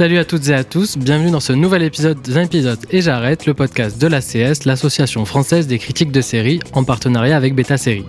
Salut 0.00 0.16
à 0.16 0.24
toutes 0.24 0.48
et 0.48 0.54
à 0.54 0.64
tous, 0.64 0.96
bienvenue 0.96 1.30
dans 1.30 1.40
ce 1.40 1.52
nouvel 1.52 1.82
épisode 1.82 2.22
d'un 2.22 2.44
épisode 2.44 2.78
et 2.90 3.02
j'arrête, 3.02 3.44
le 3.44 3.52
podcast 3.52 4.00
de 4.00 4.06
l'ACS, 4.06 4.64
l'association 4.64 5.26
française 5.26 5.66
des 5.66 5.78
critiques 5.78 6.10
de 6.10 6.22
séries, 6.22 6.58
en 6.72 6.84
partenariat 6.84 7.36
avec 7.36 7.54
Beta 7.54 7.76
Série. 7.76 8.06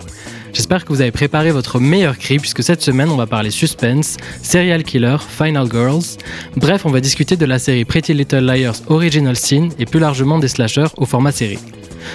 J'espère 0.54 0.86
que 0.86 0.88
vous 0.88 1.02
avez 1.02 1.10
préparé 1.10 1.50
votre 1.50 1.80
meilleur 1.80 2.16
cri 2.16 2.38
puisque 2.38 2.62
cette 2.62 2.80
semaine 2.80 3.10
on 3.10 3.16
va 3.16 3.26
parler 3.26 3.50
suspense, 3.50 4.16
serial 4.42 4.84
killer, 4.84 5.18
final 5.28 5.70
girls. 5.70 6.16
Bref, 6.56 6.86
on 6.86 6.90
va 6.90 7.00
discuter 7.00 7.36
de 7.36 7.44
la 7.44 7.58
série 7.58 7.84
Pretty 7.84 8.14
Little 8.14 8.46
Liars 8.46 8.80
Original 8.86 9.36
Sin 9.36 9.68
et 9.78 9.84
plus 9.84 10.00
largement 10.00 10.38
des 10.38 10.48
slashers 10.48 10.94
au 10.96 11.04
format 11.04 11.30
série. 11.30 11.58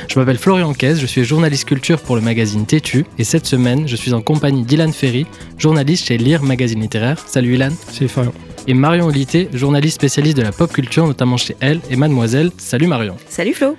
Je 0.07 0.17
m'appelle 0.17 0.39
Florian 0.39 0.73
Caisse, 0.73 0.99
je 0.99 1.05
suis 1.05 1.23
journaliste 1.23 1.65
culture 1.65 1.99
pour 1.99 2.15
le 2.15 2.23
magazine 2.23 2.65
Tétu 2.65 3.05
et 3.19 3.23
cette 3.23 3.45
semaine 3.45 3.87
je 3.87 3.95
suis 3.95 4.15
en 4.15 4.23
compagnie 4.23 4.63
d'Ilan 4.63 4.91
Ferry, 4.91 5.27
journaliste 5.59 6.07
chez 6.07 6.17
Lire 6.17 6.41
Magazine 6.41 6.81
Littéraire. 6.81 7.23
Salut 7.27 7.53
Ilan. 7.53 7.73
Salut 7.91 8.09
Florian. 8.09 8.33
Et 8.69 8.73
Marion 8.73 9.07
Olité, 9.07 9.47
journaliste 9.53 9.95
spécialiste 9.95 10.35
de 10.35 10.41
la 10.41 10.51
pop 10.51 10.71
culture 10.71 11.07
notamment 11.07 11.37
chez 11.37 11.55
Elle 11.61 11.79
et 11.89 11.95
Mademoiselle. 11.95 12.51
Salut 12.57 12.87
Marion. 12.87 13.15
Salut 13.29 13.53
Flo. 13.53 13.77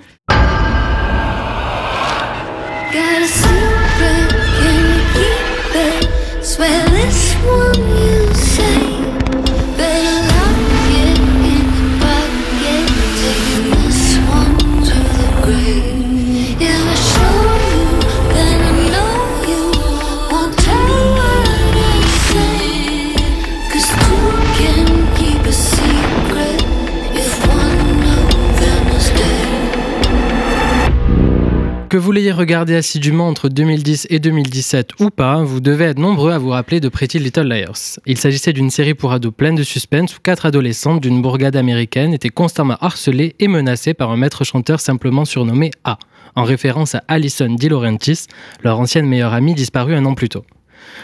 Que 31.89 31.97
vous 31.97 32.11
l'ayez 32.11 32.31
regardé 32.31 32.75
assidûment 32.75 33.27
entre 33.27 33.49
2010 33.49 34.05
et 34.11 34.19
2017 34.19 34.99
ou 34.99 35.09
pas, 35.09 35.41
vous 35.41 35.59
devez 35.59 35.85
être 35.85 35.97
nombreux 35.97 36.31
à 36.31 36.37
vous 36.37 36.49
rappeler 36.49 36.79
de 36.79 36.87
Pretty 36.87 37.17
Little 37.17 37.47
Liars. 37.47 37.99
Il 38.05 38.19
s'agissait 38.19 38.53
d'une 38.53 38.69
série 38.69 38.93
pour 38.93 39.11
ados 39.11 39.33
pleine 39.35 39.55
de 39.55 39.63
suspense 39.63 40.15
où 40.15 40.19
quatre 40.21 40.45
adolescentes 40.45 41.01
d'une 41.01 41.23
bourgade 41.23 41.55
américaine 41.55 42.13
étaient 42.13 42.29
constamment 42.29 42.77
harcelées 42.79 43.35
et 43.39 43.47
menacées 43.47 43.95
par 43.95 44.11
un 44.11 44.17
maître 44.17 44.43
chanteur 44.43 44.79
simplement 44.79 45.25
surnommé 45.25 45.71
A, 45.83 45.97
en 46.35 46.43
référence 46.43 46.93
à 46.93 47.03
Alison 47.07 47.55
Di 47.55 47.69
Laurentiis, 47.69 48.27
leur 48.63 48.79
ancienne 48.79 49.07
meilleure 49.07 49.33
amie 49.33 49.55
disparue 49.55 49.95
un 49.95 50.05
an 50.05 50.13
plus 50.13 50.29
tôt. 50.29 50.45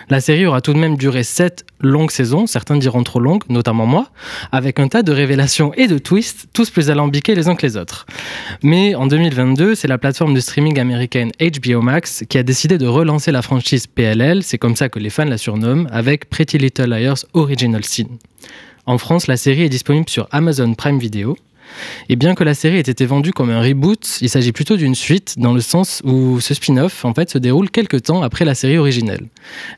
La 0.10 0.22
série 0.22 0.46
aura 0.46 0.62
tout 0.62 0.74
de 0.74 0.78
même 0.78 0.98
duré 0.98 1.24
7 1.24 1.66
longues 1.80 2.12
saisons, 2.12 2.48
certains 2.48 2.78
diront 2.78 3.04
trop 3.04 3.20
longues, 3.20 3.44
notamment 3.50 3.86
moi, 3.86 4.10
avec 4.52 4.80
un 4.80 4.88
tas 4.88 5.04
de 5.04 5.12
révélations 5.12 5.74
et 5.76 5.88
de 5.88 5.98
twists, 5.98 6.48
tous 6.54 6.70
plus 6.70 6.90
alambiqués 6.90 7.36
les 7.36 7.48
uns 7.48 7.56
que 7.56 7.66
les 7.66 7.78
autres. 7.78 8.06
Mais 8.64 8.96
en 8.96 9.08
2022, 9.08 9.76
c'est 9.76 9.88
la 9.88 9.98
plateforme 9.98 10.34
de 10.34 10.40
streaming 10.40 10.80
américaine 10.80 11.32
HBO 11.40 11.82
Max 11.82 12.24
qui 12.30 12.38
a 12.38 12.44
décidé 12.44 12.78
de 12.78 12.88
relancer 12.88 13.32
la 13.32 13.42
franchise 13.42 13.88
PLL, 13.88 14.44
c'est 14.44 14.58
comme 14.58 14.76
ça 14.76 14.90
que 14.90 15.00
les 15.00 15.10
fans 15.10 15.26
la 15.26 15.38
surnomment, 15.38 15.88
avec 15.92 16.30
Pretty 16.30 16.58
Little 16.58 16.90
Liars 16.90 17.26
Original 17.34 17.84
Sin. 17.84 18.08
En 18.86 18.98
France, 18.98 19.28
la 19.28 19.38
série 19.38 19.64
est 19.64 19.70
disponible 19.70 20.10
sur 20.10 20.28
Amazon 20.32 20.74
Prime 20.76 21.00
Video. 21.00 21.36
Et 22.10 22.16
bien 22.16 22.36
que 22.36 22.44
la 22.44 22.54
série 22.54 22.78
ait 22.78 22.82
été 22.82 23.06
vendue 23.06 23.32
comme 23.32 23.50
un 23.50 23.62
reboot, 23.62 24.20
il 24.22 24.30
s'agit 24.30 24.52
plutôt 24.52 24.78
d'une 24.78 24.96
suite 24.96 25.36
dans 25.38 25.54
le 25.54 25.62
sens 25.62 26.02
où 26.04 26.40
ce 26.40 26.54
spin-off 26.54 27.06
en 27.06 27.14
fait 27.14 27.30
se 27.30 27.38
déroule 27.38 27.70
quelques 27.70 28.04
temps 28.04 28.22
après 28.22 28.46
la 28.46 28.56
série 28.56 28.78
originelle. 28.78 29.28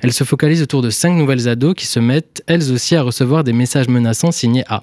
Elle 0.01 0.13
se 0.13 0.23
focalise 0.23 0.61
autour 0.61 0.81
de 0.81 0.89
cinq 0.89 1.13
nouvelles 1.13 1.47
ados 1.47 1.75
qui 1.75 1.85
se 1.85 1.99
mettent 1.99 2.43
elles 2.47 2.71
aussi 2.71 2.95
à 2.95 3.01
recevoir 3.01 3.43
des 3.43 3.53
messages 3.53 3.87
menaçants 3.87 4.31
signés 4.31 4.63
A. 4.67 4.81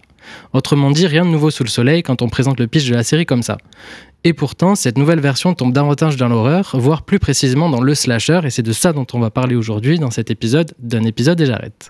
Autrement 0.52 0.90
dit, 0.90 1.06
rien 1.06 1.24
de 1.24 1.30
nouveau 1.30 1.50
sous 1.50 1.64
le 1.64 1.68
soleil 1.68 2.02
quand 2.02 2.22
on 2.22 2.28
présente 2.28 2.58
le 2.58 2.66
pitch 2.66 2.88
de 2.88 2.94
la 2.94 3.02
série 3.02 3.26
comme 3.26 3.42
ça. 3.42 3.58
Et 4.26 4.32
pourtant, 4.32 4.74
cette 4.74 4.96
nouvelle 4.96 5.20
version 5.20 5.52
tombe 5.52 5.72
davantage 5.72 6.16
dans 6.16 6.28
l'horreur, 6.28 6.70
voire 6.74 7.02
plus 7.02 7.18
précisément 7.18 7.68
dans 7.68 7.82
le 7.82 7.94
slasher, 7.94 8.40
et 8.44 8.50
c'est 8.50 8.62
de 8.62 8.72
ça 8.72 8.94
dont 8.94 9.06
on 9.12 9.20
va 9.20 9.30
parler 9.30 9.54
aujourd'hui 9.54 9.98
dans 9.98 10.10
cet 10.10 10.30
épisode 10.30 10.72
d'un 10.78 11.04
épisode 11.04 11.40
et 11.42 11.46
j'arrête. 11.46 11.88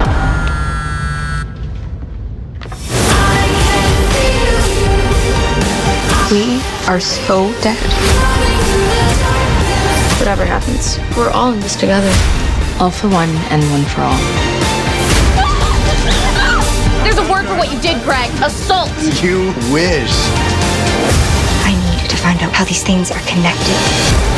Are 6.89 7.01
so 7.01 7.51
dead. 7.63 7.79
Whatever 10.19 10.45
happens, 10.45 10.99
we're 11.17 11.31
all 11.31 11.53
in 11.53 11.61
this 11.61 11.77
together. 11.77 12.13
All 12.79 12.91
for 12.91 13.09
one 13.09 13.31
and 13.51 13.63
one 13.71 13.85
for 13.85 14.03
all. 14.03 14.19
There's 17.03 17.19
a 17.19 17.33
word 17.33 17.47
for 17.47 17.57
what 17.57 17.73
you 17.73 17.81
did, 17.81 18.03
Greg. 18.03 18.31
Assault. 18.43 18.91
You 19.23 19.55
wish. 19.73 20.13
I 21.65 21.73
need 22.01 22.11
to 22.11 22.17
find 22.17 22.43
out 22.43 22.53
how 22.53 22.65
these 22.65 22.83
things 22.83 23.11
are 23.11 23.21
connected. 23.21 24.34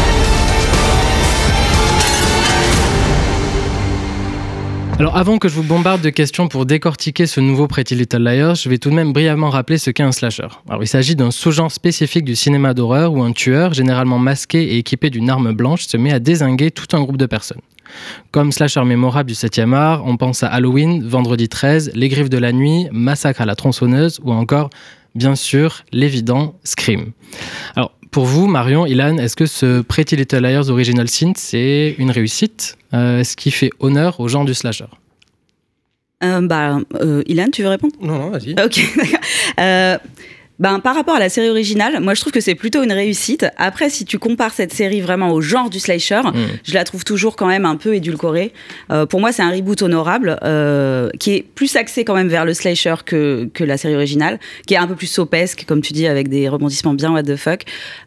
Alors 4.99 5.15
avant 5.15 5.37
que 5.37 5.47
je 5.47 5.55
vous 5.55 5.63
bombarde 5.63 6.01
de 6.01 6.09
questions 6.09 6.49
pour 6.49 6.65
décortiquer 6.65 7.27
ce 7.27 7.39
nouveau 7.39 7.67
Pretty 7.69 7.95
Little 7.95 8.23
Liars, 8.23 8.55
je 8.55 8.71
vais 8.71 8.79
tout 8.79 8.89
de 8.89 8.95
même 8.95 9.13
brièvement 9.13 9.51
rappeler 9.51 9.77
ce 9.77 9.91
qu'est 9.91 10.03
un 10.03 10.11
slasher. 10.11 10.49
Il 10.81 10.89
s'agit 10.89 11.15
d'un 11.15 11.31
sous-genre 11.31 11.71
spécifique 11.71 12.25
du 12.25 12.35
cinéma 12.35 12.73
d'horreur 12.73 13.13
où 13.13 13.23
un 13.23 13.33
tueur, 13.33 13.75
généralement 13.75 14.19
masqué 14.19 14.63
et 14.63 14.79
équipé 14.79 15.11
d'une 15.11 15.29
arme 15.29 15.53
blanche, 15.53 15.85
se 15.85 15.99
met 15.99 16.15
à 16.15 16.19
désinguer 16.19 16.71
tout 16.71 16.97
un 16.97 17.03
groupe 17.03 17.19
de 17.19 17.27
personnes. 17.27 17.61
Comme 18.31 18.53
slasher 18.53 18.85
mémorable 18.85 19.29
du 19.29 19.35
7e 19.35 19.75
art, 19.75 20.03
on 20.07 20.17
pense 20.17 20.43
à 20.43 20.47
Halloween, 20.47 21.07
Vendredi 21.07 21.51
13, 21.51 21.91
Les 21.95 22.09
Griffes 22.09 22.31
de 22.31 22.39
la 22.39 22.53
Nuit, 22.53 22.89
Massacre 22.91 23.43
à 23.43 23.45
la 23.45 23.55
tronçonneuse 23.55 24.19
ou 24.25 24.33
encore, 24.33 24.71
bien 25.15 25.35
sûr, 25.35 25.85
l'évident 25.93 26.59
Scream. 26.65 27.13
Pour 28.17 28.25
vous, 28.25 28.47
Marion, 28.47 28.87
Ilan, 28.87 29.19
est-ce 29.19 29.37
que 29.37 29.45
ce 29.45 29.83
Pretty 29.83 30.17
Little 30.17 30.39
Liars 30.39 30.71
Original 30.71 31.07
Sin, 31.07 31.33
c'est 31.37 31.95
une 31.99 32.11
réussite? 32.11 32.79
Euh, 32.95 33.21
Est-ce 33.21 33.37
qui 33.37 33.51
fait 33.51 33.69
honneur 33.79 34.21
au 34.21 34.27
genre 34.27 34.47
du 34.47 34.55
slasher? 34.55 34.87
Euh, 36.25 36.41
bah, 36.41 36.79
euh, 37.03 37.23
Ilan, 37.27 37.49
tu 37.53 37.63
veux 37.63 37.69
répondre? 37.69 37.93
Non, 38.01 38.19
non, 38.19 38.31
vas-y. 38.31 38.53
Ok, 38.53 38.81
d'accord. 38.97 40.01
Ben, 40.59 40.81
par 40.81 40.95
rapport 40.95 41.15
à 41.15 41.19
la 41.19 41.29
série 41.29 41.51
originale, 41.51 42.01
moi 42.01 42.15
je 42.15 42.21
trouve 42.23 42.33
que 42.33 42.41
c'est 42.41 42.55
plutôt 42.55 42.83
une 42.83 42.93
réussite. 42.93 43.47
Après, 43.59 43.91
si 43.91 44.05
tu 44.07 44.19
compares 44.19 44.55
cette 44.55 44.73
série 44.73 45.01
vraiment 45.03 45.33
au 45.33 45.41
genre 45.43 45.69
du 45.69 45.79
slasher, 45.79 46.23
je 46.65 46.73
la 46.73 46.85
trouve 46.85 47.05
toujours 47.05 47.37
quand 47.37 47.47
même 47.47 47.67
un 47.67 47.77
peu 47.77 47.95
édulcorée. 47.95 48.53
Euh, 48.91 49.05
pour 49.05 49.21
moi, 49.21 49.33
c'est 49.33 49.43
un 49.43 49.51
reboot 49.51 49.83
honorable 49.83 50.39
euh, 50.43 51.11
qui 51.19 51.35
est 51.35 51.43
plus 51.43 51.77
axé 51.77 52.05
quand 52.05 52.15
même 52.15 52.29
vers 52.29 52.47
le 52.47 52.55
slasher 52.55 52.95
que, 53.05 53.49
que 53.53 53.65
la 53.65 53.77
série 53.77 53.95
originale, 53.95 54.39
qui 54.67 54.75
est 54.75 54.79
un 54.79 54.87
peu 54.87 54.95
plus 54.95 55.09
sopesque, 55.09 55.65
comme 55.67 55.83
tu 55.83 55.93
dis, 55.93 56.07
avec 56.07 56.29
des 56.29 56.49
rebondissements 56.49 56.95
bien 56.95 57.13
what 57.13 57.25
the 57.25 57.37
fuck. 57.37 57.63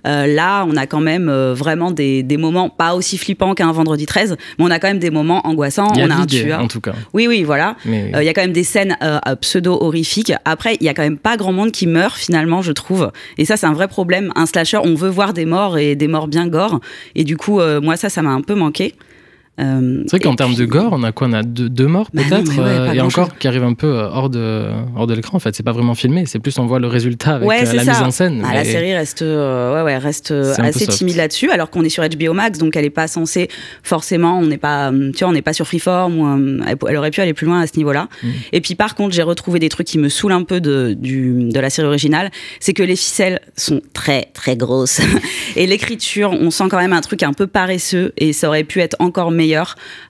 Euh, 0.08 0.26
là, 0.26 0.66
on 0.68 0.76
a 0.76 0.88
quand 0.88 1.02
même 1.02 1.30
vraiment 1.30 1.92
des, 1.92 2.24
des 2.24 2.38
moments 2.38 2.70
pas 2.70 2.96
aussi 2.96 3.18
flippants 3.20 3.54
qu'un 3.54 3.72
vendredi 3.72 4.08
13, 4.08 4.38
mais 4.58 4.66
on 4.66 4.72
a 4.72 4.80
quand 4.80 4.88
même 4.88 5.00
des 5.00 5.12
moments 5.12 5.46
angoissants. 5.46 5.94
Y 5.94 6.02
a 6.02 6.06
on 6.06 6.10
a 6.10 6.16
un 6.16 6.26
tueur. 6.26 6.62
en 6.62 6.68
tout 6.68 6.82
cas. 6.82 6.94
Oui, 7.14 7.28
oui, 7.28 7.44
voilà. 7.44 7.76
Il 7.86 8.24
y 8.24 8.30
a 8.30 8.34
quand 8.34 8.42
même 8.42 8.54
des 8.54 8.64
scènes 8.64 8.98
pseudo-horrifiques. 9.42 10.34
Après, 10.46 10.78
il 10.80 10.86
y 10.86 10.90
a 10.90 10.96
quand 10.96 11.04
même 11.04 11.20
pas 11.20 11.38
grand 11.38 11.52
monde 11.52 11.72
qui 11.72 11.86
meurt 11.86 12.18
finalement, 12.18 12.39
je 12.62 12.72
trouve. 12.72 13.12
Et 13.38 13.46
ça, 13.46 13.58
c'est 13.58 13.68
un 13.68 13.74
vrai 13.74 13.88
problème. 13.88 14.32
Un 14.36 14.46
slasher, 14.46 14.80
on 14.84 14.96
veut 14.96 15.10
voir 15.10 15.34
des 15.34 15.46
morts 15.46 15.78
et 15.78 15.96
des 15.96 16.08
morts 16.08 16.28
bien 16.28 16.48
gore. 16.48 16.80
Et 17.16 17.24
du 17.24 17.38
coup, 17.38 17.60
euh, 17.60 17.82
moi, 17.82 17.98
ça, 17.98 18.10
ça 18.10 18.22
m'a 18.22 18.32
un 18.32 18.42
peu 18.42 18.56
manqué. 18.56 18.96
Euh, 19.60 20.04
C'est 20.06 20.18
vrai 20.18 20.20
qu'en 20.20 20.36
termes 20.36 20.56
de 20.56 20.66
gore, 20.66 20.90
on 20.94 21.04
a 21.04 21.12
quoi 21.12 21.28
On 21.28 21.34
a 21.34 21.44
deux, 21.44 21.70
deux 21.70 21.88
morts 21.88 22.10
Bah 22.14 22.22
peut-être 22.28 22.52
ouais, 22.58 22.60
euh, 22.60 22.94
et 22.94 23.02
encore 23.02 23.38
qui 23.38 23.48
arrivent 23.48 23.64
un 23.64 23.74
peu 23.74 23.88
euh, 23.88 24.10
hors 24.10 24.30
de, 24.30 24.68
hors 24.96 25.08
de 25.08 25.14
l'écran. 25.14 25.38
En 25.38 25.40
fait, 25.40 25.56
c'est 25.56 25.64
pas 25.64 25.72
vraiment 25.72 25.96
filmé, 25.96 26.26
c'est 26.26 26.40
plus 26.40 26.58
on 26.60 26.66
voit 26.66 26.80
le 26.80 26.88
résultat 26.88 27.36
avec 27.36 27.48
ouais, 27.48 27.68
euh, 27.68 27.74
la 27.74 27.84
ça. 27.84 27.92
mise 27.92 28.02
en 28.02 28.12
scène. 28.12 28.44
Ah, 28.46 28.54
La 28.54 28.64
série 28.64 28.94
reste, 28.94 29.22
ouais, 29.22 29.82
ouais, 29.84 29.98
reste 29.98 30.32
assez 30.32 30.88
timide 30.88 31.18
là-dessus, 31.18 31.52
alors 31.52 31.70
qu'on 31.70 31.84
est 31.84 31.90
sur 31.90 32.08
HBO 32.08 32.34
Max, 32.34 32.58
donc 32.58 32.76
elle 32.76 32.86
est 32.86 32.90
pas 32.90 33.08
censée 33.08 33.50
forcément, 33.84 34.40
on 34.40 34.46
n'est 34.46 34.58
pas, 34.58 34.92
tu 34.92 35.20
vois, 35.20 35.30
on 35.30 35.34
n'est 35.34 35.42
pas 35.42 35.54
sur 35.54 35.68
Freeform, 35.68 36.20
ou, 36.20 36.64
elle, 36.66 36.78
elle 36.88 36.98
aurait 36.98 37.12
pu 37.12 37.22
aller 37.22 37.34
plus 37.34 37.46
loin 37.46 37.60
à 37.62 37.68
ce 37.68 37.78
niveau-là. 37.78 38.08
Mm. 38.24 38.28
Et 38.54 38.62
puis 38.62 38.76
par 38.76 38.96
contre, 38.96 39.14
j'ai 39.14 39.24
retrouvé 39.24 39.60
des 39.60 39.70
trucs 39.70 39.88
qui 39.88 39.98
me 39.98 40.10
saoulent 40.10 40.32
un 40.32 40.44
peu 40.44 40.62
de, 40.62 40.96
du, 40.98 41.50
de 41.50 41.60
la 41.60 41.70
série 41.70 41.88
originale, 41.88 42.32
c'est 42.60 42.74
que 42.74 42.84
les 42.84 42.96
ficelles 42.96 43.42
sont 43.58 43.82
très 43.94 44.30
très 44.34 44.56
grosses 44.56 45.02
et 45.56 45.68
l'écriture, 45.68 46.32
on 46.32 46.50
sent 46.50 46.66
quand 46.70 46.78
même 46.78 46.94
un 46.94 47.02
truc 47.02 47.24
un 47.24 47.34
peu 47.34 47.48
paresseux 47.48 48.14
et 48.18 48.32
ça 48.34 48.48
aurait 48.48 48.64
pu 48.64 48.80
être 48.80 48.96
encore 49.00 49.32
meilleur. 49.32 49.49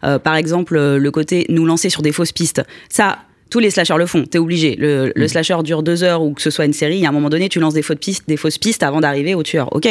Euh, 0.03 0.19
par 0.19 0.35
exemple, 0.35 0.75
euh, 0.77 0.97
le 0.97 1.11
côté 1.11 1.45
nous 1.49 1.65
lancer 1.65 1.89
sur 1.89 2.01
des 2.01 2.11
fausses 2.11 2.31
pistes, 2.31 2.61
ça. 2.89 3.19
Tous 3.49 3.59
les 3.59 3.69
slashers 3.71 3.97
le 3.97 4.05
font, 4.05 4.23
t'es 4.25 4.37
obligé. 4.37 4.75
Le, 4.75 5.11
le 5.15 5.27
slasher 5.27 5.57
dure 5.63 5.83
deux 5.83 6.03
heures 6.03 6.21
ou 6.21 6.33
que 6.33 6.41
ce 6.41 6.49
soit 6.49 6.65
une 6.65 6.73
série, 6.73 7.05
à 7.05 7.09
un 7.09 7.11
moment 7.11 7.29
donné, 7.29 7.49
tu 7.49 7.59
lances 7.59 7.73
des 7.73 7.81
fausses 7.81 7.97
pistes, 7.99 8.23
des 8.27 8.37
fausses 8.37 8.57
pistes 8.57 8.83
avant 8.83 9.01
d'arriver 9.01 9.35
au 9.35 9.43
tueur. 9.43 9.75
Ok, 9.75 9.87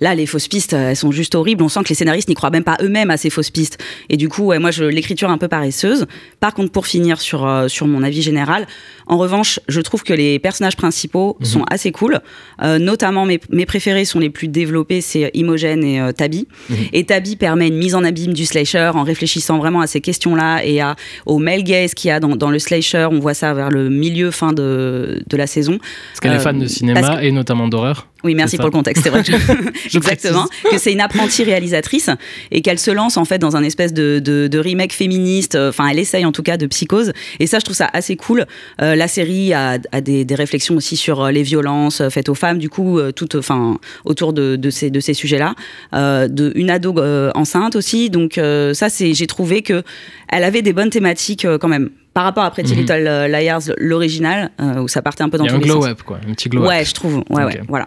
là, 0.00 0.14
les 0.14 0.26
fausses 0.26 0.48
pistes, 0.48 0.72
elles 0.72 0.96
sont 0.96 1.12
juste 1.12 1.34
horribles. 1.34 1.62
On 1.62 1.68
sent 1.68 1.80
que 1.84 1.88
les 1.88 1.94
scénaristes 1.94 2.28
n'y 2.28 2.34
croient 2.34 2.50
même 2.50 2.64
pas 2.64 2.76
eux-mêmes 2.82 3.10
à 3.10 3.16
ces 3.16 3.30
fausses 3.30 3.50
pistes. 3.50 3.78
Et 4.08 4.16
du 4.16 4.28
coup, 4.28 4.46
ouais, 4.46 4.58
moi, 4.58 4.70
je, 4.70 4.84
l'écriture 4.84 5.30
un 5.30 5.38
peu 5.38 5.48
paresseuse. 5.48 6.06
Par 6.40 6.54
contre, 6.54 6.72
pour 6.72 6.86
finir 6.86 7.20
sur, 7.20 7.46
euh, 7.46 7.68
sur 7.68 7.86
mon 7.86 8.02
avis 8.02 8.22
général, 8.22 8.66
en 9.06 9.16
revanche, 9.16 9.60
je 9.68 9.80
trouve 9.80 10.02
que 10.02 10.12
les 10.12 10.38
personnages 10.38 10.76
principaux 10.76 11.38
sont 11.42 11.64
assez 11.70 11.92
cool. 11.92 12.20
Euh, 12.62 12.78
notamment, 12.78 13.24
mes, 13.24 13.40
mes 13.50 13.64
préférés 13.64 14.04
sont 14.04 14.18
les 14.18 14.28
plus 14.28 14.48
développés, 14.48 15.00
c'est 15.00 15.30
Imogen 15.34 15.82
et 15.82 16.00
euh, 16.00 16.12
Tabi. 16.12 16.46
Et 16.92 17.04
Tabi 17.04 17.36
permet 17.36 17.68
une 17.68 17.78
mise 17.78 17.94
en 17.94 18.04
abîme 18.04 18.34
du 18.34 18.44
slasher 18.44 18.90
en 18.94 19.04
réfléchissant 19.04 19.58
vraiment 19.58 19.80
à 19.80 19.86
ces 19.86 20.00
questions-là 20.00 20.64
et 20.64 20.80
à, 20.80 20.96
au 21.24 21.38
male 21.38 21.62
gaze 21.62 21.94
qu'il 21.94 22.08
y 22.08 22.10
a 22.10 22.20
dans, 22.20 22.36
dans 22.36 22.50
le 22.50 22.58
slasher. 22.58 22.97
On 23.06 23.18
voit 23.20 23.34
ça 23.34 23.54
vers 23.54 23.70
le 23.70 23.88
milieu, 23.88 24.30
fin 24.30 24.52
de, 24.52 25.22
de 25.26 25.36
la 25.36 25.46
saison. 25.46 25.78
Parce 25.78 26.20
qu'elle 26.20 26.32
est 26.32 26.36
Euh, 26.36 26.40
fan 26.40 26.58
de 26.58 26.66
cinéma 26.66 27.16
que- 27.16 27.22
et 27.24 27.30
notamment 27.32 27.68
d'horreur. 27.68 28.08
oui, 28.24 28.34
merci 28.34 28.56
pour 28.56 28.66
le 28.66 28.70
contexte, 28.72 29.04
c'est 29.04 29.10
vrai. 29.10 29.22
que 29.22 29.32
je- 29.32 29.88
Je 29.90 29.96
Exactement. 29.98 30.46
Que 30.70 30.78
c'est 30.78 30.92
une 30.92 31.00
apprentie 31.00 31.44
réalisatrice 31.44 32.10
et 32.50 32.62
qu'elle 32.62 32.78
se 32.78 32.90
lance 32.90 33.16
en 33.16 33.24
fait 33.24 33.38
dans 33.38 33.56
un 33.56 33.62
espèce 33.62 33.92
de, 33.92 34.18
de, 34.18 34.46
de 34.48 34.58
remake 34.58 34.92
féministe. 34.92 35.54
euh, 35.54 35.68
Enfin, 35.70 35.88
elle 35.88 35.98
essaye 35.98 36.24
en 36.24 36.32
tout 36.32 36.42
cas 36.42 36.56
de 36.56 36.66
psychose. 36.66 37.12
Et 37.40 37.46
ça, 37.46 37.58
je 37.58 37.64
trouve 37.64 37.76
ça 37.76 37.88
assez 37.92 38.16
cool. 38.16 38.46
Euh, 38.82 38.96
la 38.96 39.08
série 39.08 39.52
a, 39.52 39.78
a 39.92 40.00
des, 40.00 40.24
des 40.24 40.34
réflexions 40.34 40.76
aussi 40.76 40.96
sur 40.96 41.22
euh, 41.24 41.30
les 41.30 41.42
violences 41.42 42.00
euh, 42.00 42.10
faites 42.10 42.28
aux 42.28 42.34
femmes, 42.34 42.58
du 42.58 42.68
coup, 42.68 42.98
euh, 42.98 43.12
tout, 43.12 43.36
enfin, 43.36 43.78
autour 44.04 44.32
de, 44.32 44.56
de 44.56 44.70
ces, 44.70 44.90
de 44.90 45.00
ces 45.00 45.14
sujets-là. 45.14 45.54
Euh, 45.94 46.28
de 46.28 46.52
une 46.54 46.70
ado 46.70 46.94
euh, 46.98 47.30
enceinte 47.34 47.76
aussi. 47.76 48.10
Donc 48.10 48.38
euh, 48.38 48.74
ça, 48.74 48.88
c'est, 48.88 49.14
j'ai 49.14 49.26
trouvé 49.26 49.62
que 49.62 49.82
elle 50.28 50.44
avait 50.44 50.62
des 50.62 50.72
bonnes 50.72 50.90
thématiques 50.90 51.44
euh, 51.44 51.58
quand 51.58 51.68
même. 51.68 51.90
Par 52.18 52.24
rapport 52.24 52.42
à 52.42 52.50
Pretty 52.50 52.72
Mhm. 52.72 52.78
Little 52.80 53.06
euh, 53.06 53.28
Liars, 53.28 53.60
l'original, 53.78 54.50
euh, 54.60 54.80
où 54.80 54.88
ça 54.88 55.02
partait 55.02 55.22
un 55.22 55.28
peu 55.28 55.38
dans 55.38 55.44
Il 55.44 55.46
y 55.46 55.50
a 55.50 55.52
tous 55.52 55.58
un 55.58 55.62
les 55.62 55.68
sens. 55.70 55.78
glow-up, 55.84 56.02
quoi. 56.02 56.18
Un 56.28 56.32
petit 56.34 56.48
glow-up. 56.48 56.68
Ouais, 56.68 56.84
je 56.84 56.92
trouve. 56.92 57.18
Ouais, 57.30 57.44
Ok. 57.44 57.46
ouais, 57.50 57.60
voilà. 57.68 57.86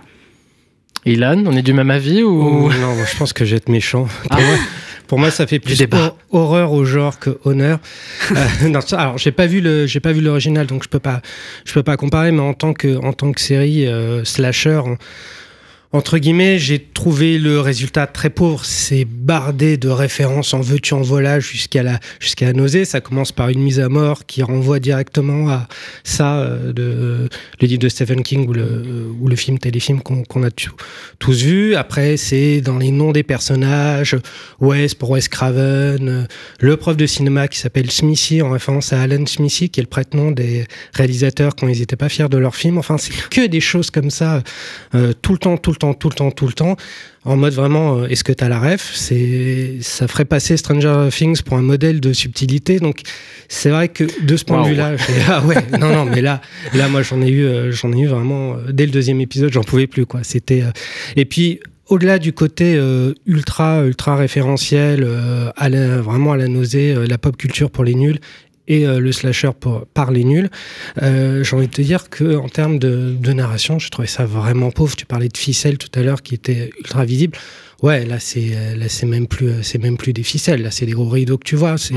Ilan, 1.05 1.43
on 1.47 1.51
est 1.57 1.61
du 1.61 1.73
même 1.73 1.89
avis 1.91 2.23
ou 2.23 2.41
Oh, 2.41 2.71
non, 2.79 2.95
moi, 2.95 3.03
je 3.11 3.17
pense 3.17 3.33
que 3.33 3.43
vais 3.51 3.57
être 3.57 3.67
méchant. 3.67 4.03
Pour, 4.05 4.29
Ah. 4.29 4.35
moi, 4.39 4.55
pour 5.07 5.19
moi, 5.19 5.31
ça 5.31 5.45
fait 5.47 5.59
plus 5.59 5.77
débat. 5.79 6.15
hor- 6.31 6.43
horreur 6.43 6.71
au 6.71 6.85
genre 6.85 7.19
que 7.19 7.39
honneur. 7.43 7.79
Euh, 8.31 8.69
non, 8.69 8.79
alors, 8.93 9.17
j'ai 9.17 9.33
pas 9.33 9.47
vu 9.47 9.59
le, 9.59 9.85
j'ai 9.85 9.99
pas 9.99 10.13
vu 10.13 10.21
l'original, 10.21 10.65
donc 10.65 10.83
je 10.85 10.87
peux 10.87 10.99
pas, 10.99 11.21
je 11.65 11.73
peux 11.73 11.83
pas 11.83 11.97
comparer. 11.97 12.31
Mais 12.31 12.39
en 12.39 12.53
tant 12.53 12.71
que, 12.71 12.95
en 13.03 13.11
tant 13.11 13.33
que 13.33 13.41
série 13.41 13.85
euh, 13.85 14.23
slasher. 14.23 14.79
Entre 15.93 16.17
guillemets, 16.19 16.57
j'ai 16.57 16.79
trouvé 16.79 17.37
le 17.37 17.59
résultat 17.59 18.07
très 18.07 18.29
pauvre. 18.29 18.63
C'est 18.63 19.03
bardé 19.05 19.75
de 19.75 19.89
références 19.89 20.53
en 20.53 20.61
veux-tu 20.61 20.93
en 20.93 21.01
voilà 21.01 21.41
jusqu'à 21.41 21.83
la, 21.83 21.99
jusqu'à 22.19 22.45
la 22.45 22.53
nausée. 22.53 22.85
Ça 22.85 23.01
commence 23.01 23.33
par 23.33 23.49
une 23.49 23.61
mise 23.61 23.79
à 23.79 23.89
mort 23.89 24.25
qui 24.25 24.41
renvoie 24.41 24.79
directement 24.79 25.49
à 25.49 25.67
ça, 26.05 26.39
euh, 26.39 26.71
de, 26.71 27.29
le 27.59 27.67
livre 27.67 27.81
de 27.81 27.89
Stephen 27.89 28.23
King 28.23 28.47
ou 28.47 28.53
le, 28.53 29.11
ou 29.19 29.27
le 29.27 29.35
film 29.35 29.59
téléfilm 29.59 30.01
qu'on 30.01 30.23
qu'on 30.23 30.43
a 30.43 30.49
tous 31.19 31.43
vu. 31.43 31.75
Après, 31.75 32.15
c'est 32.15 32.61
dans 32.61 32.77
les 32.77 32.91
noms 32.91 33.11
des 33.11 33.23
personnages. 33.23 34.15
Wes 34.61 34.95
pour 34.95 35.09
Wes 35.09 35.27
Craven, 35.27 36.07
euh, 36.07 36.23
le 36.61 36.77
prof 36.77 36.95
de 36.95 37.05
cinéma 37.05 37.49
qui 37.49 37.59
s'appelle 37.59 37.91
Smithy 37.91 38.41
en 38.41 38.51
référence 38.51 38.93
à 38.93 39.01
Alan 39.01 39.25
Smithy, 39.25 39.69
qui 39.69 39.81
est 39.81 39.83
le 39.83 39.89
prête-nom 39.89 40.31
des 40.31 40.65
réalisateurs 40.93 41.55
quand 41.55 41.67
ils 41.67 41.79
n'étaient 41.79 41.97
pas 41.97 42.09
fiers 42.09 42.29
de 42.29 42.37
leur 42.37 42.55
film. 42.55 42.77
Enfin, 42.77 42.97
c'est 42.97 43.13
que 43.29 43.45
des 43.45 43.59
choses 43.59 43.91
comme 43.91 44.09
ça, 44.09 44.41
euh, 44.95 45.11
tout 45.21 45.33
le 45.33 45.37
temps, 45.37 45.57
tout 45.57 45.71
le 45.71 45.80
temps, 45.81 45.93
tout 45.93 46.09
le 46.09 46.15
temps, 46.15 46.31
tout 46.31 46.47
le 46.47 46.53
temps. 46.53 46.75
En 47.23 47.35
mode 47.37 47.53
vraiment, 47.53 47.87
euh, 47.99 48.07
est-ce 48.07 48.23
que 48.23 48.33
t'as 48.33 48.49
la 48.49 48.59
ref? 48.59 48.91
C'est, 48.95 49.77
ça 49.81 50.07
ferait 50.07 50.25
passer 50.25 50.57
Stranger 50.57 51.09
Things 51.11 51.41
pour 51.43 51.57
un 51.57 51.61
modèle 51.61 51.99
de 51.99 52.13
subtilité. 52.13 52.79
Donc, 52.79 53.01
c'est 53.47 53.69
vrai 53.69 53.89
que 53.89 54.05
de 54.25 54.35
ce 54.37 54.43
point 54.45 54.63
de 54.63 54.69
vue-là, 54.69 54.95
ah 55.29 55.45
ouais, 55.45 55.57
non, 55.79 55.91
non, 55.93 56.05
mais 56.05 56.21
là, 56.21 56.41
là, 56.73 56.87
moi, 56.87 57.01
j'en 57.03 57.21
ai 57.21 57.29
eu, 57.29 57.43
euh, 57.45 57.71
j'en 57.71 57.91
ai 57.93 57.99
eu 57.99 58.07
vraiment 58.07 58.53
euh, 58.53 58.71
dès 58.71 58.85
le 58.85 58.91
deuxième 58.91 59.21
épisode, 59.21 59.51
j'en 59.53 59.63
pouvais 59.63 59.87
plus, 59.87 60.05
quoi. 60.05 60.21
C'était, 60.23 60.63
et 61.15 61.25
puis 61.25 61.59
au-delà 61.87 62.19
du 62.19 62.31
côté 62.31 62.75
euh, 62.75 63.13
ultra 63.25 63.83
ultra 63.85 64.15
référentiel, 64.15 65.03
euh, 65.03 65.51
à 65.57 65.67
la- 65.69 65.99
vraiment 65.99 66.31
à 66.31 66.37
la 66.37 66.47
nausée, 66.47 66.93
euh, 66.95 67.05
la 67.05 67.17
pop 67.17 67.35
culture 67.35 67.69
pour 67.69 67.83
les 67.83 67.95
nuls 67.95 68.19
et 68.67 68.85
euh, 68.85 68.99
le 68.99 69.11
slasher 69.11 69.51
pour, 69.59 69.85
par 69.87 70.11
les 70.11 70.23
nuls, 70.23 70.49
euh, 71.01 71.43
j'ai 71.43 71.55
envie 71.55 71.67
de 71.67 71.73
te 71.73 71.81
dire 71.81 72.09
que 72.09 72.35
en 72.35 72.49
termes 72.49 72.79
de, 72.79 73.15
de 73.19 73.33
narration, 73.33 73.79
je 73.79 73.89
trouvais 73.89 74.07
ça 74.07 74.25
vraiment 74.25 74.71
pauvre. 74.71 74.95
Tu 74.95 75.05
parlais 75.05 75.29
de 75.29 75.37
ficelles 75.37 75.77
tout 75.77 75.91
à 75.99 76.03
l'heure 76.03 76.21
qui 76.21 76.35
étaient 76.35 76.69
ultra 76.79 77.05
visibles. 77.05 77.37
Ouais, 77.81 78.05
là 78.05 78.19
c'est 78.19 78.51
euh, 78.53 78.75
là 78.75 78.87
c'est 78.89 79.07
même 79.07 79.27
plus 79.27 79.49
euh, 79.49 79.63
c'est 79.63 79.79
même 79.79 79.97
plus 79.97 80.13
des 80.13 80.23
ficelles, 80.23 80.61
là 80.61 80.71
c'est 80.71 80.85
des 80.85 80.91
gros 80.91 81.09
rideaux 81.09 81.37
que 81.37 81.45
tu 81.47 81.55
vois. 81.55 81.77
C'est 81.77 81.95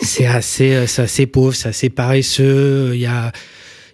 c'est 0.00 0.26
assez 0.26 0.86
c'est 0.86 1.02
assez 1.02 1.26
pauvre, 1.26 1.54
c'est 1.54 1.68
assez 1.68 1.90
paresseux. 1.90 2.92
Il 2.94 3.00
y 3.00 3.06
a 3.06 3.32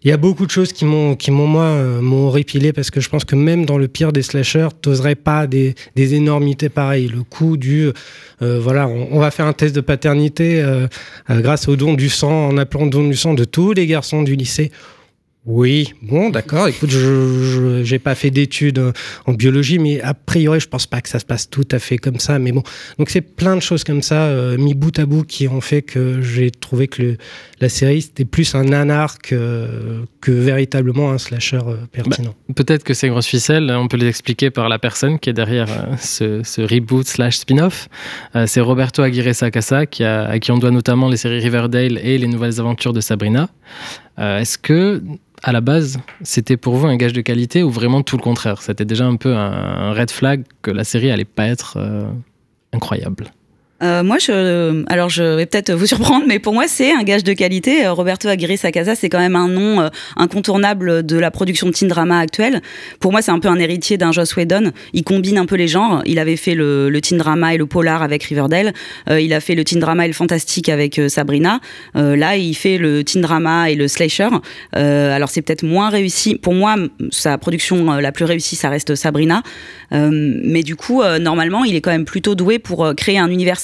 il 0.04 0.08
y 0.08 0.12
a 0.12 0.16
beaucoup 0.16 0.46
de 0.46 0.50
choses 0.50 0.72
qui 0.72 0.84
m'ont, 0.84 1.14
qui 1.14 1.31
m'ont 1.31 1.46
moi, 1.46 1.64
euh, 1.64 2.00
m'ont 2.00 2.26
horripilé 2.26 2.72
parce 2.72 2.90
que 2.90 3.00
je 3.00 3.08
pense 3.08 3.25
que 3.25 3.37
même 3.37 3.64
dans 3.64 3.78
le 3.78 3.87
pire 3.87 4.12
des 4.12 4.22
slashers, 4.22 4.69
t'oserais 4.81 5.14
pas 5.14 5.46
des, 5.46 5.75
énormités 5.96 6.69
pareilles. 6.69 7.08
Le 7.08 7.22
coup 7.22 7.56
du, 7.56 7.90
euh, 8.43 8.58
voilà, 8.60 8.88
on, 8.88 9.19
va 9.20 9.31
faire 9.31 9.46
un 9.46 9.52
test 9.52 9.75
de 9.76 9.81
paternité 9.81 10.60
euh, 10.60 10.88
grâce 11.31 11.69
au 11.69 11.76
don 11.76 11.94
du 11.94 12.08
sang, 12.08 12.49
en 12.49 12.58
appelant 12.58 12.87
don 12.87 13.06
du 13.06 13.16
sang 13.16 13.34
de 13.34 13.44
tous 13.44 13.72
les 13.72 13.87
garçons 13.87 14.22
du 14.22 14.34
lycée. 14.34 14.72
Oui, 15.44 15.94
bon, 16.02 16.30
d'accord. 16.30 16.68
Écoute, 16.68 16.90
je 16.90 17.82
j'ai 17.82 17.98
pas 17.98 18.14
fait 18.14 18.30
d'études 18.30 18.78
euh, 18.78 18.92
en 19.26 19.32
biologie, 19.32 19.80
mais 19.80 20.00
a 20.00 20.14
priori, 20.14 20.60
je 20.60 20.68
pense 20.68 20.86
pas 20.86 21.00
que 21.00 21.08
ça 21.08 21.18
se 21.18 21.24
passe 21.24 21.50
tout 21.50 21.66
à 21.72 21.80
fait 21.80 21.98
comme 21.98 22.20
ça. 22.20 22.38
Mais 22.38 22.52
bon, 22.52 22.62
donc 22.98 23.10
c'est 23.10 23.22
plein 23.22 23.56
de 23.56 23.60
choses 23.60 23.82
comme 23.82 24.02
ça 24.02 24.26
euh, 24.26 24.56
mis 24.56 24.74
bout 24.74 24.96
à 25.00 25.04
bout 25.04 25.24
qui 25.24 25.48
ont 25.48 25.60
fait 25.60 25.82
que 25.82 26.22
j'ai 26.22 26.52
trouvé 26.52 26.86
que 26.86 27.16
la 27.60 27.68
série 27.68 28.02
c'était 28.02 28.24
plus 28.24 28.54
un 28.54 28.64
nanar 28.64 29.18
que, 29.18 30.04
véritablement 30.28 31.10
un 31.10 31.18
slasher 31.18 31.56
euh, 31.66 31.74
pertinent. 31.90 32.34
Peut-être 32.54 32.84
que 32.84 32.94
ces 32.94 33.08
grosses 33.08 33.26
ficelles, 33.26 33.68
on 33.72 33.88
peut 33.88 33.96
les 33.96 34.06
expliquer 34.06 34.50
par 34.50 34.68
la 34.68 34.78
personne 34.78 35.18
qui 35.18 35.28
est 35.28 35.32
derrière 35.32 35.68
euh, 35.70 35.96
ce, 35.98 36.42
ce 36.44 36.62
reboot 36.62 37.06
slash 37.06 37.38
spin-off. 37.38 37.88
C'est 38.46 38.60
Roberto 38.60 39.02
Aguirre 39.02 39.34
Sacasa, 39.34 39.86
qui 39.86 40.04
à 40.04 40.38
qui 40.38 40.52
on 40.52 40.58
doit 40.58 40.70
notamment 40.70 41.08
les 41.08 41.16
séries 41.16 41.40
Riverdale 41.40 41.98
et 41.98 42.16
les 42.18 42.28
nouvelles 42.28 42.60
aventures 42.60 42.92
de 42.92 43.00
Sabrina. 43.00 43.48
Euh, 44.18 44.38
Est-ce 44.38 44.58
que, 44.58 45.02
à 45.42 45.52
la 45.52 45.60
base, 45.60 45.98
c'était 46.22 46.56
pour 46.56 46.76
vous 46.76 46.86
un 46.86 46.96
gage 46.96 47.12
de 47.12 47.20
qualité 47.20 47.62
ou 47.62 47.70
vraiment 47.70 48.02
tout 48.02 48.16
le 48.16 48.22
contraire? 48.22 48.62
C'était 48.62 48.84
déjà 48.84 49.06
un 49.06 49.16
peu 49.16 49.34
un, 49.34 49.92
red 49.92 50.10
flag 50.10 50.44
que 50.62 50.70
la 50.70 50.84
série 50.84 51.10
allait 51.10 51.24
pas 51.24 51.46
être 51.46 51.76
euh, 51.76 52.04
incroyable? 52.72 53.30
Euh, 53.82 54.02
moi, 54.02 54.19
je, 54.19 54.84
alors 54.87 55.08
je 55.08 55.23
vais 55.23 55.46
peut-être 55.46 55.73
vous 55.73 55.87
surprendre, 55.93 56.25
mais 56.26 56.38
pour 56.38 56.55
moi, 56.55 56.64
c'est 56.69 56.93
un 56.93 57.02
gage 57.02 57.25
de 57.25 57.32
qualité. 57.32 57.87
Euh, 57.87 57.93
Roberto 57.93 58.29
Aguirre 58.29 58.58
Sacasa, 58.58 58.94
c'est 58.94 59.08
quand 59.08 59.19
même 59.19 59.37
un 59.37 59.49
nom 59.49 59.81
euh, 59.81 59.88
incontournable 60.17 61.05
de 61.05 61.17
la 61.17 61.31
production 61.31 61.67
de 61.67 61.73
teen 61.73 61.88
drama 61.88 62.19
actuelle. 62.19 62.61
Pour 63.00 63.12
moi, 63.12 63.23
c'est 63.23 63.31
un 63.31 63.40
peu 63.40 63.49
un 63.49 63.58
héritier 63.58 63.96
d'un 63.96 64.12
Joss 64.12 64.37
Whedon. 64.37 64.73
Il 64.93 65.05
combine 65.05 65.39
un 65.39 65.46
peu 65.46 65.56
les 65.56 65.69
genres. 65.69 66.03
Il 66.06 66.19
avait 66.19 66.36
fait 66.36 66.55
le, 66.55 66.91
le 66.91 67.01
teen 67.01 67.19
drama 67.19 67.55
et 67.55 67.58
le 67.58 67.67
polar 67.67 68.03
avec 68.03 68.22
Riverdale. 68.24 68.72
Il 69.10 69.32
a 69.32 69.41
fait 69.41 69.55
le 69.55 69.65
teen 69.65 69.81
drama 69.81 70.05
et 70.05 70.08
le 70.08 70.15
fantastique 70.15 70.69
avec 70.69 71.01
Sabrina. 71.08 71.60
Là, 71.94 72.36
il 72.36 72.55
fait 72.55 72.79
le 72.79 73.05
teen 73.05 73.20
drama 73.22 73.70
et 73.70 73.74
le 73.74 73.89
slasher. 73.89 74.29
Alors, 74.72 75.31
c'est 75.31 75.43
peut-être 75.43 75.62
moins 75.62 75.89
réussi. 75.89 76.36
Pour 76.36 76.55
moi, 76.55 76.77
sa 77.10 77.39
production 77.39 77.93
la 77.93 78.12
plus 78.12 78.24
réussie, 78.24 78.56
ça 78.56 78.69
reste 78.69 78.94
Sabrina. 78.94 79.43
Mais 79.91 80.62
du 80.62 80.77
coup, 80.77 81.03
normalement, 81.20 81.65
il 81.65 81.74
est 81.74 81.81
quand 81.81 81.91
même 81.91 82.05
plutôt 82.05 82.34
doué 82.34 82.58
pour 82.58 82.94
créer 82.96 83.19
un 83.19 83.31
univers. 83.31 83.58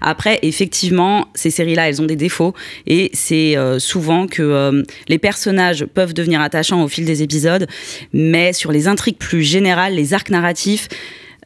Après, 0.00 0.38
effectivement, 0.42 1.28
ces 1.34 1.50
séries-là, 1.50 1.88
elles 1.88 2.02
ont 2.02 2.06
des 2.06 2.16
défauts. 2.16 2.54
Et 2.86 3.10
c'est 3.12 3.56
euh, 3.56 3.78
souvent 3.78 4.26
que 4.26 4.42
euh, 4.42 4.82
les 5.08 5.18
personnages 5.18 5.84
peuvent 5.84 6.14
devenir 6.14 6.40
attachants 6.40 6.82
au 6.82 6.88
fil 6.88 7.04
des 7.04 7.22
épisodes. 7.22 7.66
Mais 8.12 8.52
sur 8.52 8.72
les 8.72 8.88
intrigues 8.88 9.18
plus 9.18 9.42
générales, 9.42 9.94
les 9.94 10.14
arcs 10.14 10.30
narratifs, 10.30 10.88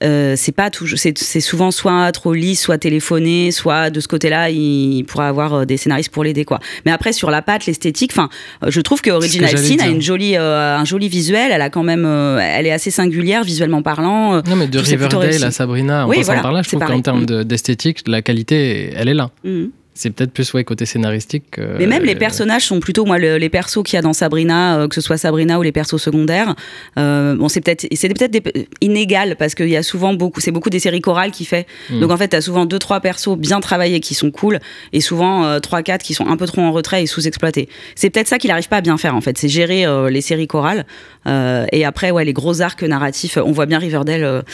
euh, 0.02 0.34
c'est 0.36 0.52
pas 0.52 0.70
toujours, 0.70 0.98
c'est 0.98 1.16
c'est 1.18 1.40
souvent 1.40 1.70
soit 1.70 2.10
trop 2.12 2.34
lisse, 2.34 2.60
soit 2.60 2.78
téléphoné, 2.78 3.50
soit 3.50 3.90
de 3.90 4.00
ce 4.00 4.08
côté-là, 4.08 4.50
il, 4.50 4.94
il 4.98 5.04
pourrait 5.04 5.26
avoir 5.26 5.54
euh, 5.54 5.64
des 5.64 5.76
scénaristes 5.76 6.10
pour 6.10 6.24
l'aider, 6.24 6.44
quoi. 6.44 6.60
Mais 6.84 6.92
après, 6.92 7.12
sur 7.12 7.30
la 7.30 7.42
patte, 7.42 7.66
l'esthétique, 7.66 8.10
enfin, 8.12 8.28
euh, 8.62 8.70
je 8.70 8.80
trouve 8.80 9.00
que 9.00 9.10
Original 9.10 9.50
j'allais 9.50 9.62
Sin 9.62 9.78
a 9.80 9.86
une 9.88 10.02
jolie, 10.02 10.36
euh, 10.36 10.76
un 10.76 10.84
joli 10.84 11.08
visuel. 11.08 11.50
Elle 11.52 11.62
a 11.62 11.70
quand 11.70 11.82
même, 11.82 12.04
euh, 12.04 12.38
elle 12.40 12.66
est 12.66 12.72
assez 12.72 12.90
singulière 12.90 13.42
visuellement 13.44 13.82
parlant. 13.82 14.42
Non, 14.42 14.56
mais 14.56 14.66
de 14.68 14.80
que 14.80 14.84
Riverdale 14.86 15.44
à 15.44 15.50
Sabrina, 15.50 16.06
en 16.06 16.08
Oui, 16.10 16.16
passant 16.18 16.26
voilà, 16.26 16.42
par 16.42 16.52
là, 16.52 16.62
je 16.62 16.68
trouve 16.68 16.80
qu'en 16.84 17.00
termes 17.00 17.26
de- 17.26 17.42
d'esthétique, 17.42 18.00
la 18.06 18.22
qualité, 18.22 18.90
elle 18.96 19.08
est 19.08 19.14
là. 19.14 19.30
Mhm. 19.44 19.70
C'est 19.96 20.10
peut-être 20.10 20.30
plus 20.32 20.52
ouais, 20.52 20.62
côté 20.62 20.84
scénaristique. 20.84 21.44
que- 21.52 21.78
Mais 21.78 21.86
même 21.86 22.04
les 22.04 22.14
euh, 22.14 22.18
personnages 22.18 22.64
sont 22.64 22.80
plutôt, 22.80 23.06
moi, 23.06 23.18
le- 23.18 23.38
les 23.38 23.48
persos 23.48 23.82
qu'il 23.82 23.94
y 23.94 23.98
a 23.98 24.02
dans 24.02 24.12
Sabrina, 24.12 24.78
euh, 24.80 24.88
que 24.88 24.94
ce 24.94 25.00
soit 25.00 25.16
Sabrina 25.16 25.58
ou 25.58 25.62
les 25.62 25.72
persos 25.72 25.96
secondaires, 25.96 26.54
euh, 26.98 27.34
bon, 27.34 27.48
c'est 27.48 27.62
peut-être, 27.62 27.86
c'est 27.94 28.08
peut-être 28.10 28.30
des- 28.30 28.68
inégal 28.82 29.36
parce 29.38 29.54
qu'il 29.54 29.68
y 29.70 29.76
a 29.76 29.82
souvent 29.82 30.12
beaucoup, 30.12 30.40
c'est 30.40 30.50
beaucoup 30.50 30.68
des 30.68 30.78
séries 30.80 31.00
chorales 31.00 31.30
qui 31.30 31.46
fait. 31.46 31.66
Mm. 31.90 32.00
Donc 32.00 32.10
en 32.10 32.16
fait, 32.18 32.28
t'as 32.28 32.42
souvent 32.42 32.66
deux 32.66 32.78
trois 32.78 33.00
persos 33.00 33.36
bien 33.38 33.60
travaillés 33.60 34.00
qui 34.00 34.14
sont 34.14 34.30
cool 34.30 34.60
et 34.92 35.00
souvent 35.00 35.58
trois 35.60 35.82
quatre 35.82 36.02
qui 36.02 36.12
sont 36.12 36.26
un 36.26 36.36
peu 36.36 36.44
trop 36.46 36.60
en 36.60 36.72
retrait 36.72 37.02
et 37.02 37.06
sous-exploités. 37.06 37.68
C'est 37.94 38.10
peut-être 38.10 38.28
ça 38.28 38.38
qu'il 38.38 38.50
arrive 38.50 38.68
pas 38.68 38.76
à 38.76 38.80
bien 38.82 38.98
faire 38.98 39.14
en 39.16 39.20
fait, 39.22 39.38
c'est 39.38 39.48
gérer 39.48 39.86
les 40.10 40.20
séries 40.20 40.46
chorales 40.46 40.84
et 41.26 41.84
après 41.86 42.10
ouais 42.10 42.24
les 42.24 42.32
gros 42.34 42.60
arcs 42.60 42.82
narratifs. 42.82 43.38
On 43.42 43.52
voit 43.52 43.66
bien 43.66 43.78
Riverdale, 43.78 44.44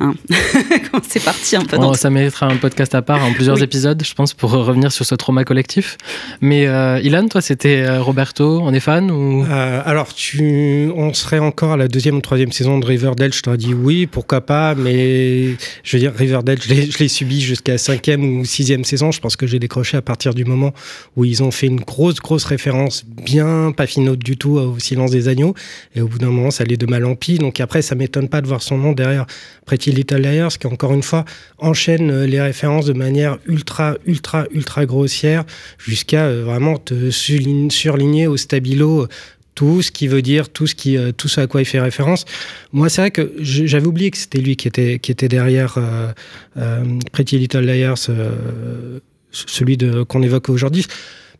hein, 0.00 0.14
quand 0.92 1.00
c'est 1.08 1.24
parti 1.24 1.56
un 1.56 1.64
peu. 1.64 1.76
Oh, 1.78 1.82
dans 1.82 1.94
ça 1.94 2.10
méritera 2.10 2.46
un 2.46 2.56
podcast 2.56 2.94
à 2.94 3.02
part 3.02 3.24
en 3.24 3.32
plusieurs 3.32 3.56
Oui. 3.56 3.64
épisodes, 3.64 4.02
je 4.04 4.14
pense, 4.14 4.32
pour 4.34 4.52
revenir 4.52 4.91
sur 4.92 5.04
ce 5.04 5.14
trauma 5.14 5.44
collectif. 5.44 5.98
Mais 6.40 6.66
euh, 6.66 7.00
Ilan, 7.02 7.28
toi, 7.28 7.40
c'était 7.40 7.82
euh, 7.82 8.02
Roberto, 8.02 8.60
on 8.62 8.72
est 8.72 8.80
fan 8.80 9.10
ou? 9.10 9.44
Euh, 9.44 9.82
alors, 9.84 10.14
tu, 10.14 10.90
on 10.94 11.12
serait 11.14 11.38
encore 11.38 11.72
à 11.72 11.76
la 11.76 11.88
deuxième 11.88 12.16
ou 12.16 12.20
troisième 12.20 12.52
saison 12.52 12.78
de 12.78 12.86
Riverdale. 12.86 13.32
Je 13.32 13.42
t'aurais 13.42 13.56
dit 13.56 13.74
oui, 13.74 14.06
pourquoi 14.06 14.40
pas, 14.40 14.74
mais 14.74 15.56
je 15.82 15.96
veux 15.96 15.98
dire, 15.98 16.12
Riverdale, 16.14 16.58
je 16.60 16.98
l'ai, 16.98 17.08
subi 17.08 17.40
jusqu'à 17.40 17.78
cinquième 17.78 18.38
ou 18.38 18.44
sixième 18.44 18.84
saison. 18.84 19.10
Je 19.10 19.20
pense 19.20 19.36
que 19.36 19.46
j'ai 19.46 19.58
décroché 19.58 19.96
à 19.96 20.02
partir 20.02 20.34
du 20.34 20.44
moment 20.44 20.72
où 21.16 21.24
ils 21.24 21.42
ont 21.42 21.50
fait 21.50 21.66
une 21.66 21.80
grosse, 21.80 22.20
grosse 22.20 22.44
référence, 22.44 23.04
bien 23.06 23.72
pas 23.76 23.86
finaude 23.86 24.20
du 24.20 24.36
tout, 24.36 24.58
au 24.58 24.78
silence 24.78 25.10
des 25.10 25.28
agneaux. 25.28 25.54
Et 25.94 26.00
au 26.00 26.08
bout 26.08 26.18
d'un 26.18 26.30
moment, 26.30 26.50
ça 26.50 26.64
allait 26.64 26.76
de 26.76 26.86
mal 26.86 27.04
en 27.04 27.14
pis. 27.14 27.38
Donc 27.38 27.60
après, 27.60 27.82
ça 27.82 27.94
m'étonne 27.94 28.28
pas 28.28 28.40
de 28.40 28.46
voir 28.46 28.62
son 28.62 28.78
nom 28.78 28.92
derrière 28.92 29.26
Pretty 29.66 29.90
Little 29.90 30.18
Liars, 30.20 30.58
qui 30.58 30.66
encore 30.66 30.92
une 30.92 31.02
fois 31.02 31.24
enchaîne 31.58 32.24
les 32.24 32.40
références 32.40 32.86
de 32.86 32.92
manière 32.92 33.38
ultra, 33.46 33.96
ultra, 34.06 34.46
ultra 34.52 34.81
grossière, 34.86 35.44
jusqu'à 35.78 36.24
euh, 36.26 36.44
vraiment 36.44 36.76
te 36.78 36.94
surlign- 37.10 37.70
surligner 37.70 38.26
au 38.26 38.36
stabilo 38.36 39.02
euh, 39.02 39.08
tout 39.54 39.82
ce 39.82 39.90
qui 39.92 40.08
veut 40.08 40.22
dire, 40.22 40.48
tout 40.48 40.66
ce, 40.66 40.74
qui, 40.74 40.96
euh, 40.96 41.12
tout 41.12 41.28
ce 41.28 41.40
à 41.40 41.46
quoi 41.46 41.60
il 41.60 41.66
fait 41.66 41.80
référence. 41.80 42.24
Moi, 42.72 42.88
c'est 42.88 43.02
vrai 43.02 43.10
que 43.10 43.32
j'avais 43.40 43.86
oublié 43.86 44.10
que 44.10 44.16
c'était 44.16 44.38
lui 44.38 44.56
qui 44.56 44.66
était, 44.66 44.98
qui 44.98 45.12
était 45.12 45.28
derrière 45.28 45.74
euh, 45.76 46.10
euh, 46.56 46.84
Pretty 47.12 47.38
Little 47.38 47.60
Liars, 47.60 48.06
euh, 48.08 48.98
celui 49.30 49.76
de, 49.76 50.04
qu'on 50.04 50.22
évoque 50.22 50.48
aujourd'hui. 50.48 50.86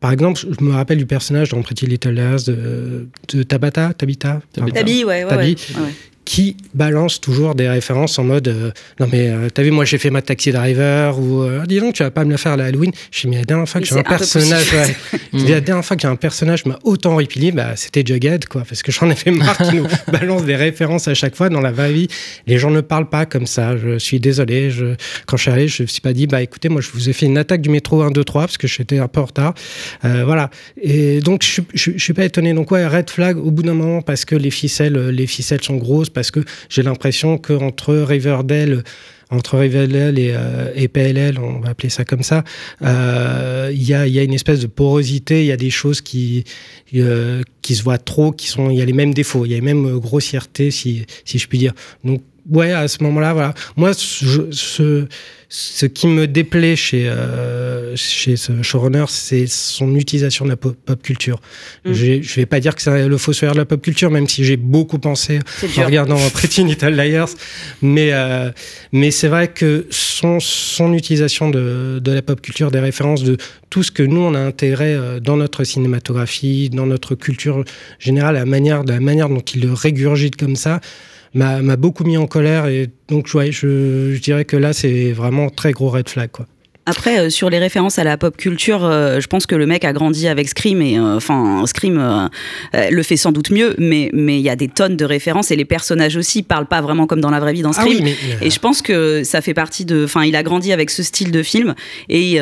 Par 0.01 0.13
exemple, 0.13 0.41
je 0.41 0.65
me 0.65 0.73
rappelle 0.73 0.99
du 0.99 1.07
personnage 1.07 1.51
dans 1.51 1.63
Pretty 1.63 1.87
Little 1.87 2.11
Liars 2.11 2.43
de, 2.49 3.07
de 3.33 3.43
Tabata, 3.45 3.95
Tabitha. 3.95 4.41
Tabi, 4.53 5.05
ouais, 5.05 5.25
ouais, 5.25 5.29
Tabi. 5.31 5.57
ouais. 5.77 5.95
Qui 6.25 6.57
balance 6.75 7.21
toujours 7.21 7.55
des 7.55 7.69
références 7.69 8.19
en 8.19 8.25
mode 8.25 8.47
euh, 8.49 8.71
non 9.01 9.09
mais 9.11 9.29
euh, 9.29 9.49
t'as 9.53 9.63
vu 9.63 9.73
moi 9.73 9.85
j'ai 9.85 9.99
fait 9.99 10.11
ma 10.11 10.23
taxi 10.23 10.53
driver 10.53 11.19
ou 11.19 11.43
euh, 11.43 11.67
dis 11.67 11.81
donc 11.81 11.95
tu 11.95 12.03
vas 12.05 12.13
pas 12.13 12.25
me 12.25 12.31
la 12.31 12.39
faire 12.39 12.57
la 12.57 12.67
Halloween. 12.67 12.93
Me 13.25 13.31
dis 13.31 13.37
la 13.39 13.45
dernière 13.45 13.69
fois 13.69 13.81
que 13.81 13.87
j'ai 13.89 13.99
un 13.99 14.03
personnage 14.05 14.73
ouais. 14.73 14.97
La 15.33 15.61
dernière 15.61 15.85
fois 15.85 15.97
que 15.97 16.03
j'ai 16.03 16.09
un 16.09 16.17
personnage 16.17 16.65
m'a 16.65 16.79
autant 16.85 17.17
ripilé 17.17 17.51
bah 17.51 17.73
c'était 17.75 18.05
Jughead 18.07 18.47
quoi 18.47 18.63
parce 18.69 18.83
que 18.85 18.93
j'en 18.93 19.11
ai 19.11 19.17
fait 19.17 19.33
marre 19.33 19.59
qui 19.59 19.75
nous 19.75 19.87
balance 20.13 20.45
des 20.45 20.55
références 20.55 21.09
à 21.09 21.15
chaque 21.15 21.35
fois 21.35 21.49
dans 21.49 21.61
la 21.61 21.73
vraie 21.73 21.93
vie. 21.93 22.07
Les 22.47 22.59
gens 22.59 22.71
ne 22.71 22.81
parlent 22.83 23.09
pas 23.09 23.27
comme 23.27 23.47
ça. 23.47 23.77
Je 23.77 23.99
suis 23.99 24.21
désolé. 24.21 24.71
Je 24.71 24.95
quand 25.27 25.37
je 25.37 25.43
suis 25.43 25.51
allé 25.51 25.67
je 25.67 25.83
me 25.83 25.89
suis 25.89 26.01
pas 26.01 26.13
dit 26.13 26.29
bah 26.29 26.41
écoutez 26.41 26.69
moi 26.69 26.81
je 26.81 26.91
vous 26.93 27.09
ai 27.09 27.13
fait 27.13 27.27
une 27.27 27.37
attaque 27.39 27.63
du 27.63 27.69
métro 27.69 28.01
1 28.03 28.13
2 28.13 28.23
3 28.23 28.43
parce 28.43 28.59
que 28.59 28.69
j'étais 28.69 28.99
un 28.99 29.09
peu 29.09 29.21
en 29.21 29.25
retard. 29.27 29.55
Voilà. 30.03 30.51
Et 30.81 31.21
donc 31.21 31.43
je, 31.43 31.49
suis- 31.49 31.63
je, 31.75 31.91
je 31.97 32.03
suis 32.03 32.13
pas 32.15 32.25
étonné. 32.25 32.53
Donc 32.55 32.71
ouais 32.71 32.87
red 32.87 33.11
flag 33.11 33.39
au 33.39 33.51
bout 33.51 33.63
d'un 33.65 33.75
moment 33.75 34.03
parce 34.03 34.25
que 34.25 34.37
les 34.37 34.51
ficelles 34.53 35.09
les 35.09 35.27
ficelles 35.27 35.63
sont 35.63 35.77
grosses 35.77 36.11
parce 36.11 36.22
que 36.31 36.41
j'ai 36.69 36.83
l'impression 36.83 37.39
que 37.39 37.53
entre 37.53 37.95
Riverdale 37.95 38.83
entre 39.33 39.59
Riverdale 39.59 40.19
et, 40.19 40.33
euh, 40.35 40.89
PLL, 40.93 41.39
on 41.39 41.61
va 41.61 41.71
appeler 41.71 41.89
ça 41.89 42.05
comme 42.05 42.23
ça, 42.23 42.45
euh, 42.83 43.71
il 43.73 43.83
y, 43.83 43.95
a, 43.95 44.05
une 44.23 44.35
espèce 44.35 44.61
de 44.61 44.67
porosité, 44.67 45.41
il 45.41 45.47
y 45.47 45.53
a 45.53 45.57
des 45.57 45.71
choses 45.71 46.03
qui, 46.03 46.45
euh, 46.95 47.43
qui 47.63 47.75
se 47.75 47.83
voient 47.83 47.99
trop, 47.99 48.37
il 48.71 48.77
y 48.77 48.83
a 48.83 48.85
les 48.85 48.93
mêmes 48.93 49.15
défauts, 49.15 49.47
il 49.47 49.53
y 49.53 49.55
a 49.55 49.57
les 49.57 49.63
mêmes 49.63 49.99
grossièretés, 49.99 50.71
si, 50.71 51.07
si 51.25 51.39
je 51.39 51.49
puis 51.49 51.59
dire. 51.59 51.73
Donc, 52.05 52.21
ouais, 52.51 52.73
à 52.73 52.89
ce 52.89 53.03
moment-là, 53.05 53.33
voilà. 53.33 53.55
Moi, 53.77 53.93
ce, 53.95 54.49
ce, 54.51 55.07
ce 55.49 55.87
qui 55.87 56.07
me 56.07 56.27
déplaît 56.27 56.77
chez, 56.77 57.09
euh, 57.09 57.95
chez 57.97 58.37
ce 58.37 58.63
showrunner, 58.63 59.05
c'est 59.09 59.47
son 59.47 59.95
utilisation 59.97 60.45
de 60.47 60.51
la 60.51 60.57
pop, 60.57 60.75
pop 60.87 61.03
culture. 61.03 61.41
Mm. 61.85 61.93
J'ai- 61.93 62.23
Je 62.23 62.35
vais 62.37 62.47
pas 62.47 62.59
dire 62.61 62.75
que 62.75 62.81
c'est 62.83 63.07
le 63.09 63.19
fossoyeur 63.19 63.55
de 63.55 63.59
la 63.59 63.65
pop 63.67 63.81
culture, 63.83 64.11
même 64.11 64.27
si 64.29 64.45
j'ai 64.45 64.57
beaucoup 64.57 64.99
pensé 64.99 65.41
en 65.79 65.85
regardant 65.85 66.17
Pretty 66.35 66.65
Little 66.65 66.95
Liars. 66.95 67.29
Mais, 67.83 68.11
euh, 68.13 68.51
mais 68.93 69.11
c'est 69.11 69.29
vrai 69.29 69.49
que 69.49 69.87
son, 69.91 70.41
son 70.41 70.95
utilisation 70.95 71.51
de, 71.51 72.01
de 72.03 72.13
la 72.13 72.23
pop 72.23 72.41
culture, 72.41 72.71
des 72.71 72.81
références, 72.81 73.23
de 73.23 73.37
tout 73.69 73.83
ce 73.83 73.91
que 73.91 74.03
nous, 74.03 74.21
on 74.21 74.35
a 74.35 74.41
intégré 74.41 74.95
euh, 74.95 75.21
dans 75.21 75.37
notre 75.37 75.65
cinématographie, 75.65 76.71
dans 76.71 76.87
notre 76.87 77.15
culture 77.15 77.65
générale, 77.99 78.35
la 78.37 78.45
manière, 78.47 78.85
de 78.85 78.93
la 78.93 79.01
manière 79.01 79.29
dont 79.29 79.41
il 79.41 79.63
le 79.63 79.73
régurgite 79.73 80.37
comme 80.37 80.57
ça, 80.57 80.81
m'a 81.35 81.77
beaucoup 81.77 82.05
mis 82.05 82.17
en 82.17 82.27
colère. 82.27 82.67
Et 82.67 82.91
donc, 83.09 83.29
je, 83.29 84.13
je 84.13 84.21
dirais 84.21 84.45
que 84.45 84.57
là, 84.57 84.73
c'est 84.73 85.13
vraiment 85.13 85.51
très 85.51 85.73
gros 85.73 85.91
red 85.91 86.09
flag. 86.09 86.31
Quoi. 86.31 86.47
Après, 86.85 87.19
euh, 87.21 87.31
sur 87.31 87.49
les 87.49 87.59
références 87.59 87.99
à 88.01 88.05
la 88.05 88.17
pop 88.17 88.37
culture, 88.37 88.85
euh, 88.85 89.21
je 89.21 89.27
pense 89.29 89.47
que 89.47 89.55
le 89.55 89.67
mec 89.67 89.85
a 89.85 89.93
grandi 89.93 90.27
avec 90.27 90.49
Scream 90.49 90.83
et 90.83 90.99
euh, 90.99 91.17
enfin 91.17 91.65
Scream 91.67 92.29
le 92.75 93.03
fait 93.03 93.17
sans 93.17 93.31
doute 93.33 93.51
mieux, 93.51 93.75
mais 93.79 94.11
mais 94.13 94.39
il 94.39 94.43
y 94.43 94.49
a 94.49 94.57
des 94.57 94.69
tonnes 94.69 94.97
de 94.97 95.05
références 95.05 95.51
et 95.53 95.57
les 95.57 95.65
personnages 95.65 96.17
aussi 96.17 96.43
parlent 96.43 96.67
pas 96.67 96.81
vraiment 96.81 97.07
comme 97.07 97.21
dans 97.21 97.31
la 97.31 97.39
vraie 97.41 97.53
vie 97.53 97.63
dans 97.63 97.71
Ah 97.71 97.83
Scream. 97.83 97.99
oui, 98.05 98.17
mais- 98.41 98.47
Et 98.47 98.51
je 98.51 98.59
pense 98.59 98.83
que 98.83 99.23
ça 99.25 99.41
fait 99.41 99.55
partie 99.55 99.85
de. 99.85 100.05
Enfin, 100.05 100.25
il 100.25 100.35
a 100.35 100.43
grandi 100.43 100.73
avec 100.73 100.91
ce 100.91 101.03
style 101.03 101.31
de 101.31 101.43
film 101.43 101.75
et 102.09 102.39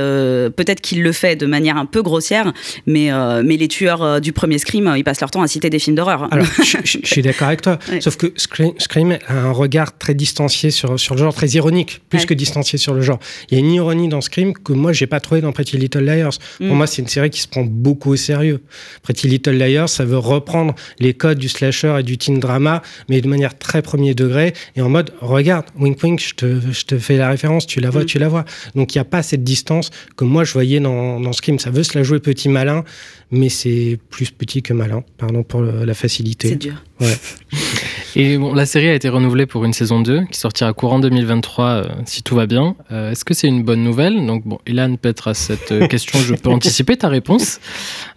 peut-être 0.57 0.81
qu'il 0.81 1.03
le 1.03 1.13
fait 1.13 1.37
de 1.37 1.47
manière 1.47 1.77
un 1.77 1.87
peu 1.87 2.03
grossière, 2.03 2.53
mais 2.87 3.11
mais 3.45 3.57
les 3.57 3.69
tueurs 3.69 4.21
du 4.21 4.33
premier 4.33 4.59
Scream, 4.59 4.93
ils 4.97 5.05
passent 5.05 5.21
leur 5.21 5.31
temps 5.31 5.43
à 5.43 5.49
citer 5.49 5.69
des 5.71 5.79
films 5.79 5.97
d'horreur. 5.97 6.29
Alors, 6.33 6.47
je, 6.65 6.79
je- 6.85 6.99
je 7.03 7.07
suis 7.07 7.23
d'accord 7.23 7.49
avec 7.49 7.63
toi. 7.63 7.79
Ouais. 7.91 8.01
Sauf 8.01 8.17
que 8.17 8.33
Scream, 8.37 8.73
Scream 8.79 9.19
a 9.27 9.35
un 9.35 9.51
regard 9.53 9.97
très 9.99 10.15
distancié 10.15 10.71
sur, 10.71 10.99
sur 11.01 11.15
le 11.17 11.21
genre, 11.21 11.35
très 11.35 11.49
ironique, 11.49 12.01
plus 12.09 12.21
Ouais. 12.21 12.27
que 12.27 12.35
distancié 12.35 12.79
sur 12.79 12.95
le 12.95 13.01
genre. 13.01 13.19
Il 13.51 13.55
y 13.59 13.61
a 13.61 13.65
une 13.65 13.73
ironie 13.73 14.07
dans 14.09 14.21
Scream 14.31 14.53
que 14.55 14.73
moi, 14.73 14.93
j'ai 14.93 15.09
pas 15.09 15.19
trouvé 15.19 15.41
dans 15.41 15.51
Pretty 15.51 15.77
Little 15.77 16.05
Liars. 16.05 16.39
Pour 16.59 16.67
Mm. 16.69 16.71
moi, 16.75 16.87
c'est 16.87 17.03
une 17.03 17.09
série 17.09 17.31
qui 17.31 17.41
se 17.41 17.49
prend 17.49 17.65
beaucoup 17.65 18.11
au 18.13 18.17
sérieux. 18.17 18.61
Pretty 19.03 19.27
Little 19.27 19.53
Liars, 19.59 19.89
ça 19.89 20.05
veut 20.05 20.19
reprendre 20.19 20.75
les 21.01 21.15
codes 21.15 21.39
du 21.39 21.49
slasher 21.49 21.97
et 21.99 22.03
du 22.05 22.17
teen 22.17 22.39
drama, 22.39 22.83
mais 23.09 23.21
de 23.21 23.29
manière 23.29 23.59
très 23.59 23.83
premier 23.83 24.15
degré 24.15 24.53
et 24.77 24.83
en 24.83 24.89
mode, 24.89 25.13
regarde, 25.21 25.67
wink 25.79 26.01
wink, 26.03 26.21
je 26.21 26.35
te, 26.35 26.61
je 26.71 26.85
te 26.85 26.97
fais 26.99 27.17
la 27.17 27.29
référence, 27.29 27.67
tu 27.67 27.81
la 27.81 27.91
vois, 27.91 28.03
Mm. 28.03 28.07
tu 28.07 28.19
la 28.21 28.29
vois. 28.29 28.45
Donc, 28.77 28.95
il 28.95 28.99
n'y 28.99 29.03
a 29.03 29.05
pas 29.05 29.23
cette 29.25 29.43
distance 29.43 29.91
que 30.17 30.25
moi, 30.25 30.45
je 30.45 30.53
voyais 30.53 30.79
dans, 30.81 31.19
dans 31.19 31.33
Scream. 31.33 31.59
Ça 31.59 31.71
veut 31.71 31.83
se 31.83 31.99
la 31.99 32.05
jouer 32.05 32.21
petit 32.21 32.49
malin, 32.49 32.85
mais 33.33 33.49
c'est 33.49 33.99
plus 34.11 34.31
petit 34.31 34.63
que 34.63 34.73
malin. 34.73 35.03
Pardon 35.19 35.43
pour 35.43 35.63
la 35.63 35.95
facilité. 35.95 36.51
C'est 36.51 36.57
dur. 36.57 36.83
Ouais. 37.01 37.17
Et 38.17 38.39
bon, 38.39 38.53
la 38.55 38.67
série 38.67 38.89
a 38.89 38.95
été 38.95 39.09
renouvelée 39.09 39.47
pour 39.47 39.65
une 39.65 39.73
saison 39.73 40.01
2 40.01 40.25
qui 40.31 40.39
sortira 40.39 40.73
courant 40.73 40.99
2023 40.99 41.67
euh, 41.67 41.85
si 42.07 42.23
tout 42.23 42.35
va 42.35 42.47
bien. 42.47 42.75
Euh, 42.91 43.13
Est-ce 43.13 43.25
que 43.25 43.35
c'est 43.35 43.47
une 43.49 43.63
bonne 43.63 43.83
nouvelle? 43.85 44.27
Donc 44.27 44.45
bon, 44.47 44.59
Ilan, 44.67 44.97
peut-être 44.97 45.29
à 45.29 45.35
cette 45.35 45.71
euh, 45.73 45.87
question, 45.87 46.19
je 46.19 46.35
peux 46.35 46.51
anticiper 46.51 46.97
ta 46.97 47.09
réponse. 47.09 47.61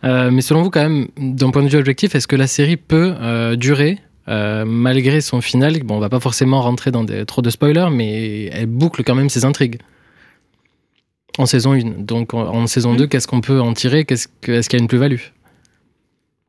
Mais 0.03 0.41
selon 0.41 0.63
vous, 0.63 0.69
quand 0.69 0.81
même, 0.81 1.07
d'un 1.17 1.51
point 1.51 1.63
de 1.63 1.67
vue 1.69 1.77
objectif, 1.77 2.15
est-ce 2.15 2.27
que 2.27 2.35
la 2.35 2.47
série 2.47 2.77
peut 2.77 3.13
durer 3.57 3.99
euh, 4.29 4.65
malgré 4.65 5.21
son 5.21 5.41
final? 5.41 5.77
Bon, 5.83 5.97
on 5.97 5.99
va 5.99 6.09
pas 6.09 6.19
forcément 6.19 6.61
rentrer 6.61 6.91
dans 6.91 7.03
des, 7.03 7.25
trop 7.25 7.41
de 7.41 7.49
spoilers, 7.49 7.89
mais 7.91 8.45
elle 8.47 8.65
boucle 8.67 9.03
quand 9.03 9.15
même 9.15 9.29
ses 9.29 9.45
intrigues. 9.45 9.77
En 11.37 11.45
saison 11.45 11.73
1. 11.73 11.79
Donc 11.99 12.33
en, 12.33 12.41
en 12.53 12.67
saison 12.67 12.93
Mm. 12.93 12.97
2, 12.97 13.07
qu'est-ce 13.07 13.27
qu'on 13.27 13.41
peut 13.41 13.59
en 13.61 13.73
tirer? 13.73 14.05
Qu'est-ce 14.05 14.27
que- 14.41 14.51
Est-ce 14.51 14.69
qu'il 14.69 14.77
y 14.77 14.81
a 14.81 14.83
une 14.83 14.87
plus-value? 14.87 15.17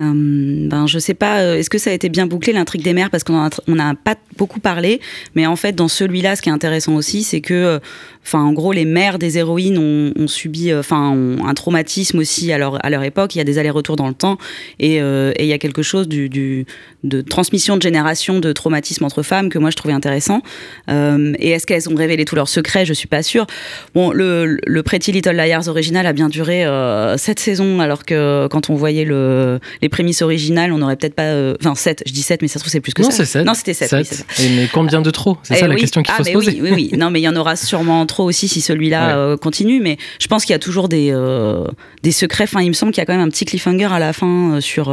Hum, 0.01 0.69
ben, 0.69 0.89
je 0.89 0.99
sais 0.99 1.15
pas, 1.15 1.39
euh, 1.41 1.55
est-ce 1.57 1.71
que 1.71 1.79
ça 1.79 1.91
a 1.91 1.93
été 1.93 2.09
bien 2.09 2.27
bouclé 2.27 2.53
l'intrigue 2.53 2.83
des 2.83 2.93
mères? 2.93 3.11
Parce 3.11 3.23
qu'on 3.23 3.39
a, 3.39 3.51
on 3.69 3.79
a 3.79 3.95
pas 3.95 4.17
beaucoup 4.37 4.59
parlé, 4.59 5.01
mais 5.37 5.47
en 5.47 5.55
fait 5.55 5.73
dans 5.73 5.87
celui-là, 5.87 6.35
ce 6.35 6.43
qui 6.43 6.49
est 6.49 6.53
intéressant 6.53 6.97
aussi, 6.97 7.23
c'est 7.23 7.41
que, 7.41 7.55
euh, 7.55 7.79
enfin 8.27 8.41
en 8.43 8.53
gros, 8.53 8.73
les 8.73 8.85
mères 8.85 9.19
des 9.19 9.39
héroïnes 9.39 9.79
ont, 9.79 10.13
ont 10.23 10.29
subi, 10.29 10.71
euh, 10.71 10.81
enfin 10.81 11.11
ont 11.11 11.47
un 11.47 11.55
traumatisme 11.55 12.19
aussi 12.19 12.53
à 12.53 12.59
leur 12.59 12.85
à 12.85 12.91
leur 12.91 13.03
époque. 13.03 13.35
Il 13.35 13.39
y 13.39 13.41
a 13.41 13.45
des 13.45 13.59
allers-retours 13.59 13.97
dans 13.97 14.09
le 14.09 14.15
temps 14.15 14.39
et 14.81 15.01
euh, 15.01 15.33
et 15.37 15.45
il 15.45 15.49
y 15.49 15.53
a 15.53 15.59
quelque 15.59 15.83
chose 15.83 16.09
du, 16.09 16.29
du 16.29 16.67
de 17.03 17.21
transmission 17.21 17.77
de 17.77 17.83
génération 17.83 18.41
de 18.41 18.53
traumatisme 18.53 19.05
entre 19.05 19.23
femmes 19.23 19.49
que 19.51 19.59
moi 19.59 19.71
je 19.71 19.77
trouvais 19.77 19.95
intéressant. 19.95 20.41
Euh, 20.89 21.33
et 21.39 21.51
est-ce 21.51 21.67
qu'elles 21.67 21.89
ont 21.89 21.95
révélé 21.95 22.25
tous 22.25 22.35
leurs 22.37 22.49
secrets? 22.49 22.85
Je 22.87 22.93
suis 22.95 23.09
pas 23.09 23.23
sûre. 23.23 23.47
Bon, 23.95 24.11
le, 24.11 24.59
le 24.67 24.83
Pretty 24.83 25.13
Little 25.13 25.33
Liars 25.37 25.69
original 25.69 26.07
a 26.07 26.13
bien 26.13 26.29
duré 26.29 26.65
euh, 26.65 27.17
sept 27.17 27.39
saisons, 27.41 27.81
alors 27.81 28.05
que 28.05 28.47
quand 28.51 28.71
on 28.71 28.75
voyait 28.75 29.05
le, 29.05 29.59
les 29.83 29.89
prémices 29.89 30.23
originales, 30.23 30.73
on 30.73 30.79
n'aurait 30.79 30.97
peut-être 30.97 31.15
pas. 31.15 31.53
Enfin, 31.61 31.75
7, 31.75 32.05
je 32.07 32.13
dis 32.13 32.23
7, 32.23 32.41
mais 32.43 32.49
ça 32.49 32.55
se 32.55 32.59
trouve, 32.61 32.71
c'est 32.73 32.81
plus 32.81 32.95
que 32.95 33.03
Non, 33.03 33.11
ça. 33.11 33.19
c'est 33.19 33.39
7. 33.39 33.47
Non, 33.47 33.55
c'était 33.55 33.75
7. 33.75 33.93
oui, 33.93 34.05
c'est 34.05 34.15
ça. 34.17 34.25
mais 34.39 34.69
combien 34.73 35.03
de 35.03 35.11
trop 35.11 35.37
C'est 35.43 35.55
Eh 35.57 35.61
ça 35.61 35.69
la 35.69 35.75
question 35.77 36.03
qu'il 36.03 36.13
Ah, 36.13 36.19
faut 36.19 36.25
se 36.25 36.29
mais 36.31 36.35
poser. 36.35 36.53
Oui, 36.63 36.71
oui, 36.75 36.89
oui. 36.93 36.99
Non, 36.99 37.11
mais 37.11 37.21
il 37.21 37.25
y 37.25 37.29
en 37.29 37.37
aura 37.37 37.57
sûrement 37.57 38.01
trop 38.15 38.25
aussi 38.25 38.49
si 38.49 38.61
celui-là 38.61 39.07
Ouais. 39.09 39.13
euh, 39.15 39.37
continue. 39.37 39.81
Mais 39.81 39.99
je 40.21 40.27
pense 40.29 40.45
qu'il 40.45 40.53
y 40.53 40.57
a 40.57 40.59
toujours 40.61 40.89
des, 40.89 41.11
euh, 41.13 41.65
des 42.03 42.13
secrets. 42.13 42.45
Enfin, 42.45 42.61
il 42.63 42.69
me 42.69 42.73
semble 42.75 42.93
qu'il 42.93 43.01
y 43.01 43.03
a 43.03 43.07
quand 43.07 43.13
même 43.17 43.27
un 43.27 43.31
petit 43.31 43.45
cliffhanger 43.45 43.89
à 43.93 43.99
la 43.99 44.13
fin 44.13 44.55
euh, 44.55 44.61
sur. 44.61 44.91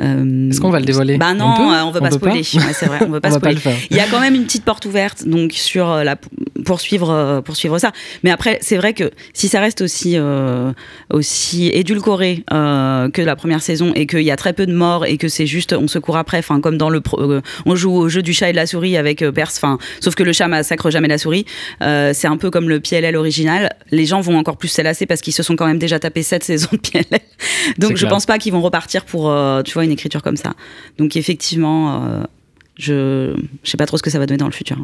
Est-ce 0.00 0.60
qu'on 0.60 0.70
va 0.70 0.80
le 0.80 0.84
dévoiler? 0.84 1.16
Bah 1.16 1.32
non, 1.34 1.44
On 1.58 1.88
on 1.88 1.90
veut 1.92 2.00
pas 2.00 2.10
spoiler. 2.10 2.42
c'est 2.42 2.86
vrai, 2.86 2.98
on 3.06 3.10
veut 3.10 3.20
pas 3.20 3.28
On 3.28 3.32
va 3.32 3.40
pas 3.40 3.54
spoiler. 3.54 3.76
Il 3.90 3.96
y 3.96 4.00
a 4.00 4.06
quand 4.10 4.18
même 4.20 4.34
une 4.34 4.44
petite 4.44 4.64
porte 4.64 4.84
ouverte 4.84 5.24
donc 5.28 5.52
sur 5.52 5.86
la 6.02 6.16
poursuivre 6.64 7.40
poursuivre 7.44 7.78
ça. 7.78 7.92
Mais 8.24 8.30
après, 8.30 8.58
c'est 8.62 8.76
vrai 8.76 8.94
que 8.94 9.10
si 9.32 9.46
ça 9.48 9.60
reste 9.60 9.80
aussi 9.80 10.14
euh, 10.16 10.72
aussi 11.10 11.68
édulcoré 11.68 12.42
euh, 12.52 13.10
que 13.10 13.22
la 13.22 13.36
première 13.36 13.62
saison 13.62 13.92
et 13.94 14.06
qu'il 14.06 14.22
y 14.22 14.30
a 14.32 14.36
très 14.36 14.52
peu 14.54 14.66
de 14.66 14.72
morts 14.74 15.06
et 15.06 15.18
que 15.18 15.28
c'est 15.28 15.46
juste 15.46 15.72
on 15.72 15.86
se 15.86 15.98
court 16.00 16.16
après, 16.16 16.38
enfin 16.38 16.60
comme 16.60 16.78
dans 16.78 16.90
le 16.90 17.00
pro- 17.00 17.20
euh, 17.20 17.40
on 17.66 17.76
joue 17.76 17.92
au 17.92 18.08
jeu 18.08 18.22
du 18.22 18.32
chat 18.32 18.48
et 18.48 18.52
de 18.52 18.56
la 18.56 18.66
souris 18.66 18.96
avec 18.96 19.24
Perse, 19.30 19.56
enfin 19.58 19.78
sauf 20.00 20.14
que 20.16 20.22
le 20.24 20.32
chat 20.32 20.48
massacre 20.48 20.90
jamais 20.90 21.08
la 21.08 21.18
souris. 21.18 21.44
Euh, 22.12 22.14
c'est 22.14 22.28
un 22.28 22.36
peu 22.36 22.50
comme 22.50 22.68
le 22.68 22.80
PLL 22.80 23.16
original. 23.16 23.70
Les 23.90 24.06
gens 24.06 24.20
vont 24.20 24.36
encore 24.38 24.56
plus 24.56 24.68
s'élasser 24.68 25.06
parce 25.06 25.20
qu'ils 25.20 25.32
se 25.32 25.42
sont 25.42 25.56
quand 25.56 25.66
même 25.66 25.78
déjà 25.78 25.98
tapé 25.98 26.22
sept 26.22 26.44
saisons 26.44 26.68
de 26.72 26.78
PLL. 26.78 27.20
Donc 27.78 27.92
je 27.92 27.96
clair. 27.96 28.10
pense 28.10 28.26
pas 28.26 28.38
qu'ils 28.38 28.52
vont 28.52 28.62
repartir 28.62 29.04
pour 29.04 29.30
euh, 29.30 29.62
tu 29.62 29.72
vois 29.74 29.84
une 29.84 29.90
écriture 29.92 30.22
comme 30.22 30.36
ça. 30.36 30.54
Donc 30.98 31.16
effectivement, 31.16 32.04
euh, 32.04 32.22
je 32.78 33.34
je 33.62 33.70
sais 33.70 33.76
pas 33.76 33.86
trop 33.86 33.96
ce 33.96 34.02
que 34.02 34.10
ça 34.10 34.18
va 34.18 34.26
donner 34.26 34.38
dans 34.38 34.46
le 34.46 34.52
futur. 34.52 34.76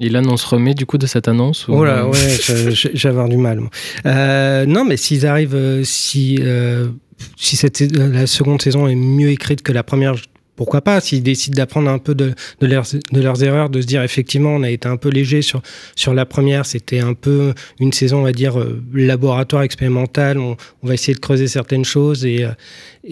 Ilan, 0.00 0.24
on 0.28 0.36
se 0.36 0.46
remet 0.46 0.74
du 0.74 0.86
coup 0.86 0.98
de 0.98 1.06
cette 1.06 1.28
annonce 1.28 1.68
ou- 1.68 1.74
Oh 1.74 1.84
là, 1.84 2.08
ouais, 2.08 2.18
je- 2.42 2.70
je- 2.70 2.88
je 2.92 3.02
vais 3.04 3.08
avoir 3.08 3.28
du 3.28 3.36
mal. 3.36 3.60
Euh, 4.06 4.66
non, 4.66 4.84
mais 4.84 4.96
s'ils 4.96 5.24
arrivent, 5.26 5.82
si, 5.84 6.38
euh, 6.40 6.88
si 7.36 7.54
cette, 7.56 7.80
la 7.96 8.26
seconde 8.26 8.60
saison 8.60 8.88
est 8.88 8.96
mieux 8.96 9.28
écrite 9.30 9.62
que 9.62 9.70
la 9.72 9.84
première, 9.84 10.14
je- 10.16 10.24
pourquoi 10.56 10.82
pas 10.82 11.00
S'ils 11.00 11.22
décident 11.22 11.56
d'apprendre 11.56 11.90
un 11.90 11.98
peu 11.98 12.14
de, 12.14 12.34
leurs, 12.60 13.42
erreurs, 13.42 13.70
de 13.70 13.80
se 13.80 13.86
dire 13.86 14.02
effectivement, 14.02 14.50
on 14.50 14.62
a 14.62 14.70
été 14.70 14.88
un 14.88 14.96
peu 14.96 15.08
léger 15.08 15.42
sur, 15.42 15.62
sur 15.96 16.14
la 16.14 16.26
première, 16.26 16.64
c'était 16.64 17.00
un 17.00 17.14
peu 17.14 17.54
une 17.80 17.92
saison, 17.92 18.18
on 18.18 18.22
va 18.22 18.32
dire, 18.32 18.60
euh, 18.60 18.82
laboratoire 18.94 19.62
expérimental, 19.62 20.38
on, 20.38 20.56
va 20.82 20.94
essayer 20.94 21.14
de 21.14 21.20
creuser 21.20 21.48
certaines 21.48 21.84
choses 21.84 22.24
et, 22.24 22.44
euh, 22.44 22.50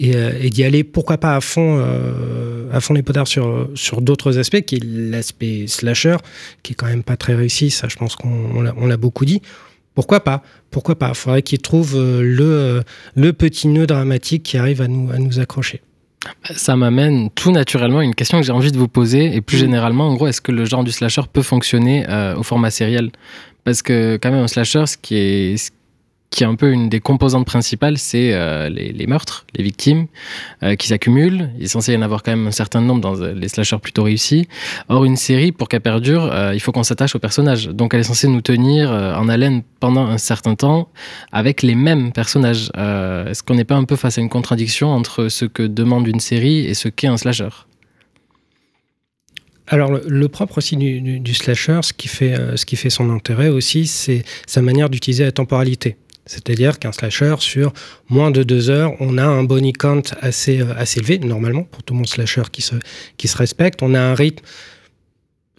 euh, 0.03 0.31
et 0.41 0.49
d'y 0.49 0.63
aller, 0.63 0.83
pourquoi 0.83 1.17
pas 1.17 1.35
à 1.35 1.41
fond, 1.41 1.83
à 2.71 2.79
fond 2.79 2.93
les 2.93 3.03
potards 3.03 3.27
sur, 3.27 3.69
sur 3.75 4.01
d'autres 4.01 4.37
aspects, 4.37 4.61
qui 4.61 4.75
est 4.75 4.83
l'aspect 4.83 5.65
slasher, 5.67 6.17
qui 6.61 6.73
est 6.73 6.75
quand 6.75 6.87
même 6.87 7.03
pas 7.03 7.17
très 7.17 7.35
réussi, 7.35 7.71
ça 7.71 7.87
je 7.89 7.95
pense 7.95 8.15
qu'on 8.15 8.65
on 8.77 8.87
l'a- 8.87 8.97
beaucoup 8.97 9.25
dit. 9.25 9.41
Pourquoi 9.95 10.23
pas 10.23 10.43
Pourquoi 10.71 10.97
pas 10.97 11.13
Faudrait 11.13 11.41
qu'ils 11.41 11.59
trouvent 11.59 11.99
le, 11.99 12.81
le 13.15 13.33
petit 13.33 13.67
nœud 13.67 13.85
dramatique 13.85 14.43
qui 14.43 14.57
arrive 14.57 14.81
à 14.81 14.87
nous, 14.87 15.11
à 15.11 15.17
nous 15.17 15.39
accrocher. 15.39 15.81
Ça 16.55 16.75
m'amène 16.75 17.29
tout 17.31 17.51
naturellement 17.51 17.99
à 17.99 18.03
une 18.03 18.15
question 18.15 18.39
que 18.39 18.45
j'ai 18.45 18.51
envie 18.51 18.71
de 18.71 18.77
vous 18.77 18.87
poser. 18.87 19.35
Et 19.35 19.41
plus 19.41 19.57
généralement, 19.57 20.07
en 20.07 20.15
gros, 20.15 20.27
est-ce 20.27 20.41
que 20.41 20.51
le 20.51 20.65
genre 20.65 20.83
du 20.83 20.91
slasher 20.91 21.23
peut 21.31 21.41
fonctionner 21.41 22.05
euh, 22.09 22.35
au 22.35 22.43
format 22.43 22.71
sériel? 22.71 23.11
Parce 23.63 23.81
que, 23.81 24.17
quand 24.21 24.31
même, 24.31 24.43
un 24.43 24.47
slasher, 24.47 24.85
ce 24.85 24.97
qui 24.97 25.15
est, 25.15 25.73
qui 26.33 26.43
est 26.43 26.47
un 26.47 26.55
peu 26.55 26.71
une 26.71 26.89
des 26.89 26.99
composantes 26.99 27.45
principales, 27.45 27.99
c'est 27.99 28.33
euh, 28.33 28.67
les, 28.67 29.05
meurtres, 29.05 29.45
les 29.55 29.63
victimes 29.63 30.07
euh, 30.63 30.75
qui 30.75 30.87
s'accumulent. 30.87 31.51
Il 31.59 31.65
est 31.65 31.67
censé 31.67 31.93
y 31.93 31.95
en 31.95 32.01
avoir 32.01 32.23
quand 32.23 32.31
même 32.31 32.47
un 32.47 32.51
certain 32.51 32.81
nombre 32.81 33.01
dans 33.01 33.21
euh, 33.21 33.33
les 33.33 33.47
slashers 33.49 33.77
plutôt 33.77 34.01
réussis. 34.01 34.47
Or, 34.89 35.05
une 35.05 35.15
série, 35.15 35.51
pour 35.51 35.69
qu'elle 35.69 35.81
perdure, 35.81 36.33
il 36.53 36.59
faut 36.59 36.71
qu'on 36.71 36.81
s'attache 36.81 37.15
au 37.15 37.19
personnage. 37.19 37.67
Donc, 37.67 37.93
elle 37.93 37.99
est 37.99 38.03
censée 38.03 38.27
nous 38.27 38.41
tenir 38.41 38.89
en 38.89 39.29
haleine 39.29 39.61
pendant 39.79 40.07
un 40.07 40.17
certain 40.17 40.55
temps 40.55 40.89
avec 41.31 41.61
les 41.61 41.75
mêmes 41.75 42.11
personnages. 42.11 42.71
Est-ce 42.75 43.43
qu'on 43.43 43.55
n'est 43.55 43.63
pas 43.63 43.75
un 43.75 43.83
peu 43.83 43.95
face 43.95 44.17
à 44.17 44.21
une 44.21 44.29
contradiction 44.29 44.89
entre 44.89 45.27
ce 45.29 45.45
que 45.45 45.63
demande 45.63 46.07
une 46.07 46.19
série 46.19 46.65
et 46.65 46.73
ce 46.73 46.89
qu'est 46.89 47.07
un 47.07 47.17
slasher? 47.17 47.49
Alors, 49.67 49.91
le, 49.91 50.27
propre 50.27 50.57
aussi 50.57 50.75
du, 50.77 51.33
slasher, 51.33 51.79
ce 51.83 51.93
qui 51.93 52.07
fait 52.07 52.89
son 52.89 53.09
intérêt 53.11 53.49
aussi, 53.49 53.85
c'est 53.85 54.23
sa 54.47 54.61
manière 54.61 54.89
d'utiliser 54.89 55.23
la 55.23 55.31
temporalité. 55.31 55.97
C'est-à-dire 56.25 56.79
qu'un 56.79 56.91
slasher, 56.91 57.35
sur 57.39 57.73
moins 58.09 58.31
de 58.31 58.43
deux 58.43 58.69
heures, 58.69 58.93
on 58.99 59.17
a 59.17 59.25
un 59.25 59.43
body 59.43 59.73
count 59.73 60.01
assez, 60.21 60.61
euh, 60.61 60.73
assez 60.77 60.99
élevé, 60.99 61.19
normalement, 61.19 61.63
pour 61.63 61.83
tout 61.83 61.93
mon 61.93 62.05
slasher 62.05 62.43
qui 62.51 62.61
se, 62.61 62.75
qui 63.17 63.27
se 63.27 63.37
respecte. 63.37 63.81
On 63.81 63.93
a 63.93 63.99
un 63.99 64.15
rythme 64.15 64.43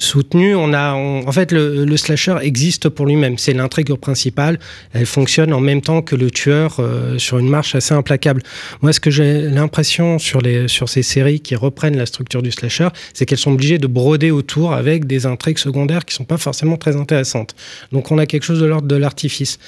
soutenu. 0.04 0.54
On 0.54 0.73
a, 0.73 0.92
en 0.92 1.32
fait, 1.32 1.52
le, 1.52 1.96
slasher 1.96 2.37
existe 2.42 2.88
pour 2.88 3.06
lui-même. 3.06 3.38
C'est 3.38 3.52
l'intrigue 3.52 3.94
principale. 3.94 4.58
Elle 4.92 5.06
fonctionne 5.06 5.52
en 5.52 5.61
même 5.61 5.80
temps 5.80 6.02
que 6.02 6.16
le 6.16 6.30
tueur 6.30 6.76
euh, 6.78 7.18
sur 7.18 7.38
une 7.38 7.49
marche 7.49 7.75
assez 7.75 7.94
implacable. 7.94 8.42
Moi, 8.82 8.92
ce 8.92 9.00
que 9.00 9.11
j'ai 9.11 9.42
l'impression 9.42 10.18
sur, 10.18 10.42
sur 10.66 10.88
ces 10.88 11.02
séries 11.02 11.40
qui 11.40 11.56
reprennent 11.56 11.96
la 11.96 12.06
structure 12.06 12.42
du 12.42 12.52
slasher, 12.52 12.88
c'est 13.12 13.26
qu'elles 13.26 13.38
sont 13.38 13.52
obligées 13.52 13.78
de 13.78 13.87
broder 13.87 14.30
autour 14.30 14.73
avec 14.73 15.06
des 15.06 15.26
intrigues 15.26 15.58
secondaires 15.58 16.04
qui 16.04 16.14
sont 16.14 16.25
pas 16.25 16.38
forcément 16.38 16.76
très 16.76 16.96
intéressantes. 16.96 17.54
Donc, 17.92 18.11
on 18.11 18.18
a 18.18 18.26
quelque 18.26 18.44
chose 18.44 18.61
de 18.61 18.66
l'ordre 18.66 18.88
de 18.88 18.96
l'artifice. 18.96 19.58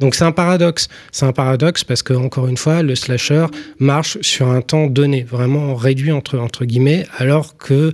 Donc, 0.00 0.14
c'est 0.14 0.24
un 0.24 0.32
paradoxe. 0.32 0.88
C'est 1.12 1.26
un 1.26 1.32
paradoxe 1.32 1.84
parce 1.84 2.02
que, 2.02 2.14
encore 2.14 2.48
une 2.48 2.56
fois, 2.56 2.82
le 2.82 2.94
slasher 2.94 3.46
marche 3.78 4.18
sur 4.20 4.48
un 4.48 4.60
temps 4.60 4.86
donné, 4.86 5.22
vraiment 5.22 5.74
réduit 5.74 6.12
entre, 6.12 6.38
entre 6.38 6.64
guillemets, 6.64 7.06
alors 7.18 7.56
que 7.56 7.92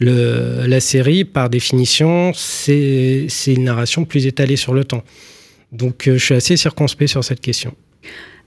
la 0.00 0.80
série, 0.80 1.24
par 1.24 1.48
définition, 1.48 2.32
c'est 2.34 3.26
c'est 3.28 3.54
une 3.54 3.64
narration 3.64 4.04
plus 4.04 4.26
étalée 4.26 4.56
sur 4.56 4.74
le 4.74 4.84
temps. 4.84 5.04
Donc, 5.74 6.06
euh, 6.06 6.16
je 6.16 6.24
suis 6.24 6.34
assez 6.34 6.56
circonspect 6.56 7.10
sur 7.10 7.24
cette 7.24 7.40
question. 7.40 7.74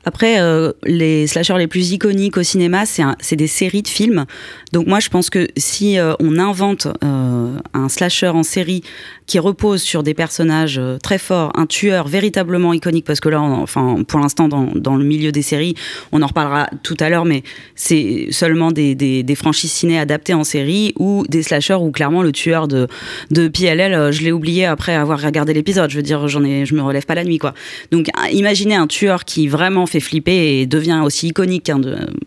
Après, 0.08 0.40
euh, 0.40 0.72
les 0.86 1.28
slashers 1.28 1.58
les 1.58 1.68
plus 1.68 1.92
iconiques 1.92 2.38
au 2.38 2.44
cinéma, 2.44 2.86
c'est 2.86 3.36
des 3.36 3.48
séries 3.48 3.82
de 3.82 3.90
films. 3.90 4.24
Donc 4.72 4.88
moi, 4.88 5.02
je 5.02 5.10
pense 5.10 5.30
que 5.30 5.50
si 5.58 6.00
euh, 6.00 6.14
on 6.22 6.40
invente 6.40 6.88
euh, 7.04 7.58
un 7.74 7.90
slasher 7.90 8.30
en 8.30 8.44
série 8.44 8.84
qui 9.26 9.38
repose 9.38 9.82
sur 9.82 10.04
des 10.04 10.14
personnages 10.14 10.80
très 11.04 11.18
forts, 11.18 11.52
un 11.56 11.66
tueur 11.66 12.08
véritablement 12.08 12.74
iconique, 12.74 13.04
parce 13.04 13.20
que 13.20 13.28
là, 13.28 13.42
enfin, 13.42 14.02
pour 14.08 14.22
l'instant, 14.22 14.48
dans, 14.48 14.72
dans 14.76 14.96
le 14.96 15.04
milieu 15.04 15.34
des 15.34 15.42
séries, 15.42 15.76
on 16.14 16.22
en 16.22 16.28
reparlera 16.28 16.70
tout 16.84 16.96
à 17.02 17.10
l'heure, 17.10 17.26
mais 17.26 17.44
c'est 17.76 18.28
seulement 18.32 18.72
des, 18.72 18.96
des, 18.96 19.36
franchises 19.36 19.74
ciné 19.74 20.00
adaptées 20.00 20.34
en 20.34 20.46
série 20.46 20.94
ou 20.96 21.26
des 21.28 21.44
slashers 21.44 21.74
où 21.74 21.92
clairement 21.92 22.24
le 22.24 22.32
tueur 22.32 22.70
de, 22.70 22.88
de 23.30 23.50
PLL, 23.50 24.14
je 24.14 24.22
l'ai 24.22 24.32
oublié 24.32 24.66
après 24.66 24.96
avoir 24.96 25.22
regardé 25.22 25.54
l'épisode. 25.54 25.90
Je 25.90 25.98
veux 25.98 26.04
dire, 26.04 26.30
j'en 26.30 26.46
ai, 26.46 26.66
je 26.66 26.74
me 26.74 26.82
relève 26.82 27.06
pas 27.06 27.16
la 27.16 27.26
nuit, 27.26 27.40
quoi. 27.40 27.54
Donc, 27.92 28.08
imaginez 28.32 28.76
un 28.76 28.88
tueur 28.88 29.26
qui 29.26 29.50
vraiment 29.50 29.86
fait 29.86 29.97
flipper 30.00 30.60
et 30.62 30.66
devient 30.66 31.02
aussi 31.04 31.28
iconique 31.30 31.64
qu'un 31.64 31.82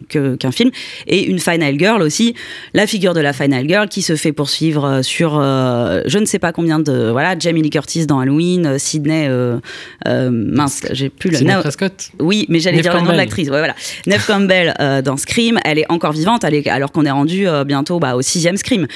que- 0.09 0.37
qu'un 0.37 0.51
film, 0.53 0.71
et 1.07 1.25
une 1.27 1.39
Final 1.39 1.79
Girl 1.79 2.03
aussi, 2.03 2.35
la 2.75 2.87
figure 2.87 3.15
de 3.15 3.21
la 3.21 3.33
Final 3.33 3.69
Girl 3.69 3.89
qui 3.89 4.03
se 4.03 4.17
fait 4.17 4.33
poursuivre 4.33 4.85
euh, 4.85 5.03
sur 5.03 5.39
euh, 5.39 6.03
je 6.07 6.19
ne 6.19 6.25
sais 6.25 6.39
pas 6.39 6.53
combien 6.53 6.79
de 6.79 7.11
voilà 7.11 7.39
Jamie 7.39 7.63
Lee 7.63 7.71
Curtis 7.71 8.07
dans 8.07 8.19
Halloween, 8.21 8.67
euh, 8.67 8.79
Sydney 8.79 9.27
euh, 9.29 9.59
euh, 10.09 10.31
mince, 10.33 10.83
j'ai 10.93 11.09
plus 11.09 11.31
le 11.31 11.41
nom. 11.41 11.61
Prescott 11.61 12.11
Oui, 12.19 12.47
mais 12.49 12.59
j'allais 12.61 12.81
dire 12.81 12.95
le 12.95 13.01
nom 13.01 13.13
de 13.13 13.17
l'actrice. 13.17 13.49
Ouais, 13.49 13.59
voilà. 13.59 13.75
Neve 14.07 14.25
Campbell 14.27 14.75
dans 15.05 15.17
Scream, 15.17 15.59
elle 15.65 15.79
est 15.79 15.91
encore 15.91 16.13
vivante, 16.13 16.45
elle 16.45 16.55
est- 16.55 16.69
alors 16.69 16.93
qu'on 16.93 17.05
est 17.05 17.11
rendu 17.11 17.47
bientôt 17.67 17.99
bah, 17.99 18.17
au 18.17 18.23
sixième 18.23 18.57
Scream. 18.57 18.87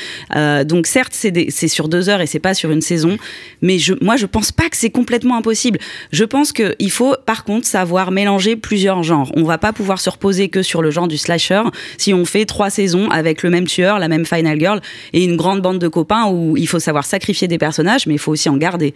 Donc 0.67 0.87
certes, 0.87 1.13
c'est 1.15 1.69
sur 1.69 1.89
deux 1.89 2.09
heures 2.09 2.21
et 2.21 2.27
c'est 2.27 2.39
pas 2.39 2.55
sur 2.55 2.71
une 2.71 2.81
saison, 2.81 3.17
mais 3.63 3.79
je, 3.79 3.95
moi 4.01 4.17
je 4.17 4.27
pense 4.27 4.53
pas 4.53 4.69
que 4.69 4.77
c'est 4.77 4.91
complètement 4.91 5.37
impossible. 5.37 5.79
Je 6.13 6.25
pense 6.25 6.53
qu'il 6.53 6.91
faut 6.91 7.15
par 7.27 7.45
contre 7.45 7.67
savoir 7.67 8.11
mélanger 8.11 8.57
plusieurs 8.65 9.03
genres. 9.03 9.31
On 9.37 9.45
va 9.45 9.59
pas 9.59 9.75
pouvoir 9.75 10.01
se 10.01 10.09
reposer 10.09 10.49
que 10.49 10.63
sur 10.63 10.81
le 10.81 10.91
genre 10.91 11.07
du 11.07 11.19
slasher 11.19 11.61
si 11.99 12.15
on 12.15 12.25
fait 12.25 12.47
trois 12.47 12.71
saisons 12.71 13.11
avec 13.11 13.43
le 13.43 13.51
même 13.51 13.67
tueur, 13.67 13.99
la 13.99 14.09
même 14.09 14.25
final 14.25 14.59
girl 14.59 14.81
et 15.13 15.23
une 15.23 15.37
grande 15.37 15.61
bande 15.61 15.79
de 15.79 15.87
copains 15.87 16.31
où 16.31 16.57
il 16.57 16.67
faut 16.67 16.79
savoir 16.79 17.05
sacrifier 17.05 17.47
des 17.47 17.59
personnages, 17.59 18.07
mais 18.07 18.15
il 18.15 18.19
faut 18.19 18.33
aussi 18.33 18.49
en 18.49 18.57
garder. 18.57 18.95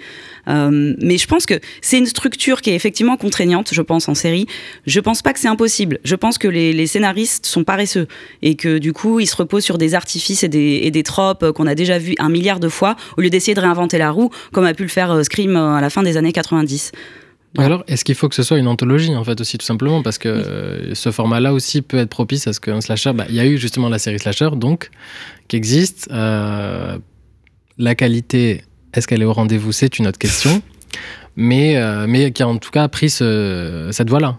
Euh, 0.49 0.95
mais 1.03 1.19
je 1.19 1.27
pense 1.27 1.45
que 1.45 1.61
c'est 1.83 1.99
une 1.99 2.07
structure 2.07 2.63
qui 2.63 2.71
est 2.71 2.75
effectivement 2.75 3.19
contraignante, 3.19 3.69
je 3.75 3.83
pense, 3.83 4.09
en 4.09 4.15
série. 4.15 4.47
Je 4.87 5.01
pense 5.01 5.21
pas 5.21 5.35
que 5.35 5.39
c'est 5.39 5.49
impossible. 5.49 5.99
Je 6.03 6.17
pense 6.17 6.39
que 6.39 6.49
les, 6.49 6.87
scénaristes 6.87 7.45
sont 7.45 7.65
paresseux 7.65 8.07
et 8.41 8.55
que 8.55 8.79
du 8.79 8.95
coup, 8.95 9.21
ils 9.21 9.27
se 9.27 9.37
reposent 9.37 9.65
sur 9.65 9.77
des 9.77 9.95
artifices 9.95 10.45
et 10.45 10.49
des, 10.49 11.03
tropes 11.03 11.43
euh, 11.43 11.53
qu'on 11.53 11.67
a 11.67 11.75
déjà 11.75 11.99
vus 11.99 12.15
un 12.19 12.31
milliard 12.31 12.59
de 12.59 12.71
fois 12.71 12.97
au 13.19 13.21
lieu 13.21 13.29
d'essayer 13.29 13.55
de 13.55 13.61
réinventer 13.61 13.99
la 13.99 14.11
roue 14.11 14.31
comme 14.51 14.65
a 14.65 14.73
pu 14.73 14.85
le 14.85 14.89
faire 14.89 15.11
euh, 15.11 15.23
Scream 15.23 15.57
à 15.57 15.83
la 15.83 15.91
fin 15.91 16.03
des 16.03 16.17
années 16.17 16.33
90. 16.33 16.93
Alors, 17.57 17.83
est-ce 17.89 18.05
qu'il 18.05 18.15
faut 18.15 18.29
que 18.29 18.35
ce 18.35 18.43
soit 18.43 18.59
une 18.59 18.67
anthologie, 18.69 19.15
en 19.17 19.25
fait, 19.25 19.41
aussi, 19.41 19.57
tout 19.57 19.65
simplement 19.65 20.03
Parce 20.03 20.19
que 20.19 20.29
euh, 20.29 20.95
ce 20.95 21.11
format-là 21.11 21.55
aussi 21.55 21.81
peut 21.83 21.97
être 21.97 22.11
propice 22.11 22.47
à 22.47 22.53
ce 22.53 22.61
qu'un 22.61 22.81
slasher. 22.81 23.13
bah, 23.15 23.25
Il 23.31 23.35
y 23.35 23.41
a 23.41 23.47
eu 23.47 23.57
justement 23.57 23.89
la 23.89 23.99
série 23.99 24.19
Slasher, 24.19 24.51
donc, 24.55 24.91
qui 25.49 25.57
existe. 25.57 26.09
Euh, 26.13 26.99
la 27.79 27.95
qualité, 27.95 28.65
est-ce 28.93 29.09
qu'elle 29.09 29.23
est 29.23 29.25
au 29.25 29.33
rendez-vous 29.33 29.73
C'est 29.73 29.99
une 29.99 30.07
autre 30.07 30.19
question. 30.19 30.61
Mais, 31.37 31.77
euh, 31.79 32.07
mais 32.09 32.33
qui 32.33 32.43
a 32.43 32.49
en 32.49 32.59
tout 32.59 32.71
cas 32.71 32.87
pris 32.89 33.09
ce- 33.09 33.89
cette 33.93 34.11
voie-là. 34.11 34.39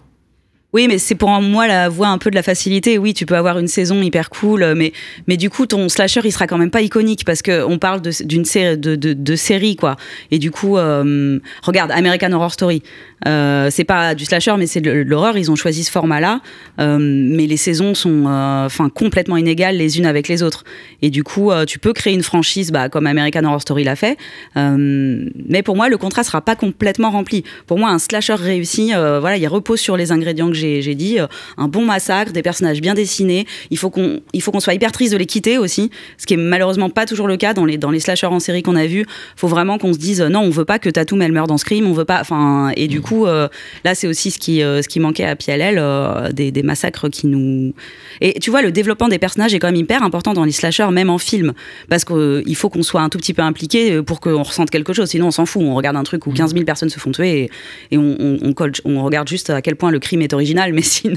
Oui, 0.72 0.88
mais 0.88 1.00
c'est 1.00 1.16
pour 1.16 1.30
moi 1.42 1.68
la 1.68 1.90
voie 1.90 2.10
un 2.10 2.20
peu 2.20 2.30
de 2.30 2.36
la 2.36 2.44
facilité. 2.44 3.00
Oui, 3.00 3.16
tu 3.16 3.26
peux 3.26 3.36
avoir 3.36 3.58
une 3.58 3.68
saison 3.68 4.00
hyper 4.04 4.30
cool, 4.30 4.62
euh, 4.62 4.76
mais, 4.76 4.94
mais 5.28 5.36
du 5.36 5.50
coup, 5.50 5.66
ton 5.66 5.90
slasher, 5.90 6.22
il 6.24 6.32
sera 6.32 6.46
quand 6.46 6.60
même 6.60 6.70
pas 6.70 6.82
iconique 6.82 7.26
parce 7.26 7.42
qu'on 7.42 7.80
parle 7.80 8.02
d'une 8.02 8.46
série, 8.46 8.78
de, 8.78 9.36
série, 9.36 9.76
quoi. 9.76 9.96
Et 10.30 10.38
du 10.38 10.52
coup, 10.52 10.78
euh, 10.78 11.40
regarde, 11.64 11.90
American 11.92 12.32
Horror 12.34 12.54
Story. 12.54 12.84
Euh, 13.28 13.70
c'est 13.70 13.84
pas 13.84 14.16
du 14.16 14.24
slasher, 14.26 14.54
mais 14.58 14.68
c'est 14.68 14.80
de 14.80 14.92
l'horreur. 14.92 15.38
Ils 15.38 15.52
ont 15.52 15.56
choisi 15.56 15.84
ce 15.84 15.92
format-là, 15.92 16.40
euh, 16.80 16.98
mais 17.00 17.48
les 17.48 17.58
saisons 17.58 17.94
sont 17.94 18.26
enfin 18.26 18.90
complètement 18.90 19.38
inégales 19.38 19.76
les 19.76 19.98
unes 19.98 20.06
avec 20.06 20.28
les 20.28 20.44
autres. 20.44 20.64
Et 21.02 21.10
du 21.10 21.24
coup, 21.24 21.52
tu 21.68 21.80
peux 21.80 21.94
créer 21.94 22.14
une 22.14 22.24
franchise, 22.24 22.72
bah, 22.72 22.90
comme 22.90 23.08
American 23.08 23.44
Horror 23.44 23.62
Story 23.62 23.84
l'a 23.84 23.96
fait. 23.96 24.18
Mais 24.56 25.64
pour 25.64 25.76
moi, 25.76 25.90
le 25.90 25.98
contrat 25.98 26.24
sera 26.24 26.42
pas 26.42 26.56
complètement 26.56 27.10
rempli. 27.10 27.44
Pour 27.66 27.80
moi, 27.80 27.90
un 27.90 28.00
slasher 28.00 28.36
réussi, 28.36 28.92
voilà, 28.94 29.36
il 29.36 29.48
repose 29.48 29.80
sur 29.80 29.98
les 29.98 30.12
ingrédients 30.12 30.50
que 30.50 30.59
j'ai 30.60 30.96
dit, 30.96 31.20
euh, 31.20 31.28
un 31.58 31.68
bon 31.68 31.86
massacre, 31.86 32.32
des 32.32 32.42
personnages 32.42 32.82
bien 32.82 32.94
dessinés. 32.94 33.46
Il 33.72 33.78
faut 33.78 33.90
qu'on 33.90 34.22
qu'on 34.50 34.60
soit 34.60 34.74
hyper 34.74 34.92
triste 34.92 35.14
de 35.14 35.18
les 35.18 35.28
quitter 35.28 35.60
aussi, 35.60 35.92
ce 36.18 36.26
qui 36.26 36.34
est 36.34 36.38
malheureusement 36.38 36.90
pas 36.90 37.06
toujours 37.06 37.28
le 37.28 37.38
cas 37.38 37.54
dans 37.54 37.66
les 37.66 37.78
dans 37.78 37.92
les 37.92 38.00
slashers 38.00 38.28
en 38.28 38.40
série 38.40 38.64
qu'on 38.64 38.76
a 38.76 38.88
vus. 38.88 39.06
Faut 39.36 39.48
vraiment 39.48 39.78
qu'on 39.78 39.94
se 39.94 40.00
dise 40.00 40.22
euh, 40.22 40.30
non, 40.30 40.40
on 40.42 40.50
veut 40.50 40.66
pas 40.66 40.80
que 40.80 40.90
Tatum 40.90 41.22
elle 41.22 41.32
meure 41.32 41.46
dans 41.46 41.58
Scream, 41.58 41.86
on 41.86 41.94
veut 41.94 42.06
pas. 42.06 42.20
Enfin, 42.20 42.72
et 42.76 42.88
du 42.88 43.02
coup, 43.02 43.28
euh, 43.28 43.48
là, 43.84 43.94
c'est 43.94 44.08
aussi 44.08 44.32
ce 44.32 44.40
qui 44.40 44.60
ce 44.60 44.88
qui 44.88 45.00
manquait 45.00 45.26
à 45.26 45.36
PLL, 45.36 46.34
des, 46.34 46.52
des 46.52 46.64
massacres 46.64 47.10
qui 47.10 47.28
nous. 47.28 47.74
Et 48.22 48.40
tu 48.40 48.50
vois, 48.50 48.62
le 48.62 48.72
développement 48.72 49.08
des 49.08 49.20
personnages 49.20 49.54
est 49.54 49.60
quand 49.60 49.68
même 49.68 49.76
hyper 49.76 50.04
important 50.04 50.34
dans 50.34 50.44
les 50.44 50.52
slashers, 50.52 50.90
même 50.92 51.10
en 51.10 51.18
film, 51.18 51.54
parce 51.90 52.06
qu'il 52.06 52.56
faut 52.56 52.70
qu'on 52.70 52.84
soit 52.84 53.02
un 53.02 53.10
tout 53.10 53.18
petit 53.18 53.34
peu 53.34 53.42
impliqué 53.42 54.02
pour 54.02 54.20
qu'on 54.20 54.44
ressente 54.44 54.70
quelque 54.70 54.94
chose. 54.94 55.10
Sinon, 55.10 55.28
on 55.28 55.32
s'en 55.32 55.46
fout. 55.46 55.62
On 55.64 55.76
regarde 55.76 55.96
un 55.96 56.04
truc 56.04 56.26
où 56.28 56.32
15 56.32 56.54
000 56.54 56.66
personnes 56.66 56.90
se 56.90 57.00
font 57.00 57.12
tuer 57.12 57.30
et, 57.30 57.50
et 57.92 57.98
on, 57.98 58.38
on, 58.42 58.54
on 58.86 59.04
regarde 59.04 59.28
juste 59.28 59.50
à 59.50 59.62
quel 59.62 59.76
point 59.76 59.92
le 59.92 60.00
crime 60.00 60.22
est 60.22 60.34
original, 60.34 60.49
mais 60.54 60.82
sinon. 60.82 61.16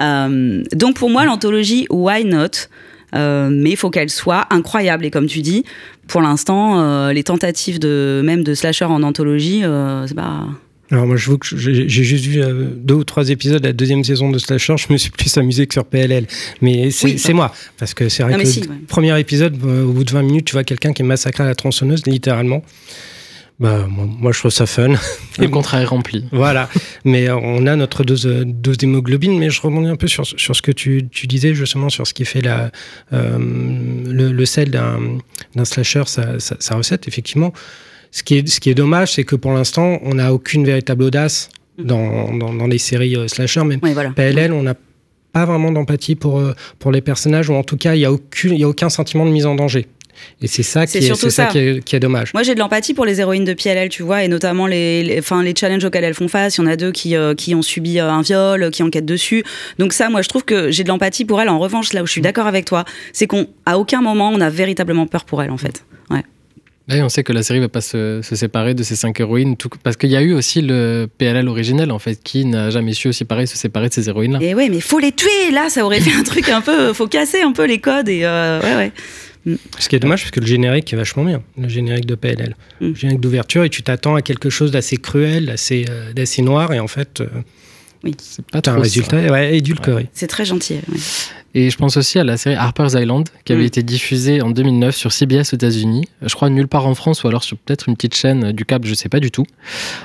euh, 0.00 0.62
donc 0.72 0.96
pour 0.96 1.10
moi, 1.10 1.24
l'anthologie 1.24 1.86
Why 1.90 2.24
Not? 2.24 2.68
Euh, 3.14 3.48
mais 3.50 3.70
il 3.70 3.76
faut 3.76 3.88
qu'elle 3.90 4.10
soit 4.10 4.46
incroyable. 4.50 5.04
Et 5.04 5.10
comme 5.10 5.26
tu 5.26 5.40
dis, 5.40 5.64
pour 6.08 6.20
l'instant, 6.20 6.80
euh, 6.80 7.12
les 7.12 7.22
tentatives 7.22 7.78
de 7.78 8.20
même 8.24 8.42
de 8.42 8.52
slasher 8.54 8.84
en 8.84 9.02
anthologie, 9.02 9.64
euh, 9.64 10.06
c'est 10.06 10.14
pas. 10.14 10.46
Alors 10.90 11.06
moi, 11.06 11.16
je 11.16 11.30
vous 11.30 11.38
que 11.38 11.46
j'ai 11.56 11.88
juste 11.88 12.26
vu 12.26 12.40
deux 12.76 12.94
ou 12.94 13.04
trois 13.04 13.30
épisodes 13.30 13.60
de 13.60 13.66
la 13.66 13.72
deuxième 13.72 14.04
saison 14.04 14.30
de 14.30 14.38
Slasher. 14.38 14.76
Je 14.76 14.92
me 14.92 14.98
suis 14.98 15.10
plus 15.10 15.36
amusé 15.36 15.66
que 15.66 15.74
sur 15.74 15.84
PLL. 15.84 16.26
Mais 16.62 16.92
c'est 16.92 17.06
Oui, 17.26 17.34
moi. 17.34 17.52
Parce 17.76 17.92
que 17.92 18.08
c'est 18.08 18.22
vrai 18.22 18.32
Non, 18.32 18.38
que 18.38 18.44
le 18.44 18.70
ouais. 18.70 18.76
premier 18.86 19.18
épisode, 19.18 19.56
au 19.64 19.90
bout 19.92 20.04
de 20.04 20.12
20 20.12 20.22
minutes, 20.22 20.44
tu 20.44 20.52
vois 20.52 20.62
quelqu'un 20.62 20.92
qui 20.92 21.02
est 21.02 21.04
massacré 21.04 21.42
à 21.42 21.46
la 21.46 21.56
tronçonneuse, 21.56 22.06
littéralement. 22.06 22.62
Bah, 23.58 23.86
moi, 23.88 24.04
moi, 24.06 24.32
je 24.32 24.38
trouve 24.38 24.50
ça 24.50 24.66
fun. 24.66 24.94
Le 25.38 25.48
contrat 25.48 25.80
est 25.80 25.86
rempli. 25.86 26.26
Voilà, 26.30 26.68
mais 27.04 27.28
euh, 27.28 27.36
on 27.36 27.66
a 27.66 27.74
notre 27.74 28.04
dose, 28.04 28.26
euh, 28.26 28.44
dose 28.44 28.76
d'hémoglobine, 28.76 29.38
mais 29.38 29.48
je 29.48 29.60
rebondis 29.62 29.88
un 29.88 29.96
peu 29.96 30.08
sur, 30.08 30.26
sur 30.26 30.54
ce 30.54 30.60
que 30.60 30.72
tu, 30.72 31.08
tu 31.10 31.26
disais, 31.26 31.54
justement, 31.54 31.88
sur 31.88 32.06
ce 32.06 32.12
qui 32.12 32.26
fait 32.26 32.42
la, 32.42 32.70
euh, 33.14 33.38
le, 33.38 34.30
le 34.32 34.44
sel 34.46 34.70
d'un 34.70 35.64
slasher, 35.64 36.02
sa, 36.06 36.38
sa- 36.38 36.56
sa 36.58 36.74
recette, 36.76 37.08
effectivement. 37.08 37.54
Ce 38.10 38.22
qui 38.22 38.36
est, 38.36 38.46
ce 38.48 38.60
qui 38.60 38.68
est 38.70 38.74
dommage, 38.74 39.12
c'est 39.14 39.24
que 39.24 39.36
pour 39.36 39.52
l'instant, 39.52 40.00
on 40.02 40.14
n'a 40.14 40.34
aucune 40.34 40.64
véritable 40.66 41.04
audace 41.04 41.48
dans, 41.78 42.34
dans, 42.36 42.52
dans 42.52 42.66
les 42.66 42.78
séries 42.78 43.16
euh, 43.16 43.26
slasher, 43.28 43.64
même 43.64 43.80
Oui, 43.82 43.92
voilà. 43.94 44.10
PLL, 44.10 44.52
on 44.52 44.62
n'a 44.62 44.74
pas 45.32 45.44
vraiment 45.46 45.70
d'empathie 45.72 46.14
pour, 46.14 46.42
pour 46.78 46.92
les 46.92 47.00
personnages, 47.02 47.48
ou 47.50 47.54
en 47.54 47.62
tout 47.62 47.76
cas, 47.76 47.94
il 47.94 47.98
n'y 47.98 48.04
a, 48.06 48.12
aucune- 48.12 48.52
il 48.54 48.60
y 48.60 48.64
a 48.64 48.68
aucun 48.68 48.88
sentiment 48.90 49.24
de 49.26 49.30
mise 49.30 49.44
en 49.46 49.54
danger. 49.54 49.86
Et 50.42 50.46
c'est 50.46 50.62
ça, 50.62 50.86
C'est 50.86 51.00
qui 51.00 51.06
est, 51.06 51.14
ça 51.14 51.30
ça. 51.30 51.46
qui, 51.46 51.58
est, 51.58 51.84
qui 51.84 51.96
est 51.96 52.00
dommage. 52.00 52.32
Moi, 52.34 52.42
j'ai 52.42 52.54
de 52.54 52.60
l'empathie 52.60 52.94
pour 52.94 53.04
les 53.04 53.20
héroïnes 53.20 53.44
de 53.44 53.54
PLL, 53.54 53.88
tu 53.88 54.02
vois, 54.02 54.22
et 54.24 54.28
notamment 54.28 54.66
les, 54.66 55.02
les, 55.02 55.18
enfin, 55.18 55.42
les 55.42 55.54
challenges 55.54 55.84
auxquels 55.84 56.04
elles 56.04 56.14
font 56.14 56.28
face. 56.28 56.56
Il 56.56 56.62
y 56.62 56.64
en 56.64 56.66
a 56.66 56.76
deux 56.76 56.92
qui, 56.92 57.16
euh, 57.16 57.34
qui 57.34 57.54
ont 57.54 57.62
subi 57.62 57.98
euh, 57.98 58.10
un 58.10 58.22
viol, 58.22 58.70
qui 58.70 58.82
enquêtent 58.82 59.06
dessus. 59.06 59.44
Donc 59.78 59.92
ça, 59.92 60.08
moi, 60.08 60.22
je 60.22 60.28
trouve 60.28 60.44
que 60.44 60.70
j'ai 60.70 60.84
de 60.84 60.88
l'empathie 60.88 61.24
pour 61.24 61.40
elles. 61.40 61.48
En 61.48 61.58
revanche, 61.58 61.92
là 61.92 62.02
où 62.02 62.06
je 62.06 62.12
suis 62.12 62.20
d'accord 62.20 62.46
avec 62.46 62.64
toi, 62.64 62.84
c'est 63.12 63.26
qu'on, 63.26 63.46
à 63.64 63.78
aucun 63.78 64.00
moment, 64.00 64.30
on 64.30 64.40
a 64.40 64.50
véritablement 64.50 65.06
peur 65.06 65.24
pour 65.24 65.42
elles, 65.42 65.50
en 65.50 65.58
fait. 65.58 65.84
Ouais. 66.88 66.98
Là, 66.98 67.04
on 67.04 67.08
sait 67.08 67.24
que 67.24 67.32
la 67.32 67.42
série 67.42 67.58
va 67.60 67.68
pas 67.68 67.80
se, 67.80 68.20
se 68.22 68.36
séparer 68.36 68.74
de 68.74 68.82
ces 68.82 68.94
cinq 68.96 69.18
héroïnes, 69.20 69.56
tout- 69.56 69.68
parce 69.82 69.96
qu'il 69.96 70.10
y 70.10 70.16
a 70.16 70.22
eu 70.22 70.32
aussi 70.32 70.62
le 70.62 71.08
PLL 71.18 71.48
originel, 71.48 71.90
en 71.90 71.98
fait, 71.98 72.20
qui 72.22 72.44
n'a 72.44 72.70
jamais 72.70 72.92
su 72.92 73.08
aussi 73.08 73.24
pareil 73.24 73.46
se 73.46 73.56
séparer 73.56 73.88
de 73.88 73.94
ces 73.94 74.08
héroïnes-là. 74.08 74.38
Et 74.42 74.54
ouais, 74.54 74.68
mais 74.68 74.80
faut 74.80 74.98
les 74.98 75.12
tuer. 75.12 75.50
Là, 75.52 75.68
ça 75.68 75.84
aurait 75.84 76.00
fait 76.00 76.14
un 76.14 76.22
truc 76.24 76.48
un 76.48 76.60
peu, 76.60 76.92
faut 76.92 77.08
casser 77.08 77.40
un 77.42 77.52
peu 77.52 77.66
les 77.66 77.78
codes 77.80 78.08
et 78.08 78.20
euh, 78.24 78.60
ouais, 78.62 78.76
ouais. 78.76 78.92
Ce 79.78 79.88
qui 79.88 79.94
est 79.94 80.00
dommage, 80.00 80.22
parce 80.22 80.32
que 80.32 80.40
le 80.40 80.46
générique 80.46 80.92
est 80.92 80.96
vachement 80.96 81.24
bien, 81.24 81.40
le 81.56 81.68
générique 81.68 82.06
de 82.06 82.16
PLL. 82.16 82.56
Mm. 82.80 82.88
Le 82.88 82.94
générique 82.94 83.20
d'ouverture, 83.20 83.64
et 83.64 83.70
tu 83.70 83.82
t'attends 83.82 84.16
à 84.16 84.22
quelque 84.22 84.50
chose 84.50 84.72
d'assez 84.72 84.96
cruel, 84.96 85.46
d'assez 85.46 85.86
euh, 85.88 86.42
noir, 86.42 86.72
et 86.72 86.80
en 86.80 86.88
fait, 86.88 87.20
euh, 87.20 87.26
C'est 88.18 88.44
pas 88.46 88.60
un 88.70 88.78
résultat 88.78 89.26
ça. 89.26 89.32
ouais, 89.32 89.56
édulcoré. 89.56 90.08
C'est 90.12 90.26
très 90.26 90.44
gentil. 90.44 90.74
ouais. 90.74 90.98
Et 91.54 91.70
je 91.70 91.76
pense 91.78 91.96
aussi 91.96 92.18
à 92.18 92.24
la 92.24 92.36
série 92.36 92.54
Harper's 92.54 92.92
Island, 92.92 93.30
qui 93.46 93.52
avait 93.54 93.62
Mm. 93.62 93.66
été 93.66 93.82
diffusée 93.82 94.42
en 94.42 94.50
2009 94.50 94.94
sur 94.94 95.10
CBS 95.10 95.54
aux 95.54 95.56
États-Unis. 95.56 96.04
Je 96.20 96.34
crois 96.34 96.50
nulle 96.50 96.68
part 96.68 96.86
en 96.86 96.94
France, 96.94 97.24
ou 97.24 97.28
alors 97.28 97.42
sur 97.44 97.56
peut-être 97.56 97.88
une 97.88 97.94
petite 97.96 98.14
chaîne 98.14 98.52
du 98.52 98.66
câble, 98.66 98.86
je 98.86 98.92
sais 98.92 99.08
pas 99.08 99.20
du 99.20 99.30
tout. 99.30 99.46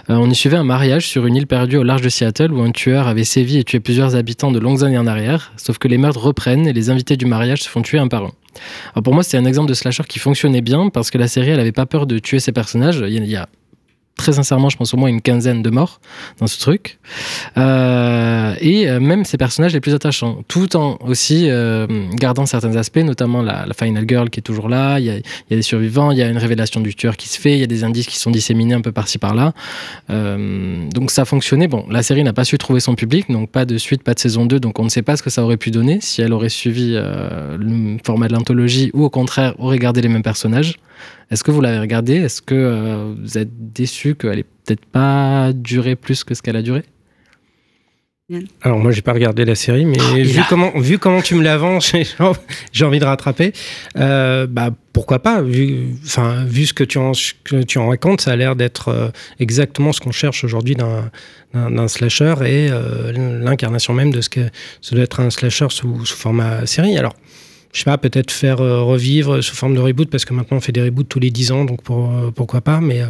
Euh, 0.10 0.16
on 0.16 0.30
y 0.30 0.36
suivait 0.36 0.56
un 0.56 0.64
mariage 0.64 1.08
sur 1.08 1.26
une 1.26 1.36
île 1.36 1.48
perdue 1.48 1.76
au 1.76 1.84
large 1.84 2.02
de 2.04 2.08
Seattle, 2.10 2.54
où 2.54 2.62
un 2.62 2.72
tueur 2.72 3.08
avait 3.08 3.26
sévi 3.26 3.58
et 3.58 3.66
tué 3.66 3.82
plusieurs 3.82 4.16
habitants 4.16 4.52
de 4.52 4.60
longues 4.60 4.86
années 4.86 4.98
en 4.98 5.08
arrière. 5.08 5.52
Sauf 5.58 5.78
que 5.78 5.90
les 5.90 5.98
meurtres 5.98 6.22
reprennent 6.22 6.68
et 6.68 6.74
les 6.74 6.90
invités 6.90 7.18
du 7.18 7.26
mariage 7.26 7.64
se 7.64 7.70
font 7.70 7.82
tuer 7.82 8.00
un 8.00 8.08
par 8.08 8.24
un. 8.24 8.32
Alors 8.94 9.04
pour 9.04 9.14
moi, 9.14 9.24
c'était 9.24 9.38
un 9.38 9.46
exemple 9.46 9.68
de 9.68 9.74
slasher 9.74 10.04
qui 10.08 10.20
fonctionnait 10.20 10.62
bien 10.62 10.90
parce 10.90 11.12
que 11.12 11.18
la 11.18 11.28
série, 11.28 11.50
elle 11.50 11.60
avait 11.60 11.72
pas 11.74 11.86
peur 11.86 12.06
de 12.08 12.18
tuer 12.20 12.40
ses 12.40 12.54
personnages. 12.54 13.04
Il 13.06 13.26
y 13.26 13.36
a 13.36 13.50
très 14.16 14.34
sincèrement, 14.34 14.70
je 14.70 14.78
pense 14.78 14.94
au 14.94 14.98
moins 14.98 15.10
une 15.10 15.22
quinzaine 15.22 15.64
de 15.64 15.70
morts 15.70 16.00
dans 16.40 16.48
ce 16.48 16.60
truc. 16.60 17.00
Euh, 17.58 18.54
et 18.60 18.88
euh, 18.88 19.00
même 19.00 19.26
ces 19.26 19.38
personnages 19.38 19.74
les 19.74 19.80
plus 19.80 19.94
attachants, 19.94 20.44
tout 20.48 20.76
en 20.76 20.98
aussi 21.02 21.50
euh, 21.50 21.88
gardant 22.14 22.46
certains 22.46 22.76
aspects, 22.76 22.98
notamment 22.98 23.42
la, 23.42 23.66
Final 23.78 24.06
Girl 24.08 24.30
qui 24.30 24.40
est 24.40 24.44
toujours 24.44 24.70
là, 24.70 25.00
il 25.00 25.06
y, 25.06 25.10
a, 25.10 25.20
des 25.50 25.62
survivants, 25.64 26.12
il 26.12 26.20
y 26.20 26.22
a 26.22 26.30
une 26.30 26.38
révélation 26.38 26.82
du 26.82 26.94
tueur 26.94 27.18
qui 27.18 27.30
se 27.30 27.40
fait, 27.40 27.54
il 27.54 27.60
y 27.60 27.64
a 27.64 27.68
des 27.68 27.84
indices 27.84 28.06
qui 28.06 28.18
sont 28.18 28.30
disséminés 28.30 28.76
un 28.76 28.82
peu 28.82 28.92
par-ci 28.92 29.18
par-là. 29.18 29.54
Donc 30.10 31.10
ça 31.10 31.26
fonctionnait. 31.26 31.68
Bon, 31.68 31.86
la 31.90 32.04
série 32.04 32.24
n'a 32.24 32.34
pas 32.34 32.44
su 32.44 32.58
trouver 32.58 32.80
son 32.80 32.94
public, 32.96 33.32
donc 33.32 33.50
pas 33.50 33.66
de 33.66 33.78
suite, 33.78 34.04
pas 34.04 34.14
de 34.14 34.20
saison 34.20 34.46
2, 34.46 34.60
donc 34.60 34.78
on 34.78 34.84
ne 34.84 34.90
sait 34.90 35.02
pas 35.02 35.16
ce 35.16 35.24
que 35.24 35.30
ça 35.30 35.44
aurait 35.44 35.58
pu 35.58 35.72
donner 35.72 36.00
si 36.02 36.22
elle 36.22 36.34
aurait 36.34 36.50
suivi 36.50 36.94
le 36.94 37.98
format 38.06 38.28
de 38.28 38.34
l'anthologie 38.34 38.92
ou 38.94 39.04
au 39.04 39.10
contraire 39.10 39.56
aurait 39.58 39.80
gardé 39.80 40.02
les 40.02 40.10
mêmes 40.10 40.22
personnages. 40.22 40.76
Est-ce 41.32 41.44
que 41.44 41.52
vous 41.52 41.62
l'avez 41.62 41.80
regardé 41.80 42.16
Est-ce 42.16 42.42
que 42.42 42.54
euh, 42.56 43.14
vous 43.20 43.38
êtes 43.38 43.74
déçu 43.74 44.16
qu'elle 44.16 44.40
ait 44.40 44.44
peut-être 44.44 44.86
pas 44.86 45.52
duré 45.54 45.96
plus 45.96 46.24
que 46.24 46.34
ce 46.36 46.42
qu'elle 46.42 46.58
a 46.58 46.62
duré? 46.62 46.84
Alors 48.62 48.80
moi, 48.80 48.92
j'ai 48.94 49.02
pas 49.02 49.12
regardé 49.12 49.44
la 49.44 49.56
série, 49.56 49.84
mais 49.84 49.98
il 50.16 50.24
vu, 50.26 50.40
a- 50.40 50.46
comment, 50.48 50.72
vu 50.80 50.98
comment 51.00 51.22
tu 51.22 51.36
me 51.36 51.44
l'avances, 51.44 51.92
j'ai 52.72 52.86
envie 52.86 53.00
de 53.00 53.04
rattraper. 53.06 53.52
Euh, 53.98 54.48
bah, 54.48 54.70
pourquoi 54.94 55.20
pas? 55.22 55.42
Vu, 55.42 55.90
enfin, 56.06 56.46
vu 56.46 56.66
ce 56.66 56.74
que 56.74 56.86
tu, 56.86 56.98
en, 56.98 57.14
ce 57.14 57.34
que 57.44 57.62
tu 57.64 57.78
en 57.78 57.90
racontes, 57.90 58.22
ça 58.22 58.32
a 58.32 58.36
l'air 58.38 58.56
d'être 58.56 58.88
euh, 58.88 59.10
exactement 59.42 59.92
ce 59.92 60.00
qu'on 60.00 60.12
cherche 60.14 60.46
aujourd'hui 60.46 60.76
d'un 60.76 61.12
d'un- 61.54 61.70
d'un 61.72 61.90
slasher 61.90 62.36
et 62.46 62.70
euh, 62.72 63.12
l'incarnation 63.44 63.94
même 63.94 64.12
de 64.12 64.22
ce 64.22 64.30
que 64.30 64.46
ça 64.82 64.96
doit 64.96 65.04
être 65.04 65.20
un 65.20 65.30
slasher 65.30 65.68
sous, 65.70 66.06
sous 66.06 66.16
format 66.16 66.66
série. 66.66 66.98
Alors, 66.98 67.14
je 67.74 67.80
sais 67.80 67.86
pas, 67.86 67.98
peut-être 67.98 68.32
faire 68.32 68.62
euh, 68.62 68.82
revivre 68.84 69.42
sous 69.42 69.56
forme 69.56 69.76
de 69.76 69.80
reboot, 69.80 70.10
parce 70.10 70.26
que 70.26 70.34
maintenant 70.34 70.58
on 70.58 70.62
fait 70.62 70.72
des 70.72 70.82
reboots 70.84 71.08
tous 71.08 71.20
les 71.20 71.32
10 71.32 71.52
ans, 71.52 71.66
donc 71.66 71.82
pour, 71.84 72.12
euh, 72.12 72.32
pourquoi 72.32 72.62
pas, 72.62 72.80
mais... 72.82 73.02
euh, 73.02 73.08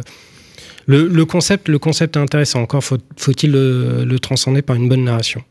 le, 0.86 1.24
concept, 1.24 1.68
le 1.68 1.78
concept 1.78 2.16
est 2.16 2.20
intéressant. 2.20 2.60
Encore 2.60 2.82
faut- 2.82 2.98
faut-il 3.16 3.52
le 3.52 4.18
transcender 4.18 4.62
par 4.62 4.74
une 4.76 4.88
bonne 4.88 5.04
narration. 5.04 5.42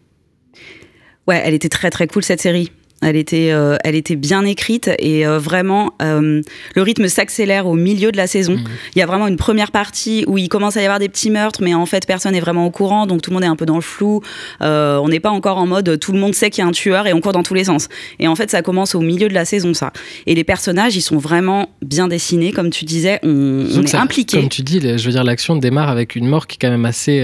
Ouais, 1.27 1.41
elle 1.45 1.53
était 1.53 1.69
très 1.69 1.89
très 1.89 2.07
cool 2.07 2.23
cette 2.23 2.41
série. 2.41 2.71
Elle 3.03 3.15
était, 3.15 3.49
euh, 3.51 3.77
elle 3.83 3.95
était 3.95 4.15
bien 4.15 4.45
écrite 4.45 4.89
et 4.99 5.25
euh, 5.25 5.39
vraiment, 5.39 5.93
euh, 6.01 6.41
le 6.75 6.81
rythme 6.81 7.07
s'accélère 7.07 7.65
au 7.67 7.73
milieu 7.73 8.11
de 8.11 8.17
la 8.17 8.27
saison. 8.27 8.53
Mhm. 8.53 8.63
Il 8.95 8.99
y 8.99 9.01
a 9.01 9.05
vraiment 9.05 9.27
une 9.27 9.37
première 9.37 9.71
partie 9.71 10.23
où 10.27 10.37
il 10.37 10.49
commence 10.49 10.77
à 10.77 10.81
y 10.81 10.85
avoir 10.85 10.99
des 10.99 11.09
petits 11.09 11.29
meurtres, 11.31 11.61
mais 11.63 11.73
en 11.73 11.85
fait, 11.85 12.05
personne 12.05 12.33
n'est 12.33 12.39
vraiment 12.39 12.65
au 12.65 12.71
courant, 12.71 13.07
donc 13.07 13.21
tout 13.21 13.31
le 13.31 13.35
monde 13.35 13.43
est 13.43 13.47
un 13.47 13.55
peu 13.55 13.65
dans 13.65 13.75
le 13.75 13.81
flou. 13.81 14.21
On 14.61 15.07
n'est 15.09 15.19
pas 15.19 15.31
encore 15.31 15.57
en 15.57 15.65
mode 15.67 15.99
tout 15.99 16.11
le 16.11 16.19
monde 16.19 16.33
sait 16.33 16.49
qu'il 16.49 16.61
y 16.63 16.65
a 16.65 16.67
un 16.67 16.71
tueur 16.71 17.07
et 17.07 17.13
on 17.13 17.21
court 17.21 17.31
dans 17.33 17.43
tous 17.43 17.53
les 17.53 17.63
sens. 17.65 17.87
Et 18.19 18.27
en 18.27 18.35
fait, 18.35 18.49
ça 18.51 18.61
commence 18.61 18.95
au 18.95 19.01
milieu 19.01 19.27
de 19.27 19.33
la 19.33 19.45
saison, 19.45 19.73
ça. 19.73 19.91
Et 20.27 20.35
les 20.35 20.43
personnages, 20.43 20.95
ils 20.95 21.01
sont 21.01 21.17
vraiment 21.17 21.69
bien 21.81 22.07
dessinés, 22.07 22.51
comme 22.51 22.69
tu 22.69 22.85
disais, 22.85 23.19
on, 23.23 23.65
on 23.75 23.81
est 23.83 23.87
ça- 23.87 24.01
impliqué. 24.01 24.39
Comme 24.39 24.49
tu 24.49 24.61
dis, 24.61 24.79
je 24.79 25.03
veux 25.05 25.11
dire, 25.11 25.23
l'action 25.23 25.55
démarre 25.55 25.89
avec 25.89 26.15
une 26.15 26.27
mort 26.27 26.47
qui 26.47 26.55
est 26.55 26.59
quand 26.61 26.69
même 26.71 26.85
assez. 26.85 27.19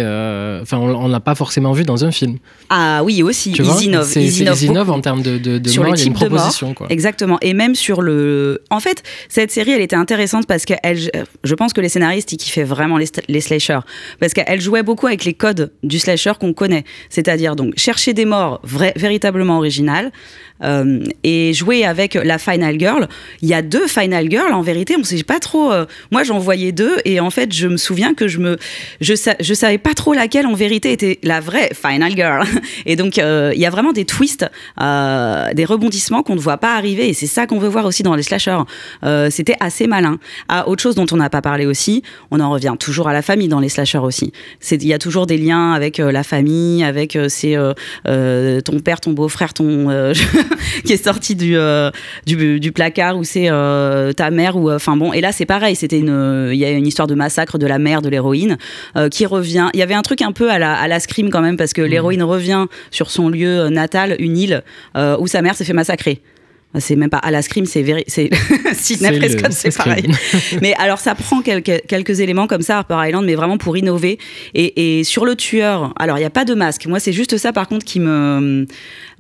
Enfin, 0.61 0.77
on, 0.77 0.95
on 0.95 1.07
l'a 1.07 1.19
pas 1.19 1.35
forcément 1.35 1.71
vu 1.73 1.83
dans 1.83 2.03
un 2.05 2.11
film. 2.11 2.37
Ah 2.69 3.01
oui, 3.03 3.21
aussi, 3.23 3.51
Tu 3.51 3.61
ils 3.61 3.65
vois? 3.65 3.81
Innovent. 3.81 4.11
Ils 4.15 4.41
innovent 4.41 4.57
ils 4.61 4.65
innovent 4.65 4.87
beaucoup. 4.87 4.97
en 4.99 5.01
termes 5.01 5.21
de, 5.21 5.37
de, 5.37 5.57
de 5.67 5.71
sur 5.71 5.83
mort, 5.83 5.93
les 5.93 5.99
il 5.99 6.03
y 6.03 6.05
a 6.05 6.07
une 6.07 6.13
types 6.15 6.23
de. 6.23 6.29
Quoi. 6.73 6.87
Exactement. 6.89 7.37
Et 7.41 7.53
même 7.53 7.75
sur 7.75 8.01
le. 8.01 8.61
En 8.69 8.79
fait, 8.79 9.03
cette 9.29 9.51
série, 9.51 9.71
elle 9.71 9.81
était 9.81 9.95
intéressante 9.95 10.47
parce 10.47 10.65
que 10.65 10.73
elle, 10.83 10.97
je 11.43 11.55
pense 11.55 11.73
que 11.73 11.81
les 11.81 11.89
scénaristes, 11.89 12.31
ils 12.31 12.37
kiffaient 12.37 12.63
vraiment 12.63 12.97
les, 12.97 13.07
les 13.27 13.41
slashers. 13.41 13.79
Parce 14.19 14.33
qu'elle 14.33 14.59
jouait 14.61 14.83
beaucoup 14.83 15.07
avec 15.07 15.23
les 15.25 15.33
codes 15.33 15.71
du 15.83 15.99
slasher 15.99 16.33
qu'on 16.39 16.53
connaît. 16.53 16.83
C'est-à-dire, 17.09 17.55
donc, 17.55 17.73
chercher 17.77 18.13
des 18.13 18.25
morts 18.25 18.61
véritablement 18.63 19.57
originales. 19.57 20.11
euh, 20.63 21.03
et 21.23 21.53
jouer 21.53 21.85
avec 21.85 22.15
la 22.15 22.39
Final 22.39 22.79
Girl. 22.79 23.07
Il 23.43 23.47
y 23.47 23.53
a 23.53 23.61
deux 23.61 23.85
Final 23.87 24.27
Girls, 24.29 24.51
en 24.53 24.61
vérité, 24.63 24.95
on 24.99 25.03
sait 25.03 25.21
pas 25.23 25.39
trop. 25.39 25.71
euh, 25.71 25.85
moi, 26.11 26.23
j'en 26.23 26.39
voyais 26.39 26.71
deux, 26.71 26.95
et 27.05 27.19
en 27.19 27.29
fait, 27.29 27.53
je 27.53 27.67
me 27.67 27.77
souviens 27.77 28.15
que 28.15 28.27
je 28.27 28.39
me, 28.39 28.57
je, 28.99 29.13
sa- 29.13 29.35
je 29.39 29.53
savais 29.53 29.77
pas 29.77 29.93
trop 29.93 30.13
laquelle 30.13 30.47
en 30.47 30.55
vérité 30.55 30.91
était 30.91 31.19
la 31.21 31.41
vraie 31.41 31.69
Final 31.79 32.15
Girl. 32.15 32.43
Et 32.87 32.95
donc, 32.95 33.19
euh, 33.19 33.51
il 33.53 33.61
y 33.61 33.67
a 33.67 33.69
vraiment 33.69 33.91
des 33.93 34.05
twists, 34.05 34.47
des 35.57 35.65
rebondissements 35.65 36.23
qu'on 36.23 36.35
ne 36.35 36.39
voit 36.39 36.57
pas 36.57 36.75
arriver, 36.75 37.09
et 37.09 37.13
c'est 37.13 37.27
ça 37.27 37.47
qu'on 37.47 37.57
veut 37.57 37.67
voir 37.67 37.85
aussi 37.85 38.03
dans 38.03 38.15
les 38.15 38.23
slashers. 38.23 38.59
Euh, 39.03 39.29
C'était 39.31 39.55
assez 39.59 39.87
malin. 39.87 40.19
À 40.47 40.69
autre 40.69 40.81
chose 40.81 40.95
dont 40.95 41.07
on 41.11 41.17
n'a 41.17 41.29
pas 41.29 41.41
parlé 41.41 41.65
aussi, 41.65 42.03
on 42.31 42.39
en 42.39 42.51
revient 42.51 42.75
toujours 42.79 43.09
à 43.09 43.13
la 43.13 43.23
famille 43.23 43.47
dans 43.47 43.59
les 43.59 43.69
slashers 43.69 43.97
aussi. 43.97 44.31
Il 44.71 44.85
y 44.85 44.93
a 44.93 44.99
toujours 44.99 45.25
des 45.25 45.37
liens 45.37 45.73
avec 45.73 45.99
euh, 45.99 46.11
la 46.11 46.23
famille, 46.23 46.83
avec 46.83 47.15
euh, 47.15 47.27
c'est, 47.27 47.57
ton 48.63 48.79
père, 48.79 49.01
ton 49.01 49.11
beau-frère, 49.11 49.53
ton 49.53 49.87
qui 50.85 50.93
est 50.93 51.03
sorti 51.03 51.35
du, 51.35 51.57
du, 52.27 52.59
du 52.59 52.71
placard 52.71 53.17
ou 53.17 53.23
c'est 53.23 53.49
ta 54.15 54.29
mère 54.29 54.55
ou 54.57 54.71
enfin 54.71 54.95
bon 54.95 55.11
et 55.13 55.21
là 55.21 55.31
c'est 55.31 55.45
pareil 55.45 55.75
c'était 55.75 55.97
une 55.97 56.49
il 56.51 56.57
y 56.57 56.65
a 56.65 56.69
une 56.69 56.85
histoire 56.85 57.07
de 57.07 57.15
massacre 57.15 57.57
de 57.57 57.65
la 57.65 57.79
mère 57.79 58.01
de 58.01 58.09
l'héroïne 58.09 58.57
qui 59.09 59.25
revient 59.25 59.69
il 59.73 59.79
y 59.79 59.83
avait 59.83 59.95
un 59.95 60.01
truc 60.03 60.21
un 60.21 60.31
peu 60.31 60.51
à 60.51 60.59
la 60.59 60.75
à 60.75 60.87
la 60.87 60.99
scream 60.99 61.29
quand 61.29 61.41
même 61.41 61.57
parce 61.57 61.73
que 61.73 61.81
l'héroïne 61.81 62.23
revient 62.23 62.65
sur 62.91 63.09
son 63.09 63.29
lieu 63.29 63.69
natal 63.69 64.15
une 64.19 64.37
île 64.37 64.63
où 64.95 65.27
sa 65.27 65.41
mère 65.41 65.46
s'est 65.55 65.65
fait 65.65 65.73
massacrer 65.73 66.21
c'est 66.79 66.95
même 66.95 67.09
pas 67.09 67.17
à 67.17 67.31
la 67.31 67.41
scream, 67.41 67.65
c'est 67.65 67.83
Sidney 68.73 69.17
Prescott, 69.19 69.51
c'est 69.51 69.75
pareil. 69.77 70.05
mais 70.61 70.73
alors 70.75 70.99
ça 70.99 71.15
prend 71.15 71.41
quelques, 71.41 71.81
quelques 71.87 72.19
éléments 72.19 72.45
comme 72.47 72.61
ça 72.61 72.77
Harper 72.77 72.97
Island, 73.07 73.25
mais 73.25 73.35
vraiment 73.35 73.57
pour 73.57 73.77
innover. 73.77 74.19
Et, 74.53 74.99
et 74.99 75.03
sur 75.03 75.25
le 75.25 75.35
tueur, 75.35 75.93
alors 75.97 76.17
il 76.17 76.21
n'y 76.21 76.25
a 76.25 76.29
pas 76.31 76.45
de 76.45 76.53
masque. 76.53 76.85
Moi, 76.85 76.99
c'est 76.99 77.13
juste 77.13 77.37
ça 77.37 77.51
par 77.53 77.67
contre 77.67 77.85
qui 77.85 77.99
me, 77.99 78.65